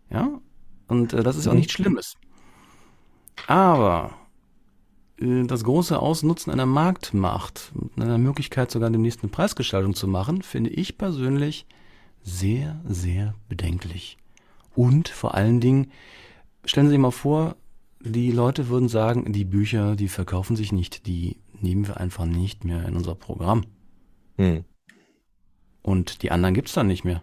[0.10, 0.30] Ja,
[0.88, 2.18] und äh, das ist auch nichts Schlimmes.
[3.48, 4.12] Aber
[5.18, 10.70] äh, das große Ausnutzen einer Marktmacht, einer Möglichkeit sogar demnächst eine Preisgestaltung zu machen, finde
[10.70, 11.66] ich persönlich
[12.24, 14.18] sehr, sehr bedenklich.
[14.76, 15.92] Und vor allen Dingen,
[16.66, 17.56] stellen Sie sich mal vor,
[18.00, 22.64] die Leute würden sagen, die Bücher, die verkaufen sich nicht, die nehmen wir einfach nicht
[22.64, 23.66] mehr in unser Programm.
[24.38, 24.64] Hm.
[25.84, 27.22] Und die anderen gibt's dann nicht mehr.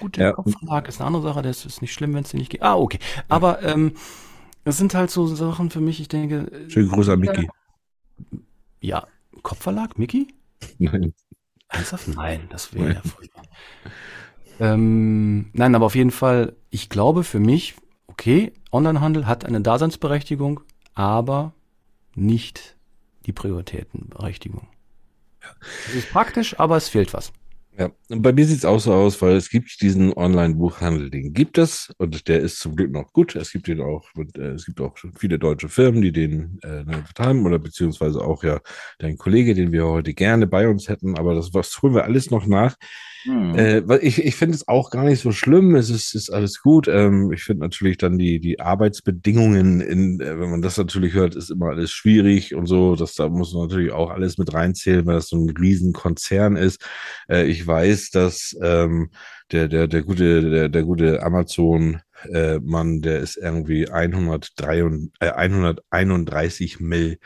[0.00, 0.32] Gut, der Ja.
[0.32, 2.62] Kopfverlag ist eine andere Sache, das ist nicht schlimm, wenn es die nicht gibt.
[2.64, 2.98] Ah, okay.
[3.28, 3.92] Aber ähm,
[4.64, 6.50] das sind halt so Sachen für mich, ich denke.
[6.50, 7.48] äh, Schönen Gruß an Micky.
[8.80, 9.06] Ja,
[9.42, 10.28] Kopfverlag, Mickey?
[10.78, 11.12] Nein.
[11.68, 12.08] Ernsthaft?
[12.08, 13.44] Nein, das wäre ja furchtbar.
[14.58, 17.74] Ähm, nein, aber auf jeden Fall, ich glaube für mich,
[18.06, 20.60] okay, Onlinehandel hat eine Daseinsberechtigung,
[20.94, 21.52] aber
[22.14, 22.76] nicht
[23.26, 24.68] die Prioritätenberechtigung.
[25.88, 27.32] Es ist praktisch, aber es fehlt was.
[27.78, 31.58] Ja, und bei mir sieht's auch so aus, weil es gibt diesen Online-Buchhandel, den gibt
[31.58, 33.36] es und der ist zum Glück noch gut.
[33.36, 36.84] Es gibt den auch, und, äh, es gibt auch viele deutsche Firmen, die den äh,
[37.18, 38.60] haben oder beziehungsweise auch ja
[38.98, 42.30] dein Kollege, den wir heute gerne bei uns hätten, aber das was holen wir alles
[42.30, 42.76] noch nach.
[43.52, 45.74] Äh, weil ich ich finde es auch gar nicht so schlimm.
[45.76, 46.88] Es ist, ist alles gut.
[46.88, 51.36] Ähm, ich finde natürlich dann die, die Arbeitsbedingungen, in, äh, wenn man das natürlich hört,
[51.36, 52.96] ist immer alles schwierig und so.
[52.96, 56.84] Das da muss man natürlich auch alles mit reinzählen, weil das so ein Riesenkonzern ist.
[57.28, 59.10] Äh, ich weiß, dass ähm,
[59.52, 62.00] der, der, der gute, der, der gute Amazon
[62.32, 67.18] äh, Mann, der ist irgendwie 103, und- äh, 131 Mill,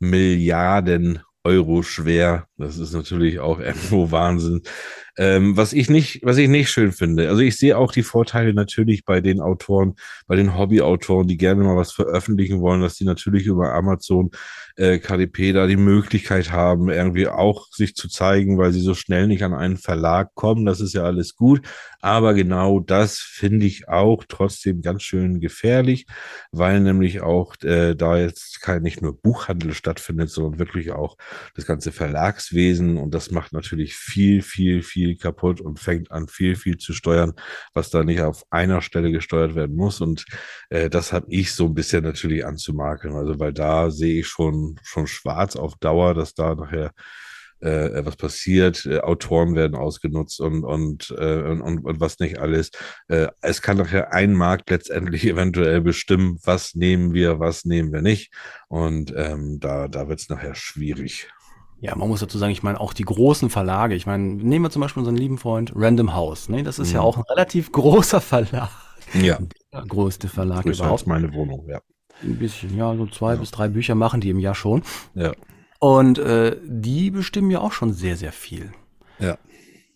[0.00, 2.47] Milliarden Euro schwer.
[2.58, 4.62] Das ist natürlich auch irgendwo Wahnsinn.
[5.16, 7.28] Ähm, was ich nicht, was ich nicht schön finde.
[7.28, 9.96] Also ich sehe auch die Vorteile natürlich bei den Autoren,
[10.28, 14.30] bei den Hobbyautoren, die gerne mal was veröffentlichen wollen, dass die natürlich über Amazon
[14.76, 19.26] äh, KDP da die Möglichkeit haben, irgendwie auch sich zu zeigen, weil sie so schnell
[19.26, 20.64] nicht an einen Verlag kommen.
[20.64, 21.62] Das ist ja alles gut.
[22.00, 26.06] Aber genau das finde ich auch trotzdem ganz schön gefährlich,
[26.52, 31.16] weil nämlich auch äh, da jetzt kein, nicht nur Buchhandel stattfindet, sondern wirklich auch
[31.56, 31.90] das ganze
[32.48, 32.98] Verlagswesen.
[32.98, 37.34] Und das macht natürlich viel, viel, viel kaputt und fängt an, viel, viel zu steuern,
[37.74, 40.00] was da nicht auf einer Stelle gesteuert werden muss.
[40.00, 40.24] Und
[40.70, 43.14] äh, das habe ich so ein bisschen natürlich anzumakeln.
[43.14, 46.92] Also, weil da sehe ich schon, schon schwarz auf Dauer, dass da nachher
[47.60, 52.38] äh, was passiert, äh, Autoren werden ausgenutzt und, und, äh, und, und, und was nicht
[52.38, 52.70] alles.
[53.08, 58.02] Äh, es kann nachher ein Markt letztendlich eventuell bestimmen, was nehmen wir, was nehmen wir
[58.02, 58.32] nicht.
[58.68, 61.28] Und ähm, da, da wird es nachher schwierig.
[61.80, 64.70] Ja, man muss dazu sagen, ich meine, auch die großen Verlage, ich meine, nehmen wir
[64.70, 66.62] zum Beispiel unseren lieben Freund Random House, ne?
[66.64, 67.06] Das ist ja Mhm.
[67.06, 68.70] auch ein relativ großer Verlag.
[69.14, 69.38] Ja,
[69.72, 71.06] Der größte Verlag größer als überhaupt.
[71.06, 71.80] meine Wohnung, ja.
[72.22, 74.82] Ein bisschen, ja, so zwei bis drei Bücher machen die im Jahr schon.
[75.14, 75.32] Ja,
[75.78, 78.72] Und äh, die bestimmen ja auch schon sehr, sehr viel.
[79.20, 79.38] ja.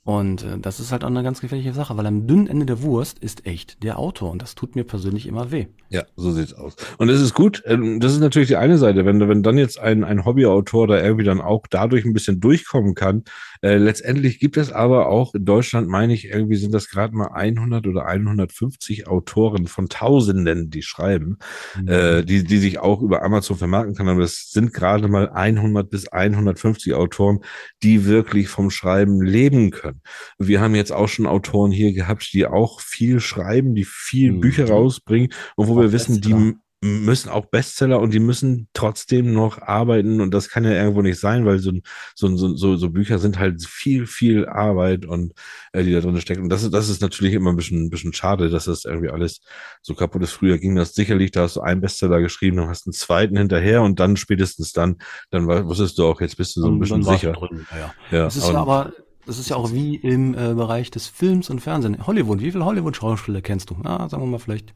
[0.05, 2.83] Und äh, das ist halt auch eine ganz gefährliche Sache, weil am dünnen Ende der
[2.83, 5.67] Wurst ist echt der Autor und das tut mir persönlich immer weh.
[5.91, 6.75] Ja, so sieht's aus.
[6.99, 9.79] Und es ist gut, ähm, das ist natürlich die eine Seite, wenn, wenn dann jetzt
[9.79, 13.23] ein, ein Hobbyautor da irgendwie dann auch dadurch ein bisschen durchkommen kann.
[13.61, 17.29] Äh, letztendlich gibt es aber auch in Deutschland, meine ich, irgendwie sind das gerade mal
[17.29, 21.39] 100 oder 150 Autoren von Tausenden, die schreiben,
[21.87, 24.09] äh, die, die sich auch über Amazon vermarkten kann.
[24.09, 27.39] Aber es sind gerade mal 100 bis 150 Autoren,
[27.85, 29.92] die wirklich vom Schreiben leben können.
[30.39, 34.41] Wir haben jetzt auch schon Autoren hier gehabt, die auch viel schreiben, die viel Mhm.
[34.41, 36.55] Bücher rausbringen und wo wir Auch wissen, die Bestseller.
[36.85, 41.21] müssen auch Bestseller und die müssen trotzdem noch arbeiten und das kann ja irgendwo nicht
[41.21, 41.71] sein, weil so,
[42.17, 45.33] so, so, so, Bücher sind halt viel, viel Arbeit und
[45.73, 46.41] äh, die da drin steckt.
[46.41, 49.11] Und das ist, das ist natürlich immer ein bisschen, ein bisschen schade, dass das irgendwie
[49.11, 49.43] alles
[49.81, 50.33] so kaputt ist.
[50.33, 53.37] Früher ging das sicherlich, da hast du einen Bestseller geschrieben, dann hast du einen zweiten
[53.37, 54.97] hinterher und dann spätestens dann,
[55.31, 57.31] dann wusstest du auch, jetzt bist du so ein bisschen sicher.
[57.31, 58.25] Drin, ja, ja.
[58.25, 58.93] Das ist aber,
[59.27, 62.07] das ist ja auch wie im äh, Bereich des Films und Fernsehen.
[62.07, 63.77] Hollywood, wie viele Hollywood-Schauspieler kennst du?
[63.83, 64.75] Na, sagen wir mal vielleicht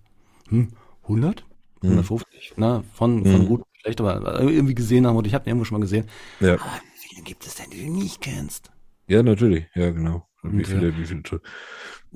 [0.48, 0.68] hm,
[1.05, 1.44] 100?
[1.82, 2.55] 150?
[2.56, 3.47] Na, von, von Mhm.
[3.47, 6.06] gut, schlecht, aber irgendwie gesehen haben und ich habe den irgendwo schon mal gesehen.
[6.40, 6.55] ja.
[6.55, 6.64] Aber
[6.94, 8.70] wie viele gibt es denn, die du nicht kennst?
[9.09, 10.25] ja, natürlich, ja, genau.
[10.52, 11.23] Wie viele, wie viele.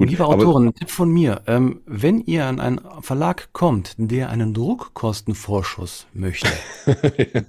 [0.00, 1.42] Gut, Liebe Autoren, ein Tipp von mir.
[1.46, 6.48] Ähm, wenn ihr an einen Verlag kommt, der einen Druckkostenvorschuss möchte.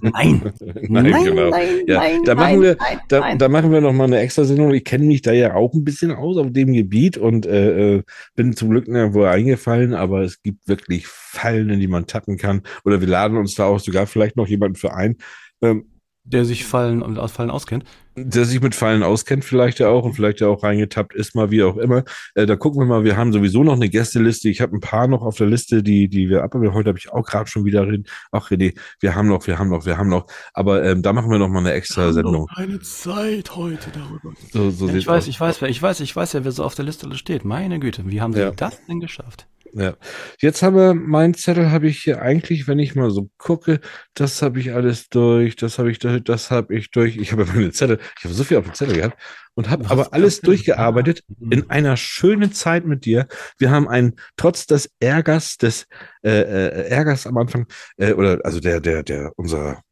[0.02, 0.52] nein.
[0.88, 1.48] Nein, genau.
[1.48, 3.38] nein, Ja, nein, da machen nein, wir, nein, da, nein.
[3.38, 4.74] da machen wir noch mal eine extra Sendung.
[4.74, 8.02] Ich kenne mich da ja auch ein bisschen aus auf dem Gebiet und äh, äh,
[8.34, 12.62] bin zum Glück nirgendwo eingefallen, aber es gibt wirklich Fallen, in die man tappen kann.
[12.84, 15.16] Oder wir laden uns da auch sogar vielleicht noch jemanden für ein,
[15.62, 15.86] ähm,
[16.24, 17.84] Der sich Fallen und Ausfallen auskennt.
[18.16, 21.50] Der sich mit Fallen auskennt, vielleicht ja auch und vielleicht ja auch reingetappt ist, mal
[21.50, 22.04] wie auch immer.
[22.34, 24.48] Äh, da gucken wir mal, wir haben sowieso noch eine Gästeliste.
[24.48, 26.52] Ich habe ein paar noch auf der Liste, die, die wir ab.
[26.54, 28.04] Heute habe ich auch gerade schon wieder reden.
[28.30, 30.26] Ach, René, wir haben noch, wir haben noch, wir haben noch.
[30.52, 32.46] Aber ähm, da machen wir noch mal eine extra Sendung.
[32.54, 34.34] Keine Zeit heute darüber.
[34.52, 35.28] So, so Ja, ich weiß, aus.
[35.28, 37.44] ich weiß, ich weiß, ich weiß ja, wer so auf der Liste steht.
[37.44, 38.50] Meine Güte, wie haben sie Ja.
[38.50, 39.46] das denn geschafft?
[39.74, 39.96] Ja.
[40.38, 43.80] Jetzt haben wir, mein Zettel habe ich hier eigentlich, wenn ich mal so gucke,
[44.14, 47.16] das habe ich alles durch, das habe ich durch, das habe ich durch.
[47.16, 49.16] Ich habe meine Zettel, ich habe so viel auf dem Zettel gehabt
[49.54, 51.52] und habe aber alles durchgearbeitet Mhm.
[51.52, 53.26] in einer schönen Zeit mit dir.
[53.58, 55.86] Wir haben einen, trotz des Ärgers, des
[56.22, 57.66] äh, äh, Ärgers am Anfang,
[57.96, 59.82] äh, oder also der, der, der, unserer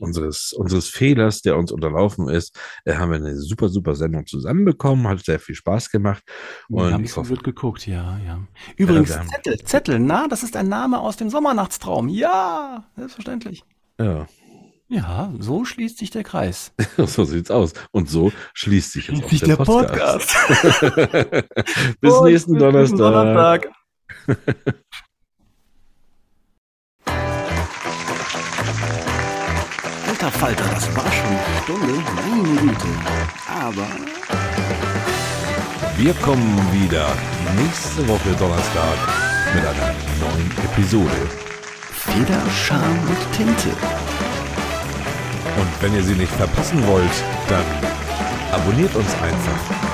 [0.00, 5.06] unseres, unseres Fehlers, der uns unterlaufen ist, äh, haben wir eine super, super Sendung zusammenbekommen,
[5.08, 6.22] hat sehr viel Spaß gemacht.
[6.68, 8.40] Wir Und haben ich so hoffe, gut geguckt, ja, ja.
[8.76, 12.08] Übrigens, wir haben- Zettel, Zettel, na, das ist ein Name aus dem Sommernachtstraum.
[12.08, 13.64] Ja, selbstverständlich.
[14.00, 14.26] ja.
[14.88, 16.72] Ja, so schließt sich der Kreis.
[17.06, 17.72] So sieht's aus.
[17.92, 20.34] Und so schließt sich jetzt auch der, der Podcast.
[20.46, 21.46] Podcast.
[22.02, 22.98] bis nächsten bis nächsten.
[22.98, 23.70] Donnerstag.
[30.22, 31.94] Alter Falter, das war schon eine Stunde.
[32.14, 32.86] Meine Güte.
[33.48, 33.88] Aber
[35.96, 37.08] Wir kommen wieder
[37.56, 38.98] nächste Woche Donnerstag
[39.52, 41.10] mit einer neuen Episode.
[41.90, 43.70] Feder, Charme und Tinte.
[45.56, 47.64] Und wenn ihr sie nicht verpassen wollt, dann
[48.52, 49.91] abonniert uns einfach